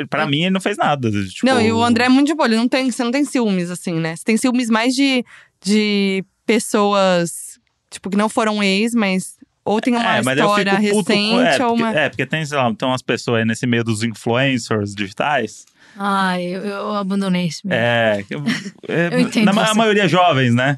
[0.09, 1.09] pra mim ele não fez nada.
[1.11, 2.47] Tipo, Não, e o André é muito de boa.
[2.47, 4.15] Ele não tem, você não tem ciúmes, assim, né?
[4.15, 5.23] Você tem ciúmes mais de,
[5.63, 10.79] de pessoas, tipo, que não foram ex, mas ou tem uma É, mas eu história
[10.79, 11.99] fico puto recente com, é, ou porque, uma.
[11.99, 15.65] é, porque tem, sei lá, tem umas pessoas aí nesse meio dos influencers digitais.
[15.97, 17.75] Ai, eu, eu abandonei esse meu.
[17.77, 18.43] É, que eu-
[18.87, 20.77] é, Eu entendo na a maioria jovens, né?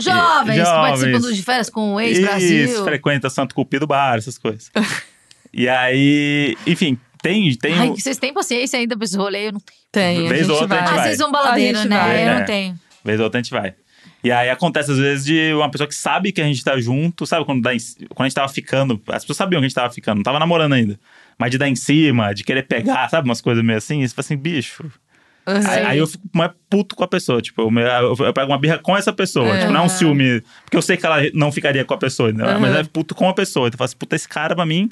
[0.00, 1.00] Jovens, que Jovens.
[1.00, 2.84] participam de férias com o Isso, ex-Brasil.
[2.84, 4.70] frequenta Santo Cupido Bar, essas coisas.
[5.52, 9.48] e aí, enfim, tem, tem Ai, o- vocês têm paciência ainda pra esse rolê?
[9.48, 9.78] Eu não tenho.
[9.90, 10.78] Tem, a Vez gente ou outra a vai.
[10.86, 11.04] gente Ah, vai.
[11.08, 11.98] vocês são baladeiro, A gente né?
[11.98, 12.14] vai.
[12.24, 12.38] Eu É.
[12.38, 12.78] não tenho.
[13.04, 13.74] Vez ou outra a gente vai.
[14.22, 17.24] E aí acontece às vezes de uma pessoa que sabe que a gente tá junto,
[17.26, 17.44] sabe?
[17.44, 17.78] Quando, dá em-
[18.10, 20.38] quando a gente tava ficando, as pessoas sabiam que a gente tava ficando, não tava
[20.38, 20.98] namorando ainda.
[21.38, 23.28] Mas de dar em cima, de querer pegar, sabe?
[23.28, 24.02] Umas coisas meio assim.
[24.02, 24.82] E você fala assim, bicho.
[25.46, 25.54] Uhum.
[25.66, 27.40] Aí, aí eu fico mais puto com a pessoa.
[27.40, 29.48] Tipo, eu, eu, eu pego uma birra com essa pessoa.
[29.56, 29.60] É.
[29.60, 30.42] Tipo, não é um ciúme.
[30.64, 32.44] Porque eu sei que ela não ficaria com a pessoa, né?
[32.54, 32.60] Uhum.
[32.60, 33.68] mas é puto com a pessoa.
[33.68, 34.88] Então eu falo assim, puta, esse cara pra mim.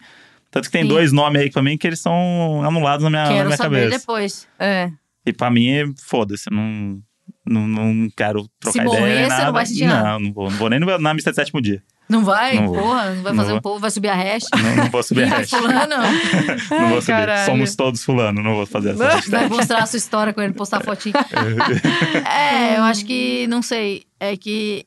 [0.50, 0.88] Tanto que tem Sim.
[0.88, 3.82] dois nomes aí pra mim que eles são anulados na minha, na Quero minha saber
[3.84, 3.98] cabeça.
[3.98, 4.48] depois.
[4.58, 4.90] É.
[5.26, 7.00] E pra mim, é- foda-se, não,
[7.44, 9.00] não, não quero trocar Se ideia.
[9.00, 9.52] morrer, nem você não nada.
[9.52, 10.18] vai sentir não, nada.
[10.20, 10.50] Não, vou.
[10.50, 11.82] Não vou nem no- na missa de sétimo dia.
[12.08, 12.54] Não vai?
[12.54, 12.76] Não vou.
[12.82, 13.58] Porra, não vai Não fazer vou.
[13.58, 14.44] um povo, vai subir a hash.
[14.54, 15.50] Não, não vou subir a Ih, hash.
[15.50, 15.94] fulano.
[16.70, 17.06] Não vou subir.
[17.06, 17.44] caralho.
[17.46, 19.30] Somos todos fulano, não vou fazer essa hashtag.
[19.30, 21.14] Vai mostrar a sua história com ele, postar fotinho.
[22.24, 24.86] é, eu acho que, não sei, é que.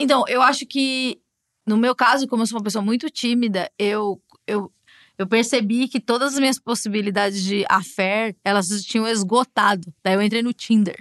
[0.00, 1.18] Então, eu acho que,
[1.66, 4.70] no meu caso, como eu sou uma pessoa muito tímida, eu, eu,
[5.18, 9.92] eu percebi que todas as minhas possibilidades de affair, elas tinham esgotado.
[10.04, 10.96] Daí eu entrei no Tinder.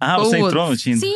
[0.00, 1.00] Ah, você entrou no Tinder?
[1.00, 1.14] Sim,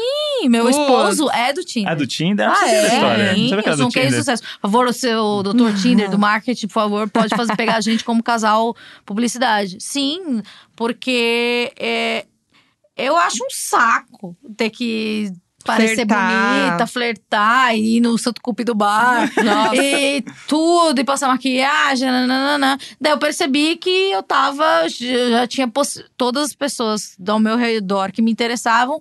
[0.48, 1.92] meu esposo é do Tinder.
[1.92, 2.48] Ah, do Tinder?
[2.48, 2.86] Ah, é?
[2.86, 3.34] história.
[3.34, 4.18] Sim, eu sou do um case de Tinder.
[4.18, 4.42] sucesso.
[4.42, 8.04] Por favor, o seu doutor Tinder do marketing, por favor, pode fazer, pegar a gente
[8.04, 9.78] como casal publicidade.
[9.80, 10.42] Sim,
[10.76, 12.26] porque é,
[12.96, 15.32] eu acho um saco ter que
[15.64, 16.68] parecer Flertar.
[16.70, 19.76] bonita, flertar, e ir no Santo Cupido Bar, Nossa.
[19.76, 22.78] e tudo, e passar maquiagem, nananana.
[23.00, 25.70] Daí eu percebi que eu tava, já tinha
[26.16, 29.00] todas as pessoas ao meu redor que me interessavam,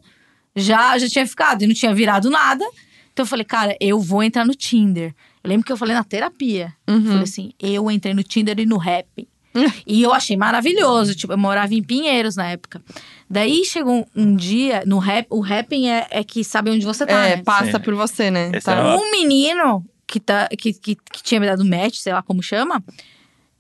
[0.55, 2.65] já, já tinha ficado, e não tinha virado nada.
[3.13, 5.13] Então eu falei, cara, eu vou entrar no Tinder.
[5.43, 6.73] Eu lembro que eu falei na terapia.
[6.87, 7.03] Uhum.
[7.03, 9.27] Falei assim, eu entrei no Tinder e no Rap.
[9.85, 11.15] e eu achei maravilhoso.
[11.15, 12.81] Tipo, eu morava em Pinheiros na época.
[13.29, 17.27] Daí chegou um, dia, no rap, o rapping é, é que sabe onde você tá,
[17.27, 17.43] É, né?
[17.43, 17.83] passa Sim.
[17.83, 18.51] por você, né?
[18.61, 18.73] Tá.
[18.73, 22.43] é Um menino que, tá, que, que, que tinha me dado match, sei lá como
[22.43, 22.83] chama,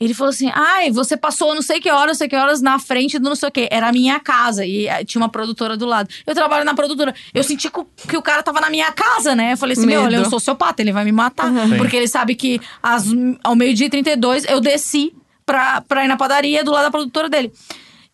[0.05, 2.79] ele falou assim: ai, você passou não sei que horas, não sei que horas na
[2.79, 3.67] frente do não sei o que.
[3.71, 6.09] Era a minha casa e eh, tinha uma produtora do lado.
[6.25, 7.13] Eu trabalho na produtora.
[7.33, 7.79] Eu senti que,
[8.17, 9.53] o- cara tava na minha casa, né?
[9.53, 10.13] Eu falei assim: meu, Medo.
[10.13, 11.51] ele é um sociopata, ele vai me matar.
[11.77, 13.05] Porque ele sabe que às,
[13.43, 15.13] ao meio-dia e 32 eu desci
[15.45, 17.51] pra, pra ir na padaria do lado da produtora dele.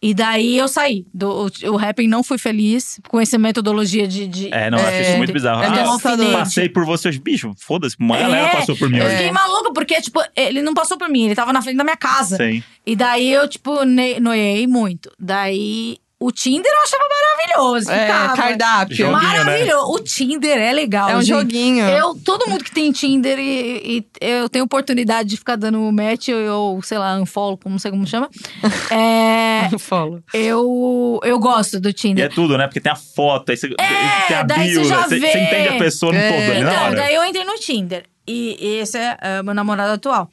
[0.02, 1.06] E daí eu saí.
[1.14, 4.28] Do, o, o rapping não fui feliz com essa metodologia de.
[4.28, 5.64] de É, não, eu acho isso muito bizarro.
[5.64, 9.32] É Ah, passei por vocês, bicho, foda-se, uma galera É, passou por mim Eu fiquei
[9.32, 12.38] maluca, porque, tipo, ele não passou por mim, ele tava na frente da minha casa.
[12.38, 12.64] Sim.
[12.86, 15.12] E daí eu, tipo, noiei muito.
[15.20, 17.92] Daí o Tinder eu achava maravilhoso.
[17.92, 18.36] É, ficava.
[18.36, 18.96] cardápio.
[18.96, 19.44] Joguinho, né?
[19.46, 19.92] Maravilhoso.
[19.94, 21.10] O Tinder é legal.
[21.10, 21.38] É um gente.
[21.40, 21.86] joguinho.
[21.86, 26.30] Eu, todo mundo que tem Tinder e, e eu tenho oportunidade de ficar dando match
[26.30, 28.30] ou, ou, sei lá, unfollow, como não sei como chama.
[28.92, 30.22] É, Follow.
[30.34, 32.26] eu, eu gosto do E Tinder.
[32.26, 32.66] é tudo, né?
[32.68, 35.04] Porque tem a foto, aí você É, tem a daí bio, você já né?
[35.04, 35.32] você, vê.
[35.32, 36.30] você entende a pessoa no É.
[36.32, 36.96] todo ali na Então, hora.
[36.96, 38.04] daí eu entrei no Tinder.
[38.28, 40.30] E, e esse é ah, meu namorado atual.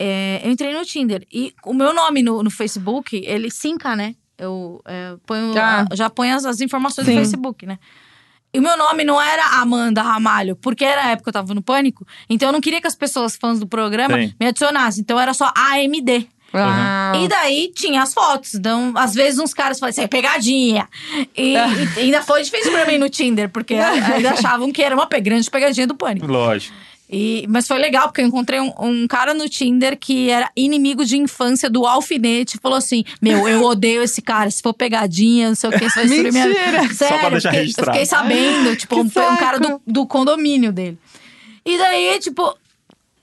[0.00, 1.26] É, eu entrei no Tinder.
[1.32, 4.14] E o meu nome no, no Facebook, ele sinca, né?
[4.40, 5.86] Eu é, ponho, Ah.
[5.92, 7.12] já ponho as, as informações Sim.
[7.14, 7.78] do Facebook, né?
[8.52, 11.54] E o meu nome não era Amanda Ramalho, porque era a época que eu tava
[11.54, 12.04] no pânico.
[12.28, 14.34] Então eu não queria que as pessoas fãs do programa Sim.
[14.40, 15.02] me adicionassem.
[15.02, 16.26] Então era só AMD.
[16.52, 18.54] Ah, E daí tinha as fotos.
[18.56, 20.88] Então, às vezes, uns caras falavam assim, é pegadinha.
[21.36, 21.56] E, e
[22.00, 25.86] ainda foi difícil pra mim no Tinder, porque ainda achavam que era uma grande pegadinha
[25.86, 26.26] do pânico.
[26.26, 26.74] Lógico.
[27.12, 31.04] E, mas foi legal, porque eu encontrei um, um cara no Tinder que era inimigo
[31.04, 32.56] de infância do alfinete.
[32.62, 34.48] Falou assim: Meu, eu odeio esse cara.
[34.48, 36.82] Se for pegadinha, não sei o que, isso vai destruir minha Mentira!
[36.82, 36.94] vida.
[36.94, 37.90] Sério, Só pra deixar eu fiquei, eu registrado.
[37.90, 38.76] fiquei sabendo.
[38.76, 40.96] Tipo, Que um, um cara do, do condomínio dele.
[41.66, 42.56] E daí, tipo.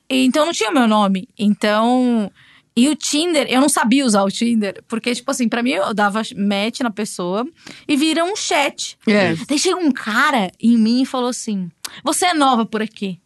[0.09, 1.29] Então não tinha meu nome.
[1.39, 2.29] Então.
[2.75, 4.83] E o Tinder, eu não sabia usar o Tinder.
[4.87, 7.47] Porque, tipo assim, pra mim eu dava match na pessoa
[7.87, 8.97] e vira um chat.
[9.07, 9.33] É.
[9.47, 11.71] Daí chega um cara em mim e falou assim:
[12.03, 13.17] Você é nova por aqui.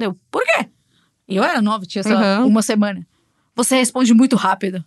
[0.00, 0.66] Deu, por quê?
[1.28, 2.46] E eu era nova, tinha, sei lá, Uhum.
[2.48, 3.06] uma semana.
[3.54, 4.82] Você responde muito rápido.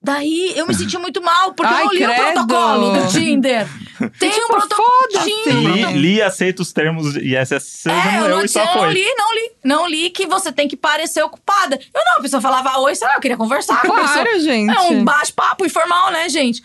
[0.00, 2.12] Daí eu me senti muito mal, porque Ai, eu não li credo.
[2.20, 3.66] o protocolo do Tinder.
[4.20, 4.88] Tem um protocolo.
[5.24, 8.92] Li, li aceita os termos ISSC, É, não eu não, e só tinha, não foi.
[8.94, 9.50] li, não li.
[9.64, 11.74] Não li que você tem que parecer ocupada.
[11.92, 14.22] Eu não, a pessoa falava oi, sei lá, eu queria conversar com a pessoa.
[14.24, 14.70] Claro, gente.
[14.72, 16.62] É um bate-papo informal, né, gente?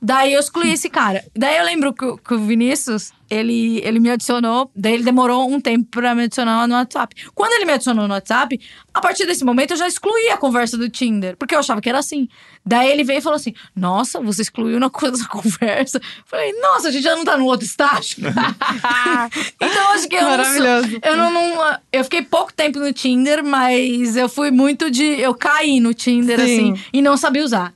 [0.00, 1.24] Daí eu excluí esse cara.
[1.34, 5.60] Daí eu lembro que, que o Vinícius, ele, ele me adicionou, daí ele demorou um
[5.60, 7.14] tempo pra me adicionar no WhatsApp.
[7.34, 8.60] Quando ele me adicionou no WhatsApp,
[8.94, 11.88] a partir desse momento eu já excluí a conversa do Tinder, porque eu achava que
[11.88, 12.28] era assim.
[12.66, 16.00] Daí ele veio e falou assim: Nossa, você excluiu uma coisa da conversa.
[16.26, 18.16] Falei, nossa, a gente já não tá no outro estágio.
[19.60, 20.98] então acho que eu não Maravilhoso.
[21.02, 25.04] eu não, não- Eu fiquei pouco tempo no Tinder, mas eu fui muito de.
[25.04, 26.44] Eu caí no Tinder, Sim.
[26.72, 27.72] assim, e não sabia usar.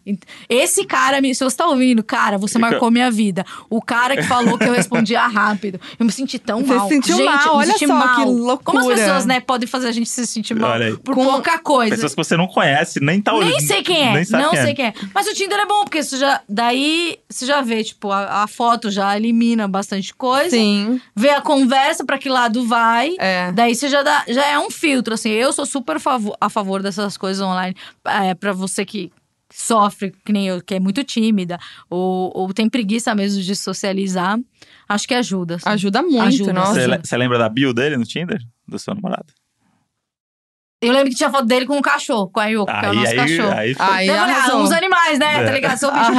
[0.48, 3.44] Esse cara, se você tá ouvindo, cara, você Fica- marcou minha vida.
[3.68, 5.80] O cara que falou que eu respondia rápido.
[5.98, 6.88] Eu me senti tão Você mal.
[6.88, 8.08] se sentiu gente, mal, eu me olha senti só, mal.
[8.16, 8.40] que Como as
[8.84, 8.96] loucura.
[8.96, 11.94] pessoas, né, podem fazer a gente se sentir mal por Com- pouca coisa.
[11.94, 13.50] Pessoas que você não conhece, nem tá olhando.
[13.50, 14.92] Nem sei quem é, nem sabe não quem sei quem é.
[15.14, 18.46] Mas o Tinder é bom, porque você já, daí você já vê, tipo, a, a
[18.46, 20.50] foto já elimina bastante coisa.
[20.50, 21.00] Sim.
[21.14, 23.14] Vê a conversa pra que lado vai.
[23.18, 23.52] É.
[23.52, 25.30] Daí você já dá, já é um filtro, assim.
[25.30, 27.74] Eu sou super favo- a favor dessas coisas online.
[28.04, 29.10] É, pra você que
[29.52, 31.58] sofre, que nem eu, que é muito tímida,
[31.88, 34.38] ou, ou tem preguiça mesmo de socializar,
[34.88, 35.56] acho que ajuda.
[35.56, 35.68] assim.
[35.68, 36.52] Ajuda muito, Ajuda.
[36.52, 36.98] nossa.
[37.02, 38.38] Você lembra da bio dele no Tinder?
[38.68, 39.26] Do seu namorado?
[40.82, 42.90] Eu lembro que tinha foto dele com um cachorro, com a Yoko, que é o
[42.92, 43.50] Aí, nosso aí, cachorro.
[43.52, 43.76] aí.
[43.78, 45.42] Aí Eu falei, ah, uns animais, né?
[45.42, 45.44] É.
[45.44, 45.78] Tá ligado?
[45.78, 46.10] Sou bicho.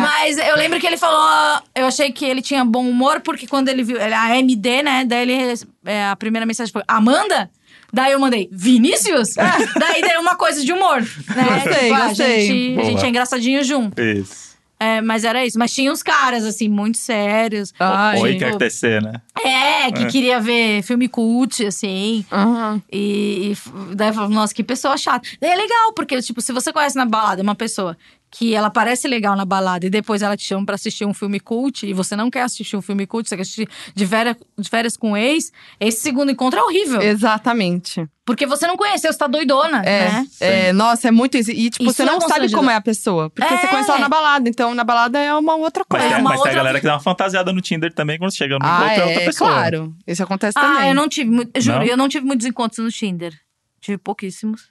[0.00, 1.60] Mas eu lembro que ele falou.
[1.74, 3.98] Eu achei que ele tinha bom humor, porque quando ele viu.
[4.00, 5.04] A MD, né?
[5.04, 5.54] Daí ele.
[5.84, 7.50] é, a primeira mensagem foi: Amanda?
[7.92, 9.34] Daí eu mandei, Vinícius?
[9.78, 11.00] Daí deu uma coisa de humor.
[11.02, 11.44] Né?
[11.64, 12.46] Gostei, Tipo, a gostei.
[12.46, 14.00] gente, a gente é engraçadinho junto.
[14.02, 14.45] Isso.
[14.78, 15.58] É, mas era isso.
[15.58, 17.72] Mas tinha uns caras, assim, muito sérios.
[17.78, 19.20] Ai, Oi, tipo, quer tecer, né?
[19.42, 22.24] É, que queria ver filme cult, assim.
[22.30, 22.82] Aham.
[22.92, 25.26] E, e daí eu falava, nossa, que pessoa chata.
[25.40, 27.96] Daí é legal, porque, tipo, se você conhece na balada uma pessoa
[28.30, 31.40] que ela parece legal na balada e depois ela te chama pra assistir um filme
[31.40, 34.68] cult e você não quer assistir um filme cult, você quer assistir de férias, de
[34.68, 35.50] férias com ex,
[35.80, 37.00] esse segundo encontro é horrível.
[37.00, 38.06] Exatamente.
[38.24, 40.26] Porque você não conheceu, você tá doidona, É, né?
[40.40, 41.50] é, nossa, é muito isso.
[41.50, 42.58] E, tipo, Isso você é não sabe constrangedor.
[42.58, 43.30] como é a pessoa.
[43.30, 43.56] Porque É.
[43.56, 44.48] você conhece ela na balada.
[44.48, 46.06] Então, na balada é uma outra Mas, coisa.
[46.06, 48.18] É tem, uma mas tem a outra galera que dá uma fantasiada no Tinder também
[48.18, 49.50] quando chega no Ah, encontro é outra é, pessoa.
[49.50, 49.94] claro.
[50.04, 50.88] Isso acontece Ah, também.
[50.88, 51.86] eu não tive, juro, Não?
[51.86, 53.32] eu não tive muitos encontros no Tinder.
[53.80, 54.70] Tive pouquíssimos.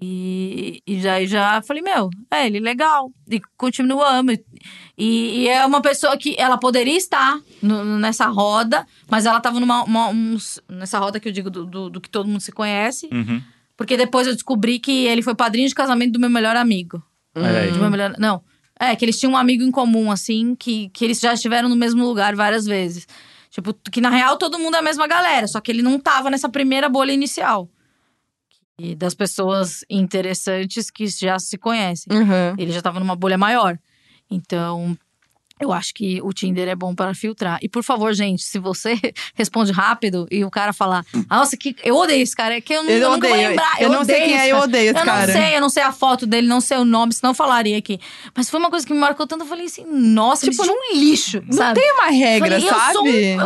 [0.00, 3.10] E, e já, já falei, meu, é ele legal.
[3.30, 4.36] E continuamos.
[4.96, 9.58] E, e é uma pessoa que ela poderia estar no- nessa roda, mas ela tava
[9.58, 12.52] numa uma- uns- nessa roda que eu digo do, do, do que todo mundo se
[12.52, 13.08] conhece.
[13.12, 13.42] Uhum.
[13.76, 17.02] Porque depois eu descobri que ele foi padrinho de casamento do meu melhor amigo.
[17.72, 18.42] Do meu melhor, não.
[18.78, 21.76] É, que eles tinham um amigo em comum, assim, que, que eles já estiveram no
[21.76, 23.06] mesmo lugar várias vezes.
[23.50, 26.28] Tipo, que na real todo mundo é a mesma galera, só que ele não tava
[26.28, 27.70] nessa primeira bolha inicial.
[28.78, 32.12] E das pessoas interessantes que já se conhecem.
[32.12, 32.54] Uhum.
[32.58, 33.78] Ele já tava numa bolha maior.
[34.30, 34.96] Então,
[35.58, 37.58] Eu acho que o Tinder é bom para filtrar.
[37.62, 38.94] E por favor, gente, se você
[39.34, 42.82] responde rápido e o cara falar, nossa, que eu odeio esse cara, é que eu,
[42.82, 43.48] não- Eu eu nunca vou odeio.
[43.50, 43.80] lembrar.
[43.80, 44.64] Eu não sei odeio quem é, esse eu cara.
[44.68, 45.26] odeio esse eu cara.
[45.26, 47.78] não sei, eu não sei a foto dele, não sei o nome, senão eu falaria
[47.78, 47.98] aqui.
[48.36, 50.94] Mas foi uma coisa que me marcou tanto, eu falei assim, nossa, Tipo, tipo, um
[50.98, 51.80] lixo, Não sabe?
[51.80, 52.86] tem uma regra, Falei, sabe?
[52.88, 52.92] Eu,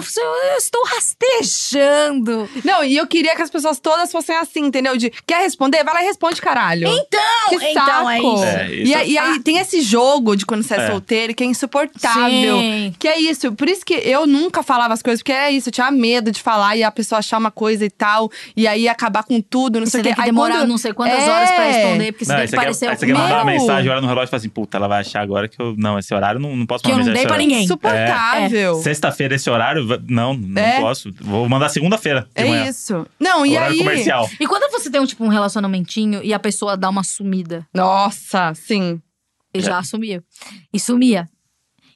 [0.03, 2.51] sou um- eu, eu estou rastejando.
[2.65, 4.97] Não, e eu queria que as pessoas todas fossem assim, entendeu?
[4.97, 5.85] De quer responder?
[5.85, 6.89] Vai lá e responde, caralho.
[6.89, 8.11] Então, que então saco.
[8.11, 8.45] é isso.
[8.45, 10.91] É, E, isso- aí- e aí tem esse jogo de quando você é, É.
[10.91, 12.00] solteiro que é insuportável.
[12.09, 12.95] Sim.
[12.99, 13.53] Que é isso.
[13.53, 16.41] Por isso que eu nunca falava as coisas, porque é isso, eu tinha medo de
[16.41, 19.87] falar e a pessoa achar uma coisa e tal, e aí acabar com tudo, não
[19.87, 20.17] E sei você o tem quê.
[20.17, 21.31] que Aí demorar quando- não sei quantas É.
[21.31, 23.13] horas pra responder, porque você Não, tem aí que você quer, parecer aí você quer
[23.15, 25.61] mandar uma mensagem, olha no relógio e fala assim, puta, ela vai achar agora que
[25.61, 25.75] eu.
[25.77, 27.49] Não, esse horário não, não posso Que eu mandar não mensagem dei pra horário.
[27.49, 27.65] ninguém.
[27.65, 28.75] Insuportável.
[28.83, 30.81] Sexta-feira, esse horário, não, não É.
[30.81, 31.11] posso.
[31.21, 32.29] Vou mandar segunda-feira.
[32.35, 32.69] É manhã.
[32.69, 33.07] isso.
[33.19, 33.79] Não, e Horário aí.
[33.79, 34.29] comercial.
[34.39, 38.53] E quando você tem um, tipo, um relacionamentinho e a pessoa dá uma sumida, Nossa,
[38.55, 39.01] sim.
[39.53, 40.23] eu já assumia.
[40.73, 41.29] E sumia.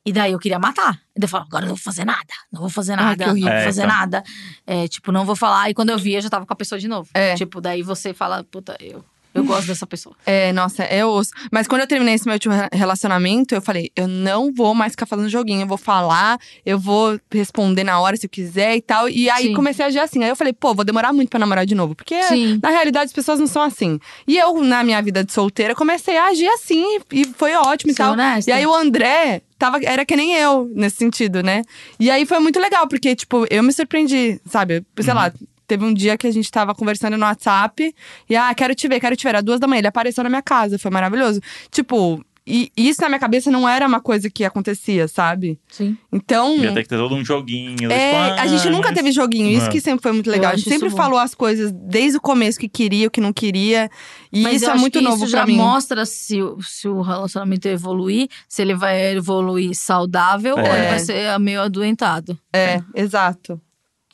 [0.06, 0.94] E daí eu queria matar.
[1.16, 2.34] E daí eu falava, agora eu não vou fazer nada.
[2.52, 3.96] Não vou fazer nada, não vou É, fazer então.
[3.96, 4.22] nada.
[4.66, 5.70] É, tipo, não vou falar.
[5.70, 7.08] E quando eu via, eu já tava com a pessoa de novo.
[7.14, 7.34] É.
[7.34, 9.02] Tipo, daí você fala, puta, eu,
[9.32, 10.14] eu gosto dessa pessoa.
[10.26, 11.30] É, nossa, é osso.
[11.50, 14.92] Mas quando eu terminei esse meu último re- relacionamento, eu falei, eu não vou mais
[14.92, 15.62] ficar fazendo joguinho.
[15.62, 19.08] Eu vou falar, eu vou responder na hora se eu quiser e tal.
[19.08, 19.54] E aí Sim.
[19.54, 20.22] comecei a agir assim.
[20.22, 21.94] Aí eu falei, pô, vou demorar muito pra namorar de novo.
[21.94, 22.60] Porque Sim.
[22.62, 23.98] na realidade as pessoas não são assim.
[24.28, 26.98] E eu, na minha vida de solteira, comecei a agir assim.
[27.10, 28.12] E foi ótimo e Ser tal.
[28.12, 28.50] honesta.
[28.50, 31.62] E aí o André tava, era que nem eu, nesse sentido, né?
[31.98, 34.84] E aí foi muito legal, porque, tipo, eu me surpreendi, sabe?
[35.00, 35.32] Sei lá.
[35.66, 37.94] Teve um dia que a gente tava conversando no WhatsApp
[38.28, 39.30] e, ah, quero te ver, quero te ver.
[39.30, 41.40] Era duas da manhã, ele apareceu na minha casa, foi maravilhoso.
[41.70, 45.58] Tipo, e isso na minha cabeça não era uma coisa que acontecia, sabe?
[45.68, 45.96] Sim.
[46.12, 46.56] Então.
[46.58, 47.90] Ia ter que ter todo um joguinho.
[47.90, 49.72] É, tipo, a gente nunca teve joguinho, isso Não.
[49.72, 50.50] que sempre foi muito legal.
[50.50, 51.02] A acho gente sempre isso bom.
[51.02, 53.90] falou as coisas desde o começo que queria, o que não queria.
[54.30, 55.56] E Mas isso eu é acho muito que novo isso pra já mim.
[55.56, 60.78] mostra se, o- se o relacionamento evoluir, se ele vai evoluir saudável ou É.
[60.80, 62.38] ele vai ser meio adoentado.
[62.52, 63.58] É, exato.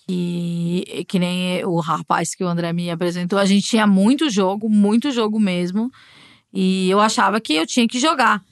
[0.07, 4.69] Que, que nem o rapaz que o André me apresentou, a gente tinha muito jogo,
[4.69, 5.91] muito jogo mesmo.
[6.53, 8.43] E eu achava que eu tinha que jogar.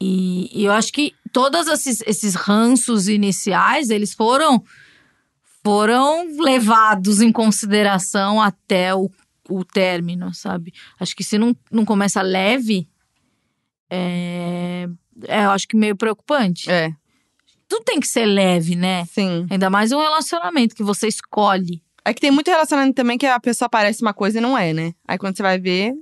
[0.00, 4.62] E, e eu acho que todos esses, esses ranços iniciais, eles foram
[5.64, 9.10] foram levados em consideração até o,
[9.48, 10.74] o término, sabe?
[11.00, 12.86] Acho que se não, não começa leve,
[13.88, 14.86] é,
[15.26, 16.70] é, eu acho que meio preocupante.
[16.70, 16.92] É,
[17.66, 19.06] Tudo tem que ser leve, né?
[19.06, 19.46] sim.
[19.48, 21.82] Ainda mais um relacionamento que você escolhe.
[22.04, 24.74] É que tem muito relacionamento também que a pessoa parece uma coisa e não é,
[24.74, 24.94] né?
[25.08, 25.94] Aí quando você vai ver,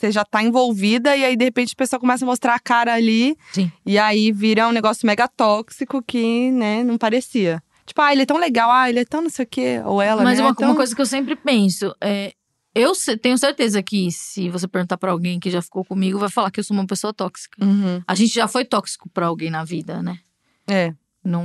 [0.00, 2.94] você já tá envolvida e aí de repente a pessoa começa a mostrar a cara
[2.94, 3.36] ali.
[3.52, 3.70] Sim.
[3.84, 7.62] E aí vira um negócio mega tóxico que, né, não parecia.
[7.86, 10.00] Tipo, ah, ele é tão legal, ah, ele é tão não sei o quê, ou
[10.00, 10.44] ela, Mas né?
[10.44, 10.68] uma, tão...
[10.68, 12.32] uma coisa que eu sempre penso é.
[12.72, 16.52] Eu tenho certeza que se você perguntar pra alguém que já ficou comigo, vai falar
[16.52, 17.64] que eu sou uma pessoa tóxica.
[17.64, 18.00] Uhum.
[18.06, 20.20] A gente já foi tóxico pra alguém na vida, né?
[20.68, 20.94] É,
[21.24, 21.44] Não.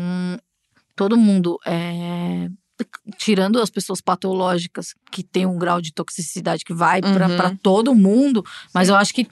[0.96, 2.48] Todo mundo é.
[3.18, 7.38] Tirando as pessoas patológicas que tem um grau de toxicidade que vai pra Uhum.
[7.38, 9.26] pra todo mundo, mas eu acho que,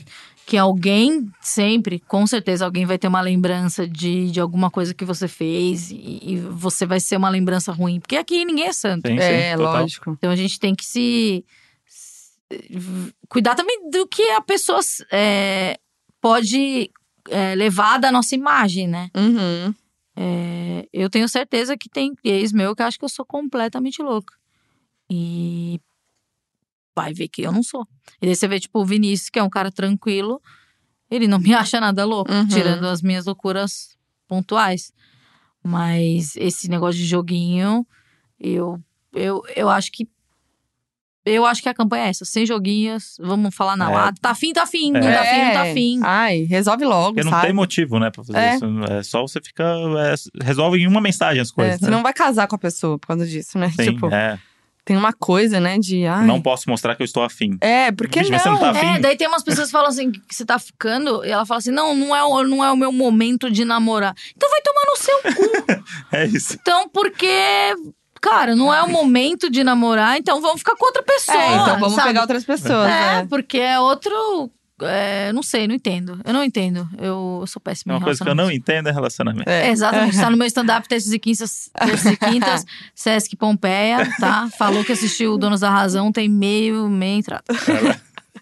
[0.45, 5.03] que alguém sempre, com certeza, alguém vai ter uma lembrança de, de alguma coisa que
[5.03, 7.99] você fez e, e você vai ser uma lembrança ruim.
[7.99, 9.07] Porque aqui ninguém é santo.
[9.09, 9.81] Sim, sim, é, total.
[9.81, 10.11] lógico.
[10.17, 11.43] Então a gente tem que se.
[11.85, 14.79] se- cuidar também do que a pessoa
[15.11, 15.77] é,
[16.21, 16.89] pode
[17.29, 19.09] é, levar da nossa imagem, né?
[19.15, 19.73] Uhum.
[20.15, 24.35] É, eu tenho certeza que tem ex meu que acha que eu sou completamente louca.
[25.09, 25.79] E
[26.95, 27.87] vai ver que eu não sou.
[28.21, 30.41] E daí você vê, tipo, o Vinícius, que é um cara tranquilo,
[31.09, 32.47] ele não me acha nada louco, Uhum.
[32.47, 33.97] tirando as minhas loucuras
[34.27, 34.93] pontuais.
[35.63, 37.87] Mas esse negócio de joguinho,
[38.39, 38.79] eu,
[39.13, 40.07] eu, eu acho que.
[41.25, 43.93] Eu acho que a campanha é essa, sem joguinhos, vamos falar na É.
[43.95, 44.17] lata.
[44.21, 45.13] Tá afim, tá afim, não É.
[45.13, 45.99] tá afim, não tá afim.
[46.03, 47.45] Ai, resolve logo, Porque não sabe?
[47.47, 48.55] tem motivo, né, pra fazer É.
[48.55, 48.65] isso.
[48.91, 49.73] É só você ficar.
[49.73, 51.79] é, resolve em uma mensagem as É, coisas.
[51.79, 51.91] você né?
[51.91, 53.69] não vai casar com a pessoa por causa disso, né?
[53.75, 54.37] Sim, tipo, é.
[54.83, 56.05] tem uma coisa, né, de.
[56.05, 57.57] Ai, Não posso mostrar que eu estou afim.
[57.61, 58.39] É, porque Vixe, não?
[58.39, 58.85] você não tá afim?
[58.85, 61.59] É, daí tem umas pessoas que falam assim, que você tá ficando, e ela fala
[61.59, 64.13] assim, não, não é, o- não é o meu momento de namorar.
[64.35, 65.23] Então vai tomar no seu cu.
[66.11, 66.57] É isso.
[66.61, 67.73] Então, porque,
[68.23, 71.37] cara, não é o momento de namorar, então vamos ficar com outra pessoa.
[71.37, 72.07] É, então vamos sabe?
[72.07, 73.27] pegar outras pessoas, É, né?
[73.29, 74.49] porque é outro.
[74.81, 76.19] é, não sei, não entendo.
[76.25, 76.87] Eu não entendo.
[76.97, 79.49] Eu, eu sou É péssima em uma coisa que eu não entendo é relacionamento.
[79.49, 79.67] É.
[79.67, 80.15] É, exatamente.
[80.15, 82.65] Está no meu stand-up terças e quintas, terças e quintas,
[82.95, 84.49] Sesc Pompeia, tá?
[84.57, 87.43] Falou que assistiu o Donos da Razão, tem meio, meia entrada.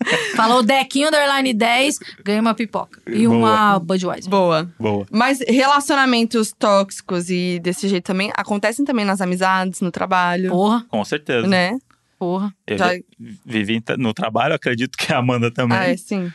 [0.36, 3.00] Falou Dequinho Underline 10, ganha uma pipoca.
[3.08, 3.38] E Boa.
[3.38, 4.30] uma Budweiser.
[4.30, 4.70] Boa.
[4.80, 5.05] Boa.
[5.12, 11.04] Mas relacionamentos tóxicos e desse jeito também acontecem também nas amizades, no trabalho, Porra, Com
[11.05, 11.47] certeza.
[11.47, 11.78] né?
[12.20, 12.54] porra.
[12.67, 12.89] Eu Já-
[13.20, 15.78] vi- vivi no trabalho, acredito que a Amanda também.
[15.78, 16.32] Ah, é sim.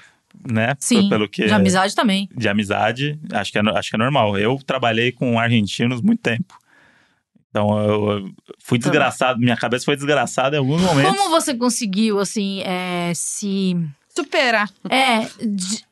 [0.50, 0.74] né?
[0.80, 1.08] Sim.
[1.08, 2.28] Pelo que De amizade também.
[2.36, 4.36] de amizade, acho que, é, acho que é normal.
[4.36, 6.54] Eu trabalhei com argentinos muito tempo.
[7.50, 8.30] Então eu, eu
[8.62, 8.84] fui Tá.
[8.90, 11.16] desgraçado, minha cabeça foi desgraçada em alguns momentos.
[11.16, 13.76] Como você conseguiu, assim, é, se.
[14.14, 14.66] Supera.
[14.88, 15.84] É, de-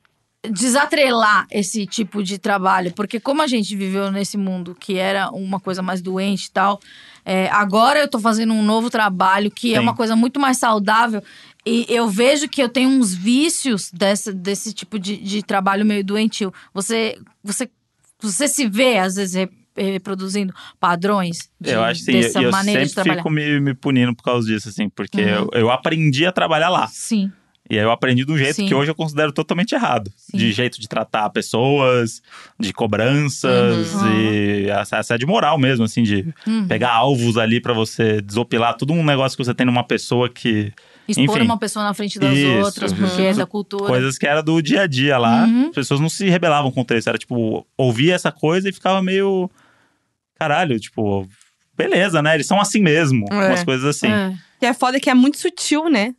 [0.47, 5.59] desatrelar esse tipo de trabalho, porque como a gente viveu nesse mundo que era uma
[5.59, 6.81] coisa mais doente e tal,
[7.25, 9.83] é, agora eu tô fazendo um novo trabalho que é Sim.
[9.83, 11.23] uma coisa muito mais saudável
[11.65, 16.05] e eu vejo que eu tenho uns vícios dessa, desse tipo de, de trabalho meio
[16.05, 16.53] doentio.
[16.75, 17.71] Você, você,
[18.21, 22.83] você se vê, às vezes, reproduzindo padrões de, Eu acho sim, dessa e eu maneira
[22.83, 23.23] de sempre trabalhar?
[23.23, 25.29] fico me, me punindo por causa disso, assim, porque Uhum.
[25.29, 26.87] eu, eu aprendi a trabalhar lá.
[26.89, 27.31] Sim,
[27.71, 28.67] E aí eu aprendi de um jeito Sim.
[28.69, 30.13] que hoje eu considero totalmente errado.
[30.17, 30.37] Sim.
[30.37, 32.21] De jeito de tratar pessoas,
[32.61, 34.21] de cobranças Uhum.
[34.21, 36.67] e assédio moral mesmo, assim, de Uhum.
[36.69, 40.73] pegar alvos ali pra você desopilar tudo um negócio que você tem numa pessoa que.
[41.09, 41.45] expor Enfim.
[41.47, 43.39] uma pessoa na frente das Isso, outras, porque é isso.
[43.39, 43.87] da cultura.
[43.87, 45.45] Coisas que era do dia a dia lá.
[45.45, 45.69] Uhum.
[45.69, 47.09] As pessoas não se rebelavam contra isso.
[47.09, 49.51] Era tipo, ouvia essa coisa e ficava meio.
[50.45, 51.27] Caralho, tipo,
[51.75, 52.35] beleza, né?
[52.35, 53.25] Eles são assim mesmo.
[53.31, 53.49] É.
[53.49, 54.09] Umas coisas assim.
[54.09, 54.37] É.
[54.61, 56.15] Que é foda que é muito sutil, né?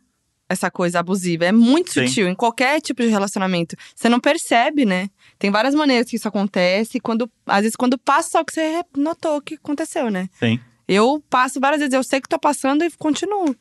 [0.48, 1.44] Essa coisa abusiva.
[1.44, 2.08] É muito Sim.
[2.08, 3.76] sutil em qualquer tipo de relacionamento.
[3.94, 5.08] Você não percebe, né?
[5.38, 6.98] Tem várias maneiras que isso acontece.
[6.98, 10.28] e Quando, às vezes, quando passa, só que você notou que aconteceu, né?
[10.40, 10.58] Sim.
[10.88, 13.54] Eu passo várias vezes, eu sei que tô passando e continuo.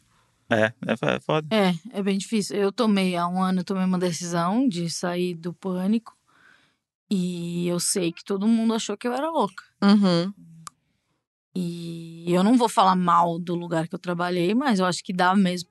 [0.50, 1.48] É, é, é foda.
[1.56, 2.56] É, é bem difícil.
[2.56, 6.16] Eu tomei, há um ano, eu tomei uma decisão de sair do pânico.
[7.10, 9.64] E eu sei que todo mundo achou que eu era louca.
[9.84, 10.34] Uhum.
[11.56, 15.14] E eu não vou falar mal do lugar que eu trabalhei, mas eu acho que
[15.14, 15.70] dá mesmo.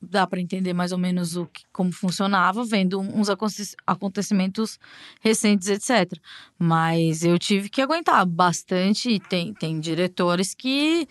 [0.00, 4.78] Dá para entender mais ou menos o que, como funcionava, vendo uns aconte- acontecimentos
[5.20, 6.20] recentes, etc.
[6.56, 9.10] Mas eu tive que aguentar bastante.
[9.10, 11.08] e Tem, tem diretores que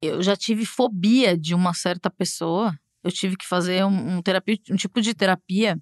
[0.00, 2.78] eu já tive fobia de uma certa pessoa.
[3.02, 5.78] Eu tive que fazer um, um terapia, um tipo de terapia,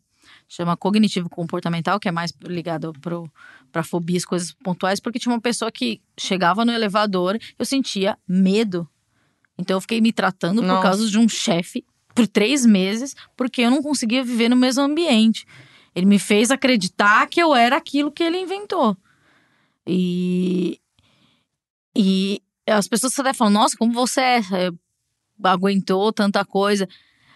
[0.48, 2.92] chama cognitivo comportamental, que é mais ligado
[3.74, 8.88] para fobias, coisas pontuais, porque tinha uma pessoa que chegava no elevador, eu sentia medo.
[9.58, 10.82] Então eu fiquei me tratando por Nossa.
[10.82, 11.84] causa de um chefe
[12.14, 15.44] por três meses, porque eu não conseguia viver no mesmo ambiente.
[15.92, 18.96] Ele me fez acreditar que eu era aquilo que ele inventou.
[19.84, 20.80] E,
[21.96, 24.70] e as pessoas até falam, nossa, como você é, é,
[25.42, 26.88] aguentou tanta coisa.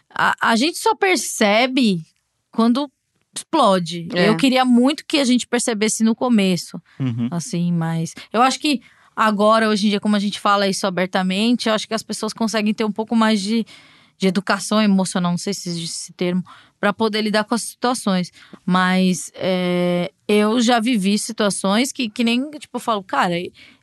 [0.09, 2.01] A, a gente só percebe
[2.52, 2.89] quando
[3.35, 4.09] explode.
[4.15, 4.29] É.
[4.29, 7.29] Eu queria muito que a gente percebesse no começo, Uhum.
[7.31, 8.81] assim, mas eu acho que
[9.15, 12.33] agora, hoje em dia, como a gente fala isso abertamente, eu acho que as pessoas
[12.33, 13.65] conseguem ter um pouco mais de,
[14.17, 16.43] de educação emocional, não sei se existe esse termo,
[16.81, 18.31] para poder lidar com as situações.
[18.65, 23.35] Mas é, eu já vivi situações que, que nem, tipo, eu falo, cara,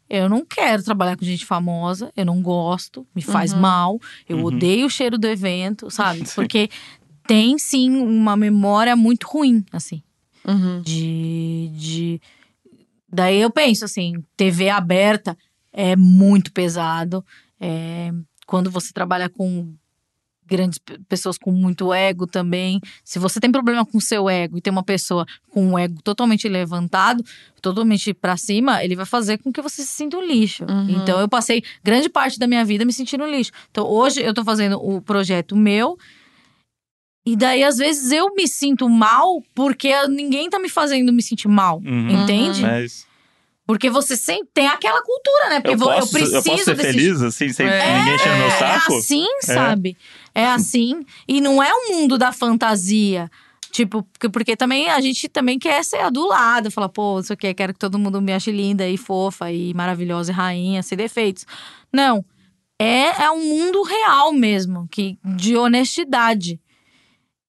[0.10, 3.60] eu não quero trabalhar com gente famosa, eu não gosto, me faz Uhum.
[3.60, 4.00] mal,
[4.30, 4.46] eu Uhum.
[4.46, 6.24] odeio o cheiro do evento, sabe?
[6.36, 6.70] Porque
[7.28, 10.02] tem sim uma memória muito ruim, assim
[10.48, 10.82] Uhum.
[10.82, 12.22] de, de.
[13.12, 15.36] Daí eu penso assim, TV aberta
[15.74, 17.26] é muito pesado.
[17.60, 18.12] É,
[18.46, 19.74] quando você trabalha com
[20.46, 22.80] grandes pe- pessoas com muito ego também.
[23.04, 26.48] Se você tem problema com seu ego e tem uma pessoa com um ego totalmente
[26.48, 27.24] levantado,
[27.60, 30.64] totalmente pra cima, ele vai fazer com que você se sinta um lixo.
[30.70, 31.02] Uhum.
[31.02, 33.52] Então eu passei grande parte da minha vida me sentindo um lixo.
[33.72, 35.98] Então hoje eu tô fazendo o projeto meu
[37.26, 41.48] e daí, às vezes, eu me sinto mal porque ninguém tá me fazendo me sentir
[41.48, 41.82] mal.
[41.84, 42.24] Uhum.
[42.24, 42.62] Entende?
[42.62, 43.08] Mas
[43.66, 45.60] Porque você sempre tem aquela cultura, né?
[45.60, 48.38] Porque eu posso, eu preciso eu posso ser desse feliz, assim, sem É, ninguém enchendo
[48.38, 48.96] meu é saco?
[48.98, 49.98] assim, sabe?
[50.36, 51.04] É assim.
[51.28, 53.30] E não é um mundo da fantasia.
[53.72, 57.74] Tipo, porque, porque também a gente também quer ser adulada, falar, pô, isso aqui, quero
[57.74, 61.46] que todo mundo me ache linda e fofa e maravilhosa e rainha, sem defeitos.
[61.92, 62.24] Não.
[62.80, 66.60] É, é um mundo real mesmo, que, de honestidade.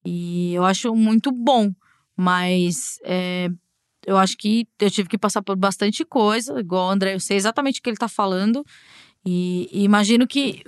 [0.07, 1.73] E eu acho muito bom.
[2.17, 3.51] Mas é,
[4.07, 7.37] eu acho que eu tive que passar por bastante coisa, igual o André, eu sei
[7.37, 8.65] exatamente o que ele tá falando.
[9.25, 10.63] E, e imagino que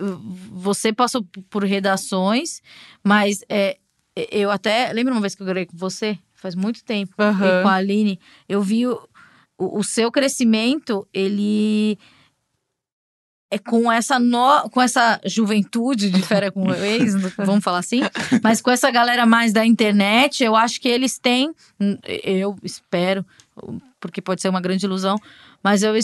[0.50, 2.60] você passou por redações,
[3.04, 3.78] mas é,
[4.32, 4.92] eu até.
[4.92, 6.18] Lembra uma vez que eu gravei com você?
[6.34, 7.14] Faz muito tempo.
[7.60, 8.18] E com a Aline.
[8.48, 9.00] Eu vi o,
[9.56, 11.96] o, o seu crescimento, ele.
[13.50, 18.02] É com essa, no, com essa juventude de fera com ex, vamos falar assim,
[18.42, 21.54] mas com essa galera mais da internet, eu acho que eles têm,
[22.22, 23.24] eu espero,
[23.98, 25.18] porque pode ser uma grande ilusão,
[25.62, 25.94] mas eu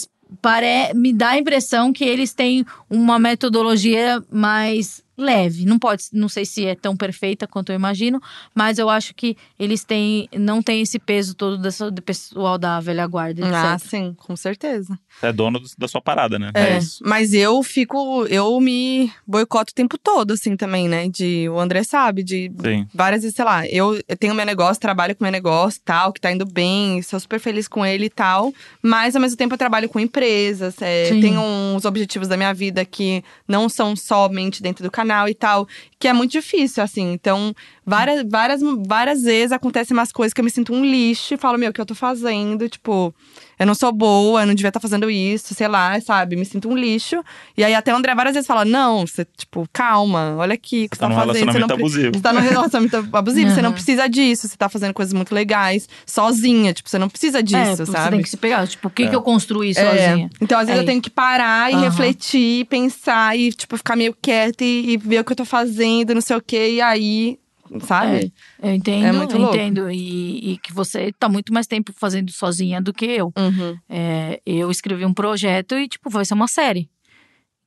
[0.41, 5.65] pare, me dá a impressão que eles têm uma metodologia mais leve.
[5.65, 8.21] Não pode, não sei se é tão perfeita quanto eu imagino,
[8.55, 12.81] mas eu acho que eles têm, não tem esse peso todo dessa, do pessoal da
[12.81, 13.55] velha guarda, etc.
[13.55, 14.99] Ah, sim, com certeza.
[15.21, 16.51] Você é dono do- da sua parada, né?
[16.55, 17.03] É, isso.
[17.07, 21.09] mas eu fico, eu me boicoto o tempo todo, assim, também, né?
[21.09, 22.87] De, o André sabe, de Sim.
[22.93, 26.21] várias vezes, sei lá, eu, eu tenho meu negócio, trabalho com meu negócio tal, que
[26.21, 28.53] tá indo bem, sou super feliz com ele e tal.
[28.83, 32.85] Mas ao mesmo tempo eu trabalho com empresas, é, tenho uns objetivos da minha vida
[32.85, 35.67] que não são somente dentro do canal e tal,
[35.99, 37.13] que é muito difícil, assim.
[37.13, 37.55] Então,
[37.85, 41.59] várias, várias, várias vezes acontecem umas coisas que eu me sinto um lixo e falo,
[41.59, 42.69] meu, o que eu tô fazendo?
[42.69, 43.15] Tipo,
[43.59, 46.37] eu não sou boa, eu não devia estar fazendo isso, sei lá, sabe?
[46.37, 47.23] Me sinto um lixo.
[47.57, 50.89] E aí até o André várias vezes fala: não, você, tipo, calma, olha aqui o
[50.91, 51.53] que Você tá num fazendo.
[51.53, 52.15] Você não, abusivo.
[52.17, 53.75] você tá num relacionamento abusivo, você não Uhum.
[53.75, 57.85] precisa disso, você tá fazendo coisas muito legais, sozinha, tipo, você não precisa é, disso,
[57.87, 58.11] você sabe?
[58.17, 58.67] tem que se pegar.
[58.67, 59.07] Tipo, o que, É.
[59.09, 60.31] que eu construí É, sozinha?
[60.41, 61.83] Então, às vezes, É eu tenho que parar e Aham.
[61.85, 66.15] refletir, pensar e, tipo, ficar meio quieta e, e ver o que eu tô fazendo,
[66.15, 67.39] não sei o quê, e aí,
[67.81, 68.33] sabe?
[68.63, 69.55] Eu entendo, É muito louco.
[69.57, 69.91] entendo.
[69.91, 73.33] E, e que você tá muito mais tempo fazendo sozinha do que eu.
[73.37, 73.79] Uhum.
[73.89, 76.89] É, eu escrevi um projeto e, tipo, vai ser uma série.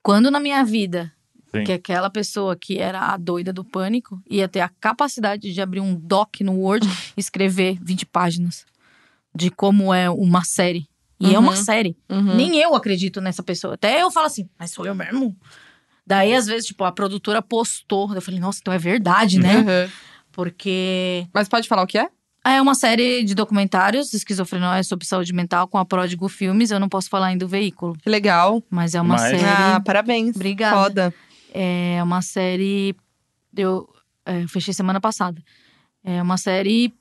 [0.04, 1.12] Quando na minha vida
[1.54, 1.64] Sim.
[1.64, 5.82] que aquela pessoa que era a doida do pânico ia ter a capacidade de abrir
[5.82, 8.66] um doc no Word e escrever 20 páginas
[9.36, 10.88] de como é uma série.
[11.20, 11.58] E é uma Uhum.
[11.64, 11.98] série.
[12.10, 12.36] Uhum.
[12.36, 13.74] Nem eu acredito nessa pessoa.
[13.74, 15.36] Até eu falo assim, mas sou eu mesmo?
[16.08, 18.16] Daí, às vezes, tipo, a produtora postou.
[18.16, 19.58] Eu falei, nossa, então é verdade, né?
[19.58, 19.92] Uhum.
[20.32, 22.08] Porque Mas pode falar o que é?
[22.46, 26.72] é uma série de documentários, esquizofrenia sobre saúde mental, com a Pródigo Filmes.
[26.72, 28.64] Eu não posso falar ainda do veículo, Que legal.
[28.70, 29.44] mas é uma Mas- série.
[29.44, 30.34] Ah, parabéns.
[30.36, 30.76] Obrigada.
[30.78, 31.14] Foda.
[31.54, 32.96] É uma série.
[33.56, 33.90] Eu,
[34.26, 35.44] é, eu fechei semana passada.
[36.04, 36.94] É uma série.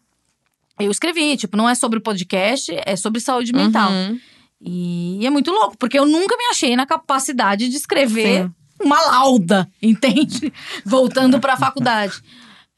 [0.81, 3.91] Eu escrevi, tipo, não é sobre podcast, é sobre saúde mental.
[3.93, 4.19] Uhum.
[4.61, 8.55] E, é muito louco, porque eu nunca me achei na capacidade de escrever Sim.
[8.87, 10.53] Uma lauda, entende?
[10.85, 12.15] Voltando pra faculdade.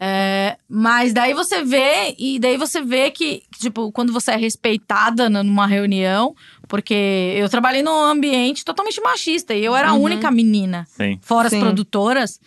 [0.01, 5.29] É, mas daí você vê, e daí você vê que, tipo, quando você é respeitada
[5.29, 6.37] numa reunião,
[6.69, 10.03] porque eu trabalhei num ambiente totalmente machista e eu era a Uhum.
[10.03, 11.19] única menina, Sim.
[11.21, 11.57] fora Sim.
[11.57, 12.41] as produtoras.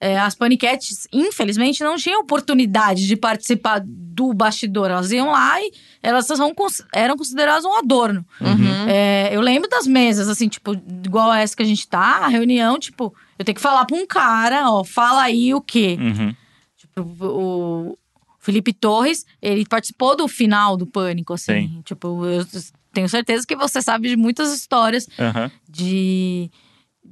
[0.00, 4.90] É, as paniquetes, infelizmente, não tinham oportunidade de participar do bastidor.
[4.90, 6.28] Elas iam lá e elas
[6.92, 8.24] eram consideradas um adorno.
[8.40, 8.88] Uhum.
[8.88, 10.74] É, eu lembro das mesas, assim, tipo,
[11.04, 14.06] igual essa que a gente tá, a reunião, tipo, eu tenho que falar pra um
[14.06, 15.96] cara, ó, fala aí o quê?
[15.98, 16.34] Uhum.
[16.76, 17.98] Tipo, o
[18.38, 21.68] Felipe Torres, ele participou do final do Pânico, assim.
[21.68, 21.82] Sim.
[21.84, 22.46] Tipo, eu
[22.92, 25.50] tenho certeza que você sabe de muitas histórias Aham.
[25.68, 26.50] de,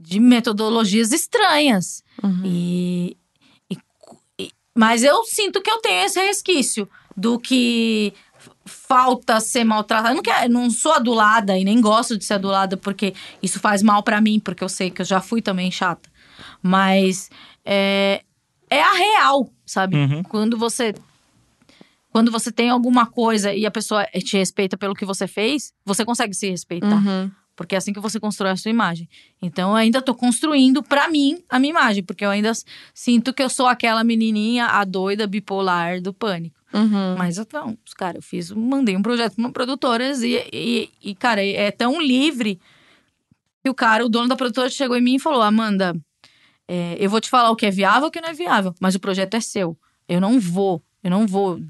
[0.04, 2.02] de metodologias estranhas.
[2.22, 2.42] Uhum.
[2.44, 3.16] E,
[3.70, 3.78] e-
[4.38, 8.12] e- mas eu sinto que eu tenho esse resquício do que
[8.66, 10.10] falta ser maltratada.
[10.10, 13.82] Eu não, quero, não sou adulada e nem gosto de ser adulada porque isso faz
[13.82, 16.08] mal pra mim, porque eu sei que eu já fui também chata.
[16.62, 17.30] Mas
[17.64, 18.22] é,
[18.68, 19.96] é a real, sabe?
[19.96, 20.22] Uhum.
[20.24, 20.94] Quando você
[22.10, 26.04] quando você tem alguma coisa e a pessoa te respeita pelo que você fez, você
[26.04, 26.86] consegue se respeitar.
[27.04, 27.28] Uhum.
[27.56, 29.08] Porque é assim que você constrói a sua imagem.
[29.40, 32.52] Então eu ainda tô construindo pra mim a minha imagem, porque eu ainda
[32.92, 36.58] sinto que eu sou aquela menininha, a doida bipolar do pânico.
[36.72, 37.16] Uhum.
[37.16, 41.44] Mas então, cara, eu fiz, mandei um projeto pra uma produtora e, e, e, cara,
[41.44, 42.58] é tão livre
[43.62, 45.94] que o cara, o dono da produtora, chegou em mim e falou: Amanda,
[46.66, 48.74] é, eu vou te falar o que é viável e o que não é viável,
[48.80, 49.78] mas o projeto é seu.
[50.08, 51.60] Eu não vou, eu não vou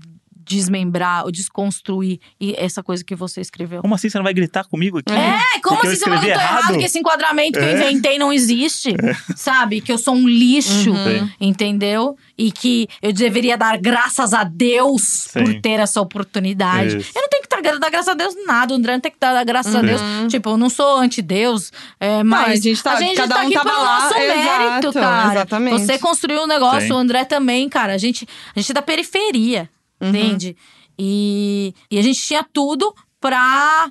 [0.46, 2.18] desmembrar ou desconstruir
[2.56, 3.80] essa coisa que você escreveu.
[3.82, 5.12] Como assim você não vai gritar comigo aqui?
[5.12, 6.78] É, como Porque eu assim você tô escrevi errado, errado?
[6.78, 7.72] que esse enquadramento que eu É.
[7.74, 8.94] inventei não existe?
[9.36, 9.80] Sabe?
[9.80, 11.30] Que eu sou um lixo, Sim.
[11.40, 12.16] entendeu?
[12.36, 15.60] E que eu deveria dar graças a Deus por Sim.
[15.60, 16.96] ter essa oportunidade.
[16.98, 17.10] Isso.
[17.14, 17.48] Eu não tenho que
[17.78, 20.00] dar, graças a Deus nada, o André não tem que dar graças a Deus.
[20.28, 24.00] Tipo, eu não sou anti-Deus, é, mas a gente tá- cada um aqui pelo lá,
[24.00, 25.32] nosso mérito, exato, cara.
[25.32, 25.80] exatamente.
[25.86, 26.92] Você construiu um negócio, Sim.
[26.92, 27.94] o André também, cara.
[27.94, 29.68] A gente, a gente é da periferia,
[30.05, 30.10] Uhum.
[30.10, 30.56] entende?
[30.98, 33.90] E, e a gente tinha tudo pra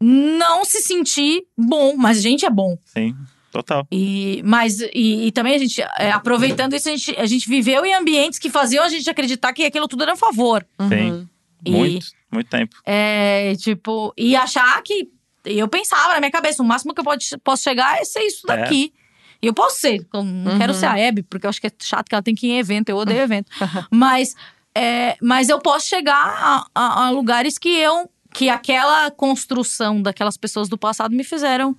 [0.00, 2.76] não se sentir bom, mas a gente é bom.
[2.84, 3.14] Sim,
[3.50, 3.86] total.
[3.90, 7.84] E, mas, e, e também a gente, é, aproveitando isso, a gente, a gente viveu
[7.84, 10.66] em ambientes que faziam a gente acreditar que aquilo tudo era a favor.
[10.88, 11.28] Sim.
[11.64, 12.76] E- Muito, muito tempo.
[12.84, 15.08] É, tipo, e achar que.
[15.44, 18.50] Eu pensava na minha cabeça, o máximo que eu pode, posso chegar é ser isso
[18.50, 18.56] É.
[18.56, 18.92] daqui.
[19.40, 21.72] E eu posso ser, eu não quero ser a Hebe, porque eu acho que é
[21.80, 23.48] chato que ela tem que ir em evento, eu odeio evento.
[23.90, 24.34] mas,
[24.76, 28.10] é, mas eu posso chegar a, a- a lugares que eu.
[28.34, 31.74] que aquela construção daquelas pessoas do passado me fizeram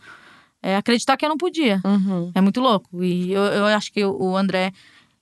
[0.64, 1.80] é, acreditar que eu não podia.
[1.86, 2.32] Uhum.
[2.34, 3.04] É muito louco.
[3.04, 4.72] E eu, eu acho que o André,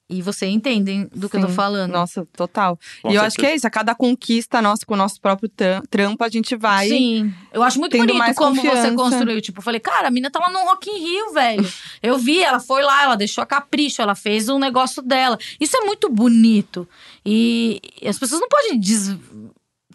[0.07, 1.91] E você entendem do que eu tô falando.
[1.91, 2.77] Nossa, total.
[3.02, 3.53] Com e eu acho que certeza.
[3.53, 3.65] é isso.
[3.68, 6.90] A cada conquista nossa com o nosso próprio tram- trampo, a gente vai.
[6.90, 8.94] Sim, eu acho muito bonito mais como você confiança.
[8.94, 9.41] construiu.
[9.41, 11.68] Tipo, eu falei, cara, a mina tá lá no Rock in Rio, velho.
[12.03, 15.40] Eu vi, ela foi lá, ela deixou a capricho, ela fez um negócio dela.
[15.60, 16.88] Isso é muito bonito.
[17.26, 19.18] E as pessoas não podem, des-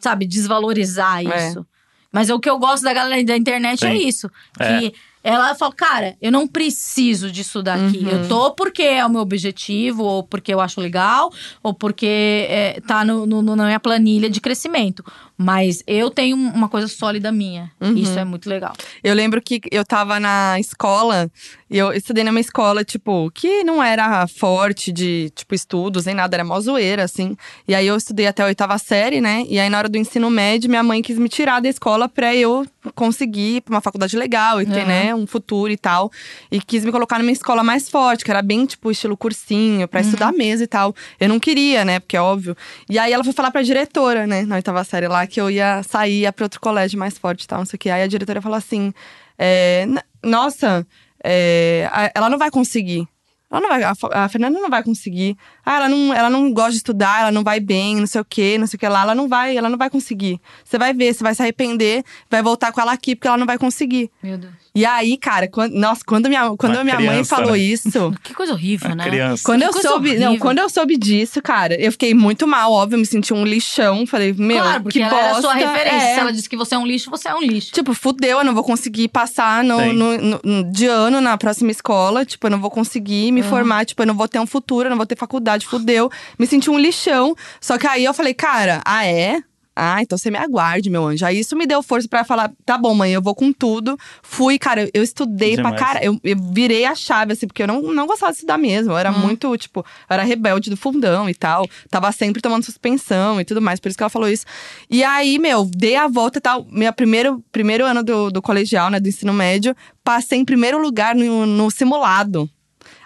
[0.01, 1.49] sabe, desvalorizar É.
[1.51, 1.65] isso.
[2.13, 4.09] Mas o que eu gosto da galera da internet é Sim.
[4.09, 4.29] isso.
[4.59, 4.91] É.
[5.23, 7.99] Ela fala, cara, eu não preciso disso daqui.
[7.99, 8.09] Uhum.
[8.09, 11.31] Eu tô porque é o meu objetivo, ou porque eu acho legal,
[11.63, 15.05] ou porque é, tá no, no- no- na minha planilha de crescimento.
[15.43, 17.71] Mas eu tenho uma coisa sólida minha.
[17.81, 17.95] Uhum.
[17.97, 18.75] Isso é muito legal.
[19.03, 21.31] Eu lembro que eu tava na escola,
[21.71, 26.37] e eu estudei numa escola, tipo, que não era forte de, tipo, estudos nem nada,
[26.37, 27.35] era mó zoeira, assim.
[27.67, 29.47] E aí eu estudei até a oitava série, né?
[29.49, 32.35] E aí na hora do ensino médio, minha mãe quis me tirar da escola pra
[32.37, 34.87] eu conseguir ir pra uma faculdade legal e ter, Uhum.
[34.87, 36.11] né, um futuro e tal.
[36.53, 40.01] E quis me colocar numa escola mais forte, que era bem, tipo, estilo cursinho, pra
[40.03, 40.95] estudar mesmo e tal.
[41.19, 41.99] Eu não queria, né?
[41.99, 42.55] Porque é óbvio.
[42.91, 45.83] E aí ela foi falar pra diretora, né, na oitava série lá, que eu ia
[45.83, 47.89] sair, ia pra outro colégio mais forte tal, não sei o que.
[47.91, 48.93] Aí a diretora falou assim:
[49.39, 50.87] é, "N- Nossa,
[51.25, 53.09] é, ela não vai conseguir.
[53.51, 55.37] Ela não vai, a, Fernanda não vai conseguir.
[55.67, 58.25] Ah, ela não, ela não gosta de estudar, ela não vai bem, não sei o
[58.25, 59.03] que, não sei o que lá.
[59.03, 60.41] Ela não vai, ela não vai conseguir.
[60.65, 63.47] Você vai ver, você vai se arrepender, vai voltar com ela aqui, porque ela não
[63.47, 64.09] vai conseguir.
[64.23, 64.53] Meu Deus.
[64.73, 67.59] E aí, cara, quando, nossa, quando minha, quando Uma minha mãe criança, falou né?
[67.59, 68.13] isso.
[68.23, 69.03] Que coisa horrível, né?
[69.05, 69.43] Criança.
[69.45, 70.39] Quando Que eu soube, não, horrível.
[70.47, 74.07] quando eu soube disso, cara, eu fiquei muito mal, óbvio, me senti um lixão.
[74.07, 75.27] Falei, meu, claro, porque que ela bosta.
[75.29, 76.07] era a sua referência.
[76.07, 76.15] É.
[76.15, 77.73] Se ela disse que você é um lixo, você é um lixo.
[77.73, 82.25] Tipo, fudeu, eu não vou conseguir passar no- no- no- de ano na próxima escola.
[82.25, 83.85] Tipo, eu não vou conseguir me formar.
[83.85, 85.67] Tipo, eu não vou ter um futuro, eu não vou ter faculdade.
[85.67, 86.11] Fudeu.
[86.39, 87.35] Me senti um lixão.
[87.61, 89.43] Só que aí eu falei, cara, ah, é?
[89.83, 91.25] Ah, então você me aguarde, meu anjo.
[91.25, 93.97] Aí isso me deu força pra falar, tá bom, mãe, eu vou com tudo.
[94.23, 95.81] Fui, cara, eu, eu estudei pra Demais.
[95.81, 96.05] cara.
[96.05, 98.93] Eu, eu virei a chave, assim, porque eu não, não gostava de estudar mesmo.
[98.93, 101.67] Eu era muito, tipo, eu era rebelde do fundão e tal.
[101.89, 103.81] Tava sempre tomando suspensão e tudo mais.
[103.81, 104.45] Por isso que ela falou isso.
[104.91, 106.67] E aí, meu, dei a volta e tal.
[106.71, 111.15] Meu primeiro, primeiro ano do, do colegial, né, do ensino médio, passei em primeiro lugar
[111.15, 112.51] no, no simulado.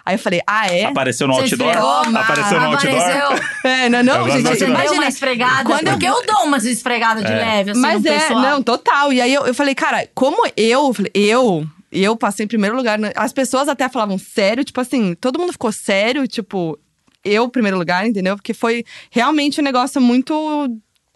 [0.05, 0.83] Aí eu falei, ah, é?
[0.85, 1.69] Apareceu no Você outdoor?
[1.69, 2.95] esfregou, Apareceu no outdoor?
[2.95, 3.45] apareceu.
[3.65, 4.43] É, não, não, gente.
[4.43, 5.63] Você deu uma Imagina, esfregada.
[5.65, 7.35] quando eu- porque eu dou umas esfregadas de É.
[7.35, 8.39] leve, assim, Mas no é, pessoal.
[8.41, 9.11] não, total.
[9.11, 12.99] E aí eu, eu falei, cara, como eu, eu, eu passei em primeiro lugar.
[12.99, 13.11] né?
[13.15, 16.77] As pessoas até falavam sério, tipo assim, todo mundo ficou sério, tipo,
[17.23, 18.35] eu, primeiro lugar, entendeu?
[18.35, 20.33] Porque foi realmente um negócio muito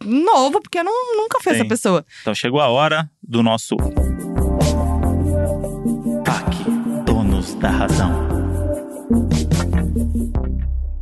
[0.04, 1.60] novo, porque eu não, nunca fui Sim.
[1.60, 2.04] essa pessoa.
[2.22, 3.76] Então chegou a hora do nosso
[6.26, 6.56] TAC,
[7.06, 8.39] donos da razão.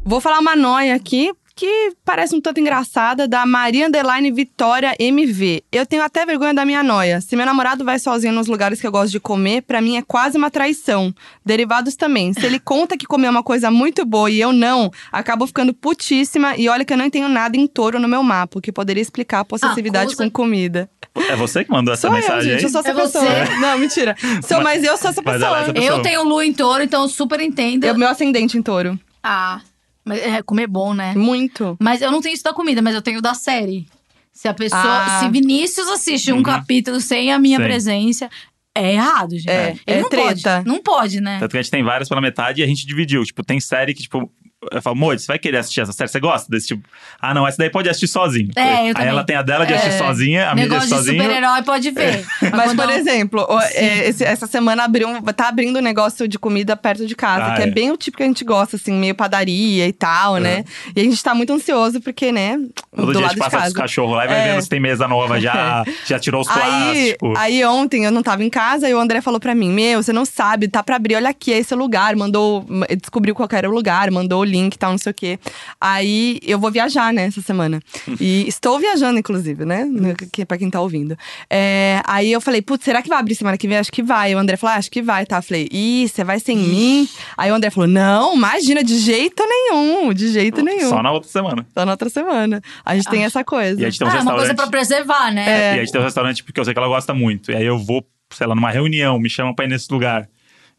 [0.05, 5.63] Vou falar uma noia aqui que parece um tanto engraçada, da Maria Underline Vitória MV.
[5.71, 7.19] Eu tenho até vergonha da minha noia.
[7.19, 10.03] Se meu namorado vai sozinho nos lugares que eu gosto de comer, pra mim é
[10.03, 11.11] quase uma traição.
[11.43, 12.31] Derivados também.
[12.31, 16.55] Se ele conta que comeu uma coisa muito boa e eu não, acabo ficando putíssima
[16.55, 19.01] e olha que eu não tenho nada em touro no meu mapa, o que poderia
[19.01, 20.87] explicar a possessividade coisa- com comida.
[21.27, 22.63] É você que mandou essa Sou eu, mensagem gente, aí?
[22.65, 23.23] eu sou essa É pessoa.
[23.25, 23.55] você?
[23.55, 24.15] Não, mentira.
[24.47, 25.59] Sou, mas, eu sou essa Mas é pessoa.
[25.61, 25.97] essa pessoa.
[25.97, 27.83] Eu tenho lua em touro, então eu super entendo.
[27.83, 28.99] É o meu ascendente em touro.
[29.23, 29.59] Ah,
[30.07, 31.13] mas é, comer é bom, né?
[31.15, 31.77] Muito.
[31.79, 33.85] Mas eu não tenho isso da comida, mas eu tenho da série.
[34.33, 34.81] Se a pessoa.
[34.83, 35.19] Ah.
[35.19, 36.43] Se Vinícius assiste um Uhum.
[36.43, 37.63] capítulo sem a minha Sim.
[37.63, 38.29] presença,
[38.75, 39.49] é errado, gente.
[39.49, 40.57] É, Ele é não treta.
[40.57, 40.67] Pode.
[40.67, 41.39] Não pode, né?
[41.39, 43.23] Tanto que a gente tem várias pela metade e a gente dividiu.
[43.23, 44.31] Tipo, tem série que, tipo,
[44.71, 46.09] eu falo, Moody, você vai querer assistir essa série?
[46.09, 46.83] Você gosta desse tipo?
[47.21, 48.49] Ah, não, essa daí pode assistir sozinho.
[48.55, 49.07] É, eu Aí também.
[49.09, 49.97] ela tem a dela de assistir É.
[49.99, 51.21] sozinha, a minha de assistir de sozinho.
[51.23, 52.25] super-herói pode ver.
[52.41, 56.39] Mas, quando por exemplo, é, esse- essa semana abriu, um- tá abrindo um negócio de
[56.39, 57.67] comida perto de casa, Ah, que é.
[57.67, 57.71] é.
[57.71, 60.63] bem o tipo que a gente gosta, assim, meio padaria e tal, né?
[60.95, 62.57] E a gente tá muito ansioso, porque, né,
[62.95, 64.51] Todo do dia a lado gente de passa os cachorros lá e vai É.
[64.53, 67.33] vendo se tem mesa nova já, já tirou os Aí, plásticos.
[67.37, 70.11] aí ontem eu não tava em casa e o André falou pra mim: Meu, você
[70.11, 72.15] não sabe, tá pra abrir, olha aqui, é esse lugar.
[72.15, 72.65] Mandou,
[72.99, 75.39] descobriu qual que era o lugar, mandou o link e tal, não sei o quê.
[75.79, 77.79] Aí eu vou viajar, né, essa semana.
[78.19, 79.85] E estou viajando, inclusive, né?
[79.85, 81.15] no- que- Pra quem tá ouvindo.
[81.49, 83.77] É, aí eu falei, putz, será que vai abrir semana que vem?
[83.77, 84.33] Acho que vai.
[84.33, 85.37] O André falou, ah, acho que vai, tá?
[85.37, 87.07] Eu falei, ih, você vai sem mim?
[87.37, 90.89] Aí o André falou, não, imagina, de jeito nenhum, de jeito nenhum.
[90.89, 91.67] Só na outra semana.
[91.73, 92.61] Só na outra semana.
[92.85, 93.81] A gente tem essa coisa.
[93.81, 94.39] E a gente tem um Ah, é uma restaurante.
[94.47, 95.49] coisa pra preservar, né?
[95.49, 95.75] É.
[95.75, 97.51] E a gente tem um restaurante porque eu sei que ela gosta muito.
[97.51, 100.29] E aí eu vou, sei lá, numa reunião, me chamam pra ir nesse lugar.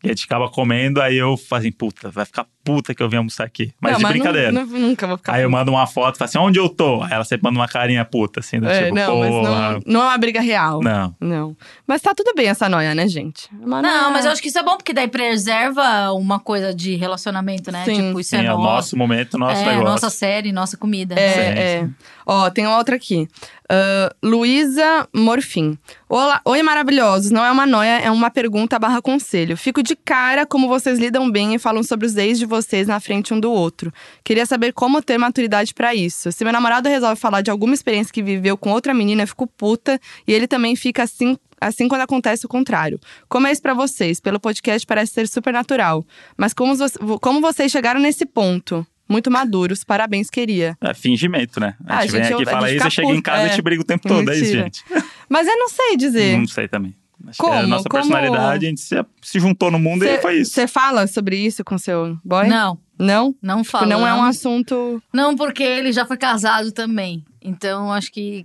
[0.02, 3.08] E a gente acaba comendo, aí eu falo assim, puta, vai ficar puta que eu
[3.08, 3.72] vim almoçar aqui.
[3.80, 4.52] Mas Não, de nu- brincadeira.
[4.52, 7.02] nu- nunca vou ficar Aí eu mando uma foto, falo assim, onde eu tô?
[7.02, 10.02] Aí ela sempre manda uma carinha puta, assim, do É, tipo, não, mas não, não
[10.02, 10.80] é uma briga real.
[10.82, 11.14] Não.
[11.20, 11.56] Não.
[11.86, 13.48] Mas tá tudo bem essa noia, né, gente?
[13.60, 16.38] É uma Não, noia- mas eu acho que isso é bom, porque daí preserva uma
[16.38, 17.84] coisa de relacionamento, né?
[17.84, 18.08] Sim.
[18.08, 18.68] Tipo, isso Sim, é, é o nosso.
[18.68, 19.84] nosso momento, nosso é, negócio.
[19.84, 21.14] nossa série, nossa comida.
[21.18, 21.80] É, Sim, é.
[21.84, 21.94] sim.
[22.26, 23.26] Ó, tem uma outra aqui.
[23.70, 25.76] Ah, Luísa Morfim.
[26.08, 27.30] Olá, oi, maravilhosos.
[27.30, 29.56] Não é uma noia, é uma pergunta barra conselho.
[29.56, 33.00] Fico de cara como vocês lidam bem e falam sobre os ex de vocês na
[33.00, 33.92] frente um do outro.
[34.24, 36.30] Queria saber como ter maturidade pra isso.
[36.32, 39.46] Se meu namorado resolve falar de alguma experiência que viveu com outra menina, eu fico
[39.46, 43.00] puta e ele também fica assim Assim quando acontece o contrário.
[43.28, 44.20] Como é isso pra vocês?
[44.20, 46.06] Pelo podcast parece ser super natural.
[46.36, 48.86] Mas como, vo- como vocês chegaram nesse ponto?
[49.08, 49.82] Muito maduros.
[49.82, 50.78] Parabéns, queria.
[50.80, 51.74] É fingimento, né?
[51.84, 53.54] A Ah, gente vem gente, aqui e fala isso, eu chego em casa e é.
[53.56, 54.62] te brigo o tempo todo, é isso, Mentira.
[54.62, 54.84] gente.
[55.28, 56.38] Mas eu não sei dizer.
[56.38, 56.94] Não sei também.
[57.26, 57.52] Acho Como?
[57.52, 60.38] que é a nossa Como- personalidade, a gente se, se juntou no mundo e foi
[60.40, 60.52] isso.
[60.52, 62.46] Você fala sobre isso com seu boy?
[62.48, 63.34] Não, Não?
[63.42, 63.86] não Tipo, fala.
[63.86, 65.02] não é um assunto.
[65.12, 67.24] Não, porque ele já foi casado também.
[67.42, 68.44] Então, acho que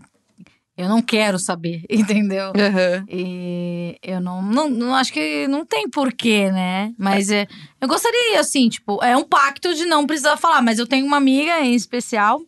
[0.75, 2.47] eu não quero saber, entendeu?
[2.57, 3.05] Aham.
[3.07, 6.91] E eu não, não, não acho que não tem porquê, né?
[6.97, 7.47] Mas é,
[7.79, 10.61] eu gostaria, assim, tipo, é um pacto de não precisar falar.
[10.63, 12.41] Mas eu tenho uma amiga em especial,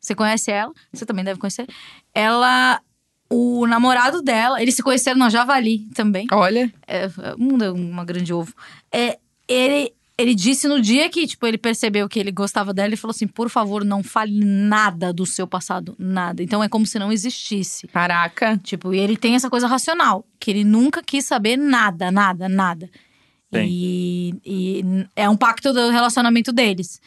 [0.00, 1.66] você conhece ela, você também deve conhecer.
[2.12, 2.80] Ela,
[3.30, 6.26] o namorado dela, eles se conheceram na Javali também.
[6.32, 6.72] Olha.
[6.86, 7.08] É,
[7.38, 8.52] mundo é uma grande ovo.
[8.92, 12.96] É, ele, ele disse no dia que, tipo, ele percebeu que ele gostava dela, ele
[12.96, 16.42] falou assim: por favor, não fale nada do seu passado, nada.
[16.42, 17.86] Então é como se não existisse.
[17.86, 18.58] Caraca.
[18.64, 22.90] Tipo, e ele tem essa coisa racional, que ele nunca quis saber nada, nada, nada.
[23.52, 24.84] E, e
[25.14, 27.00] é um pacto do relacionamento deles.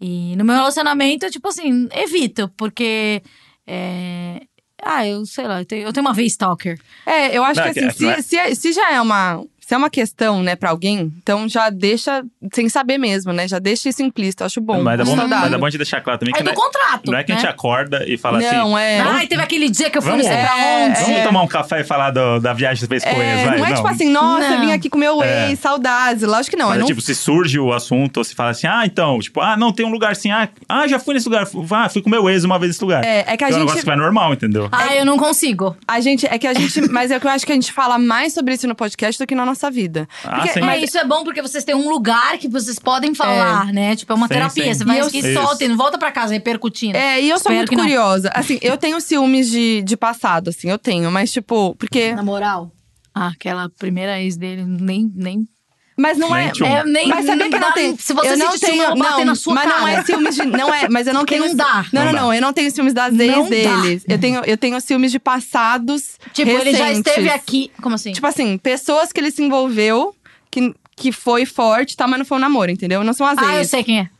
[0.00, 3.22] E no meu relacionamento, tipo assim, evito, porque.
[3.64, 4.47] é,
[4.82, 6.78] ah, eu sei lá, eu tenho, eu tenho uma vez stalker.
[7.06, 9.00] É, eu acho Não, que é assim, que- não é- se, se, se já é
[9.00, 9.44] uma.
[9.68, 12.24] Se é uma questão, né, pra alguém, então já deixa
[12.54, 13.46] sem saber mesmo, né?
[13.46, 14.42] Já deixa isso implícito.
[14.42, 14.82] Eu acho bom.
[14.82, 15.38] mas, é bom saudável.
[15.44, 17.10] mas é bom a gente deixar claro também É que do não é, contrato.
[17.10, 17.50] não é que a gente né?
[17.50, 18.56] acorda e fala assim.
[18.56, 18.98] Não, é.
[19.00, 21.00] Ai, teve aquele dia que eu fui Vamos- não sei pra É, onde.
[21.00, 21.22] Vamos é.
[21.22, 23.44] tomar um café e falar do- da viagem que você fez com o ex, É,
[23.44, 23.58] vai?
[23.58, 24.60] não é tipo assim, nossa, Não.
[24.62, 25.50] vim aqui com meu É.
[25.50, 26.22] ex, saudades.
[26.22, 26.68] Lógico que não.
[26.70, 29.38] Mas é não tipo, se surge o assunto, ou se fala assim, ah, então, tipo,
[29.42, 32.08] ah, não, tem um lugar assim, ah, ah já fui nesse lugar, ah, fui com
[32.08, 33.04] meu ex uma vez nesse lugar.
[33.04, 34.66] É, é que a é um gente- negócio que vai normal, entendeu?
[34.72, 35.76] Ah, eu não consigo.
[35.86, 37.98] A gente, é que a gente, mas é que eu acho que a gente fala
[37.98, 40.08] mais sobre isso no podcast do que na nossa vida.
[40.24, 40.60] Ah, Porque-.
[40.60, 43.96] Mas isso é bom porque vocês têm um lugar que vocês podem falar, né?
[43.96, 44.64] Tipo, é uma Sim, terapia.
[44.64, 44.74] sim.
[44.74, 45.32] Você vai E eu- aqui, Isso.
[45.34, 46.96] solta e não volta pra casa repercutindo.
[46.96, 47.82] É, e eu sou Espero muito que não.
[47.84, 48.30] curiosa.
[48.32, 52.14] Assim, eu tenho ciúmes de, de passado, assim, eu tenho, mas tipo, porque.
[52.14, 52.70] Na moral.
[53.14, 55.10] Ah, aquela primeira ex dele, nem.
[55.12, 55.44] nem...
[55.98, 56.52] Mas não é.
[56.64, 57.96] É, nem Mas sabia que não dá- tenho.
[57.98, 59.80] Se você eu não sentir ciúme, tenho, não, na sua mas cara.
[59.80, 60.44] não é ciúmes de.
[60.46, 61.48] Não é, mas eu não Porque tenho.
[61.48, 61.84] não dá.
[61.92, 63.80] Não, não, Não eu não tenho ciúmes das Não ex dá.
[63.82, 64.04] deles.
[64.08, 66.16] Eu tenho, eu tenho ciúmes de passados.
[66.32, 67.10] Tipo, ele já recentes.
[67.10, 67.72] esteve aqui.
[67.82, 68.12] Como assim?
[68.12, 70.14] Tipo assim, pessoas que ele se envolveu,
[70.50, 73.02] que, que foi forte, tá, mas não foi um namoro, entendeu?
[73.02, 74.10] Não são as ah, eu ex, sei quem é.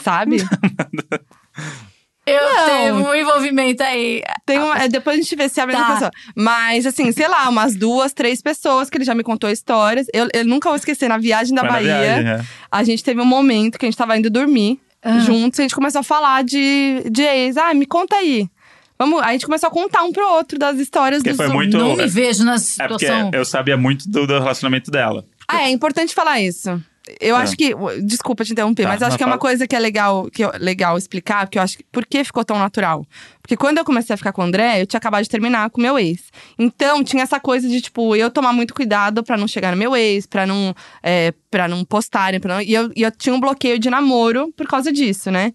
[0.00, 0.36] sabe?
[2.24, 2.66] Eu Não.
[2.66, 4.22] tenho um envolvimento aí.
[4.46, 5.92] Tem uma, é, depois a gente vê se é a mesma Tá.
[5.94, 6.10] pessoa.
[6.36, 10.06] Mas, assim, sei lá, umas duas, três pessoas que ele já me contou histórias.
[10.14, 12.40] Eu, eu nunca vou esquecer, na viagem da na Bahia, viagem, é.
[12.70, 15.18] a gente teve um momento que a gente tava indo dormir Ah.
[15.18, 17.56] juntos e a gente começou a falar de, de ex.
[17.56, 18.48] Ah, me conta aí.
[18.96, 21.48] Vamos, aí a gente começou a contar um pro outro das histórias Porque dos foi
[21.52, 23.30] muito- Não me vejo na É porque situação.
[23.34, 25.24] eu sabia muito do, do relacionamento dela.
[25.48, 26.80] Ah, é importante falar isso.
[27.20, 27.40] Eu É.
[27.42, 27.74] acho que.
[28.02, 30.96] Desculpa te interromper, Tá, mas acho que é uma coisa que é legal, que legal
[30.96, 31.84] explicar, porque eu acho que.
[31.90, 33.04] Por que ficou tão natural?
[33.42, 35.80] Porque quando eu comecei a ficar com o André, eu tinha acabado de terminar com
[35.80, 36.20] o meu ex.
[36.56, 39.96] Então, tinha essa coisa de, tipo, eu tomar muito cuidado pra não chegar no meu
[39.96, 40.72] ex, pra não,
[41.02, 42.38] é, pra não postarem.
[42.38, 45.52] Pra não, e, eu, e eu tinha um bloqueio de namoro por causa disso, né?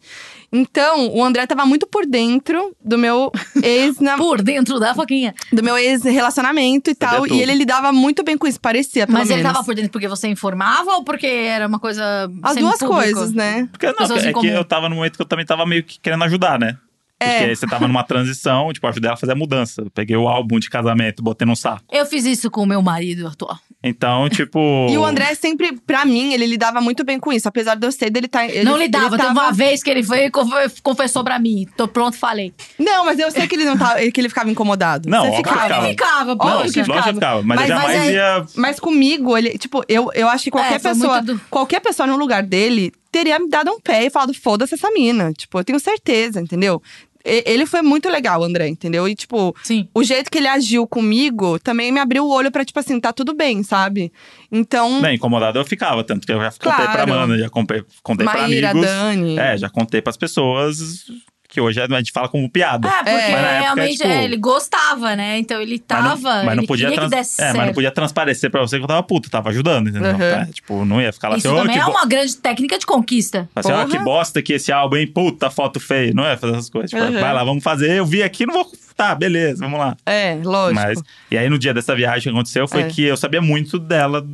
[0.51, 5.33] Então, o André tava muito por dentro do meu ex na, Por dentro da foquinha.
[5.51, 7.23] do meu ex-relacionamento e tal.
[7.23, 7.33] tudo.
[7.33, 9.53] E ele lidava muito bem com isso, parecia, pelo Mas ele menos.
[9.53, 12.31] tava por dentro porque você informava ou porque era uma coisa.
[12.41, 13.67] As duas coisas, né?
[13.71, 15.99] Porque não, Pessoas é que eu tava no momento que eu também tava meio que
[15.99, 16.77] querendo ajudar, né?
[17.19, 17.39] É.
[17.39, 19.81] Porque você tava numa transição, tipo, ajudei ela a fazer a mudança.
[19.81, 21.83] Eu peguei o álbum de casamento, botei num saco.
[21.91, 23.57] Eu fiz isso com o meu marido atual.
[23.83, 24.59] Então, tipo.
[24.89, 27.47] E o André sempre, pra mim, ele lidava muito bem com isso.
[27.47, 28.45] Apesar de eu ser dele tá.
[28.45, 29.11] Ele, não ele lidava.
[29.17, 31.67] Teve tava- uma vez que ele foi e conf- confessou pra mim.
[31.75, 32.53] Tô pronto, falei.
[32.77, 35.09] Não, mas eu sei que ele não tava, que ele ficava incomodado.
[35.09, 35.61] Não, Você ficava.
[35.63, 35.87] ficava.
[35.87, 36.45] Ficava, Não.
[36.45, 37.41] Óbvio que que ficava.
[37.43, 38.45] Mas, Mas- mas jamais é- ia.
[38.55, 41.21] Mas comigo, ele, tipo, eu, eu acho que qualquer É, pessoa.
[41.21, 44.91] do- Qualquer pessoa no lugar dele teria me dado um pé e falado, foda-se essa
[44.91, 45.31] mina.
[45.33, 46.81] Tipo, eu tenho certeza, entendeu?
[47.25, 49.07] E- Ele foi muito legal, André, entendeu?
[49.07, 49.87] E, tipo, Sim.
[49.93, 53.11] o jeito que ele agiu comigo também me abriu o olho pra, tipo assim, tá
[53.13, 54.11] tudo bem, sabe?
[54.51, 55.01] Então.
[55.01, 57.13] Bem, incomodado eu ficava, tanto que eu já contei pra Claro.
[57.13, 58.87] Amanda, já contei, contei pra Maíra, amigos.
[58.87, 59.39] Dani.
[59.39, 61.05] É, já contei pras pessoas
[61.49, 62.87] que hoje a gente fala como piada.
[62.87, 63.13] É, porque É.
[63.13, 65.37] Mas na época, realmente tipo, é, ele gostava, né?
[65.37, 66.43] Então ele Mas não- tava.
[66.43, 67.57] mas não ele podia trans- que desse É, certo.
[67.57, 70.11] mas não podia transparecer pra você que eu tava puto, tava ajudando, entendeu?
[70.13, 70.21] Uhum.
[70.21, 72.77] É, tipo, não ia ficar lá Isso assim, também que é bo- uma grande técnica
[72.77, 73.49] de conquista.
[73.55, 73.97] Assim, ó, Porra.
[73.97, 75.07] que bosta que esse álbum, hein?
[75.07, 76.11] Puta, foto feia.
[76.13, 76.89] Não é fazer essas coisas.
[76.91, 77.13] Tipo, Uhum.
[77.13, 77.91] vai lá, vamos fazer.
[77.91, 78.71] Eu vi aqui, não vou.
[78.97, 79.95] Tá, beleza, vamos lá.
[80.05, 80.73] É, lógico.
[80.81, 80.99] Mas.
[81.31, 82.87] E aí, no dia dessa viagem que aconteceu, foi É.
[82.87, 84.25] que eu sabia muito dela,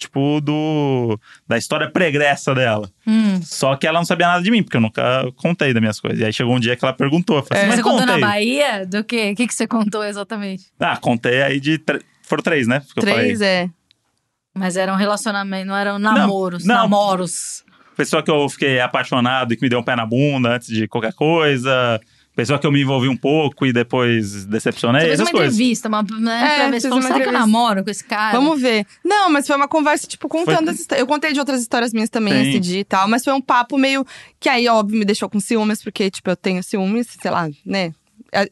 [0.00, 1.16] tipo, do.
[1.46, 2.90] Da história pregressa dela.
[3.06, 3.40] Hum.
[3.42, 6.18] Só que ela não sabia nada de mim, porque eu nunca contei das minhas coisas.
[6.18, 7.36] E aí chegou um dia que ela perguntou.
[7.36, 8.20] Eu falei assim, Você mas contou conta na aí.
[8.20, 8.86] Bahia?
[8.86, 9.30] Do quê?
[9.32, 10.64] O que, que você contou exatamente?
[10.80, 11.78] Ah, contei aí de.
[11.78, 12.80] tre- Foram três, né?
[12.92, 13.68] Que eu Três, é.
[14.54, 16.64] Mas eram relacionamentos, não eram namoros.
[16.64, 16.74] não.
[16.74, 17.62] Namoros.
[17.96, 20.88] pessoa que eu fiquei apaixonado e que me deu um pé na bunda antes de
[20.88, 22.00] qualquer coisa.
[22.34, 25.54] Pessoa que eu me envolvi um pouco e depois decepcionei, Você fez essas uma coisas.
[25.54, 28.38] entrevista, uma, né, É, pra ver se será que eu namoro com esse cara?
[28.38, 28.86] Vamos ver.
[29.04, 31.00] Não, mas foi uma conversa, tipo, contando Foi- as histórias.
[31.02, 32.48] Eu contei de outras histórias minhas também Sim.
[32.50, 34.06] esse dia e tal, mas foi um papo meio.
[34.38, 37.92] Que aí, óbvio, me deixou com ciúmes, porque, tipo, eu tenho ciúmes, sei lá, né?
[38.32, 38.48] É, é-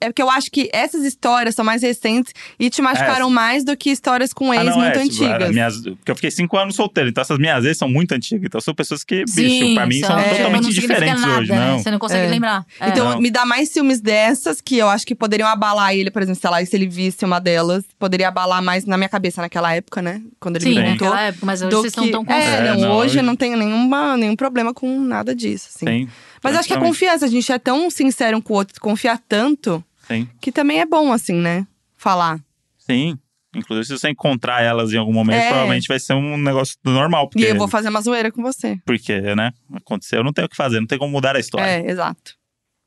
[0.00, 3.76] é porque eu acho que essas histórias são mais recentes e te machucaram mais do
[3.76, 5.42] que histórias com ex Ah, não, muito é, tipo, antigas.
[5.42, 8.44] as minhas, porque eu fiquei cinco anos solteiro, então essas minhas ex são muito antigas.
[8.46, 11.50] Então são pessoas que, bicho, Sim, pra mim são são- totalmente não diferentes nada, hoje,
[11.52, 11.58] né?
[11.70, 11.78] não.
[11.78, 12.30] Você não consegue É.
[12.30, 12.64] lembrar.
[12.80, 12.88] É.
[12.88, 13.20] Então, Não.
[13.20, 16.50] me dá mais ciúmes dessas que eu acho que poderiam abalar ele, por exemplo, sei
[16.50, 20.22] lá, se ele visse uma delas, poderia abalar mais na minha cabeça naquela época, né?
[20.40, 20.90] Quando ele Sim, me contou.
[21.08, 22.82] naquela época, mas hoje vocês estão que- tão É, conscientes.
[22.82, 25.86] É, não, hoje- eu não tenho nenhuma, nenhum problema com nada disso, assim.
[25.86, 26.08] Sim,
[26.42, 29.16] Mas acho que a confiança, a gente é tão sincero um com o outro, confia
[29.28, 31.66] tanto, Sim, que também é bom, assim, né?
[31.96, 32.40] Falar.
[32.78, 33.18] sim.
[33.54, 35.48] Inclusive, se você encontrar elas em algum momento, É.
[35.48, 37.26] provavelmente vai ser um negócio normal.
[37.30, 38.78] Porque, E eu vou fazer uma zoeira com você.
[38.84, 39.50] porque, né?
[39.72, 41.64] Aconteceu, não tem o que fazer, não tem como mudar a história.
[41.64, 42.34] É, exato.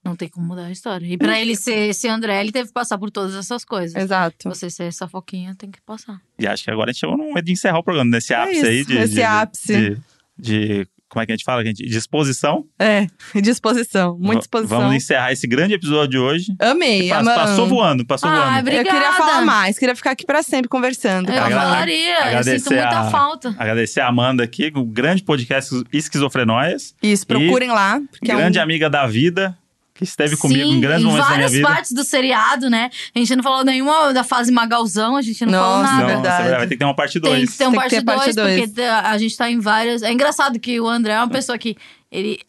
[0.05, 1.07] Não tem como mudar a história.
[1.07, 3.99] E pra ele ser esse André, ele teve que passar por todas essas coisas.
[3.99, 4.47] Exato.
[4.47, 6.21] Você ser essa foquinha, tem que passar.
[6.37, 8.57] E acho que agora a gente chegou no momento de encerrar o programa, nesse ápice
[8.57, 8.97] É isso, aí de.
[9.05, 9.73] esse de, ápice.
[9.73, 10.01] De,
[10.37, 11.83] de- Como é que a gente fala, gente?
[11.85, 12.65] Disposição.
[12.77, 13.07] É,
[13.41, 14.15] disposição.
[14.19, 14.79] Muita disposição.
[14.79, 16.53] Vamos encerrar esse grande episódio de hoje.
[16.59, 18.57] Amei, Pass- ama- Passou voando, passou Ah, voando.
[18.57, 18.89] é Obrigada.
[18.89, 21.31] Eu queria falar mais, queria ficar aqui pra sempre conversando.
[21.31, 23.55] Eu Agra- falaria, eu agradecer sinto muita a- falta.
[23.57, 26.93] Agradecer a Amanda aqui, o grande podcast Esquizofrenóias.
[27.01, 27.99] Isso, procurem lá.
[28.11, 28.63] Porque grande é um...
[28.63, 29.57] amiga da vida,
[29.99, 31.67] que esteve comigo Sim, em grandes momentos da minha várias vida.
[31.67, 32.89] partes do seriado, né?
[33.13, 35.97] A gente não falou nenhuma da fase Magalzão, a gente não falou nada.
[35.97, 36.47] Não, verdade.
[36.47, 37.51] essa vai ter que ter uma parte Tem 2.
[37.51, 38.61] que ter um Tem que ter parte 2, dois.
[38.61, 40.01] porque a gente tá em várias.
[40.01, 41.75] É engraçado que o André é uma pessoa que
[42.09, 42.39] ele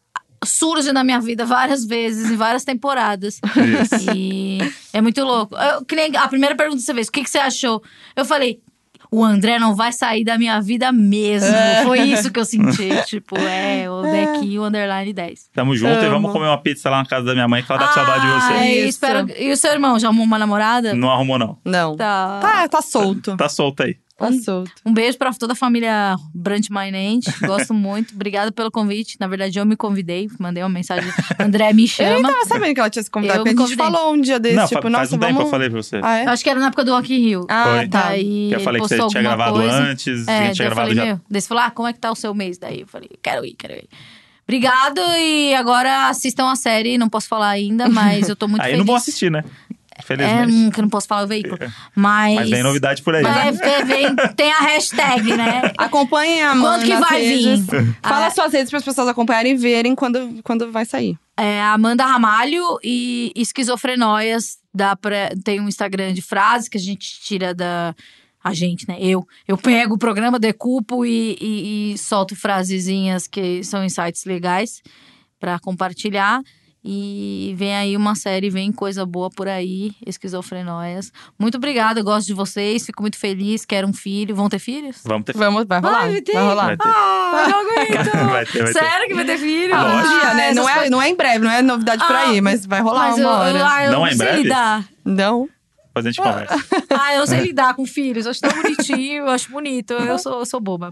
[0.44, 3.40] surge na minha vida várias vezes, em várias temporadas.
[4.14, 4.58] E
[4.92, 5.56] é muito louco.
[5.56, 7.82] Eu, que nem a primeira pergunta que você fez, o que, que você achou?
[8.14, 8.60] Eu falei.
[9.10, 11.48] O André não vai sair da minha vida mesmo.
[11.48, 11.82] É.
[11.84, 12.88] Foi isso que eu senti.
[13.06, 15.50] tipo, é, o Dequinho, underline 10.
[15.52, 16.10] Tamo junto e Amo.
[16.10, 18.26] vamos comer uma pizza lá na casa da minha mãe, que ela tá com saudade
[18.26, 18.52] de você.
[18.52, 18.88] Ah, e, Isso.
[18.88, 19.26] espero...
[19.36, 20.94] e o seu irmão, já arrumou uma namorada?
[20.94, 21.58] Não arrumou, não.
[21.64, 21.96] Não.
[21.96, 22.38] Tá.
[22.40, 23.36] Tá, tá solto.
[23.36, 23.96] Tá solto aí.
[24.20, 24.70] Tá solto.
[24.84, 27.30] Um beijo pra toda a família Brant Mainente.
[27.46, 28.14] Gosto muito.
[28.14, 29.16] Obrigada pelo convite.
[29.18, 30.28] Na verdade, eu me convidei.
[30.38, 31.10] Mandei uma mensagem.
[31.38, 32.28] André me Eu nem chama.
[32.32, 33.98] tava sabendo que ela tinha se convidado, Eu porque a me gente convidei.
[34.00, 35.44] falou um dia desse, não, tipo, fa- nossa, faz um tempo vamos...
[35.46, 36.00] eu falei pra você.
[36.02, 36.26] Ah, é?
[36.26, 37.46] Acho que era na época do Rock in Rio.
[37.48, 37.88] Ah, Foi.
[37.88, 38.12] tá.
[38.14, 39.74] Que eu falei que você tinha gravado coisa.
[39.74, 41.04] antes, É, tinha eu gravado falei, já.
[41.06, 42.58] meu, daí você falou, ah, como é que tá o seu mês?
[42.58, 43.88] Daí eu falei, quero ir, quero ir.
[44.46, 48.70] Obrigado e agora assistam a série, não posso falar ainda, mas eu tô muito Aí
[48.72, 48.78] feliz.
[48.78, 49.44] não vou assistir, né?
[50.00, 50.52] É, Infelizmente.
[50.52, 51.58] hum, que eu não posso falar o veículo.
[51.94, 52.34] Mas.
[52.34, 53.22] Mas vem novidade por aí.
[53.22, 55.62] Mas é, vem- tem a hashtag, né?
[55.78, 57.66] Acompanhem a Amanda Quando que vai redes.
[57.66, 57.96] vir?
[58.02, 58.30] Fala Ah.
[58.30, 61.16] suas redes para as pessoas acompanharem e verem quando, quando vai sair.
[61.36, 64.58] É Amanda Ramalho e Esquizofrenóias.
[64.72, 67.94] Dá pra, tem um Instagram de frases que a gente tira da.
[68.42, 68.96] A gente, né?
[68.98, 69.26] Eu.
[69.46, 74.80] Eu pego o programa, decupo e, e, e solto frasezinhas que são insights legais
[75.38, 76.40] pra compartilhar.
[76.82, 81.12] E vem aí uma série, vem coisa boa por aí, esquizofrenóias.
[81.38, 84.34] Muito obrigada, eu gosto de vocês, fico muito feliz, quero um filho.
[84.34, 84.96] Vão ter filhos?
[85.04, 85.36] Vamos ter.
[85.36, 86.10] Vamos, vai rolar.
[86.10, 86.32] Vai ter?
[86.32, 86.66] Vai rolar.
[86.66, 86.88] Vai ter.
[86.88, 88.10] Ah, não aguento!
[88.30, 88.78] Vai ter, vai ter.
[88.80, 89.74] Sério que vai ter filho?
[89.74, 90.20] Ah, um Lógico.
[90.20, 90.52] dia, né?
[90.54, 92.80] Não é, coisas- não é em breve, não é novidade por Ah, aí, mas vai
[92.80, 93.50] rolar Mas uma eu, hora.
[93.50, 94.42] eu, eu Não não é em breve?
[94.42, 94.84] lidar.
[95.04, 95.48] Não?
[96.02, 96.86] Depois a gente conversa.
[97.02, 98.24] Ah, eu sei lidar com filhos.
[98.26, 99.92] Eu acho tão bonitinho, eu acho bonito.
[99.94, 100.90] Eu sou, eu sou boba.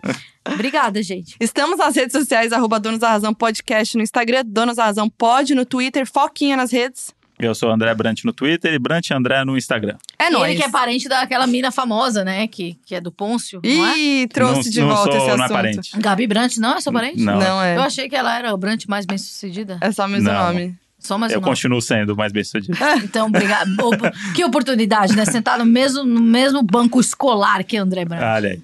[0.50, 1.36] Obrigada, gente.
[1.40, 5.54] Estamos nas redes sociais, arroba Donos da Razão Podcast no Instagram, Donos da Razão Pod
[5.54, 7.12] no Twitter, Foquinha nas redes.
[7.38, 9.96] Eu sou André Brant no Twitter e Brant André no Instagram.
[10.18, 10.56] É Ele nóis.
[10.58, 12.48] que é parente daquela mina famosa, né?
[12.48, 13.96] Que, que é do Pôncio, não é?
[13.96, 15.56] Ih, trouxe Não- de não volta sou- esse não é assunto.
[15.56, 15.90] parente.
[15.98, 17.22] Gabi Brant, não é sua parente?
[17.22, 17.38] Não.
[17.38, 17.76] Não é.
[17.76, 19.78] Eu achei que ela era o Brant mais bem sucedida.
[19.80, 20.46] É só o mesmo Não.
[20.46, 20.76] nome.
[20.98, 21.52] Só mais Eu um nome.
[21.52, 22.76] continuo sendo mais bem sucedido.
[23.02, 23.70] Então, obrigada.
[23.82, 25.24] Op- que oportunidade, né?
[25.24, 28.22] Sentar no mesmo, no mesmo banco escolar que André Brant.
[28.22, 28.62] Olha aí.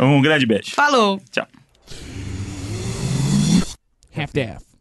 [0.00, 0.72] Um grande beijo.
[0.74, 1.20] Falou!
[1.30, 1.46] Tchau.
[4.14, 4.71] half-daff.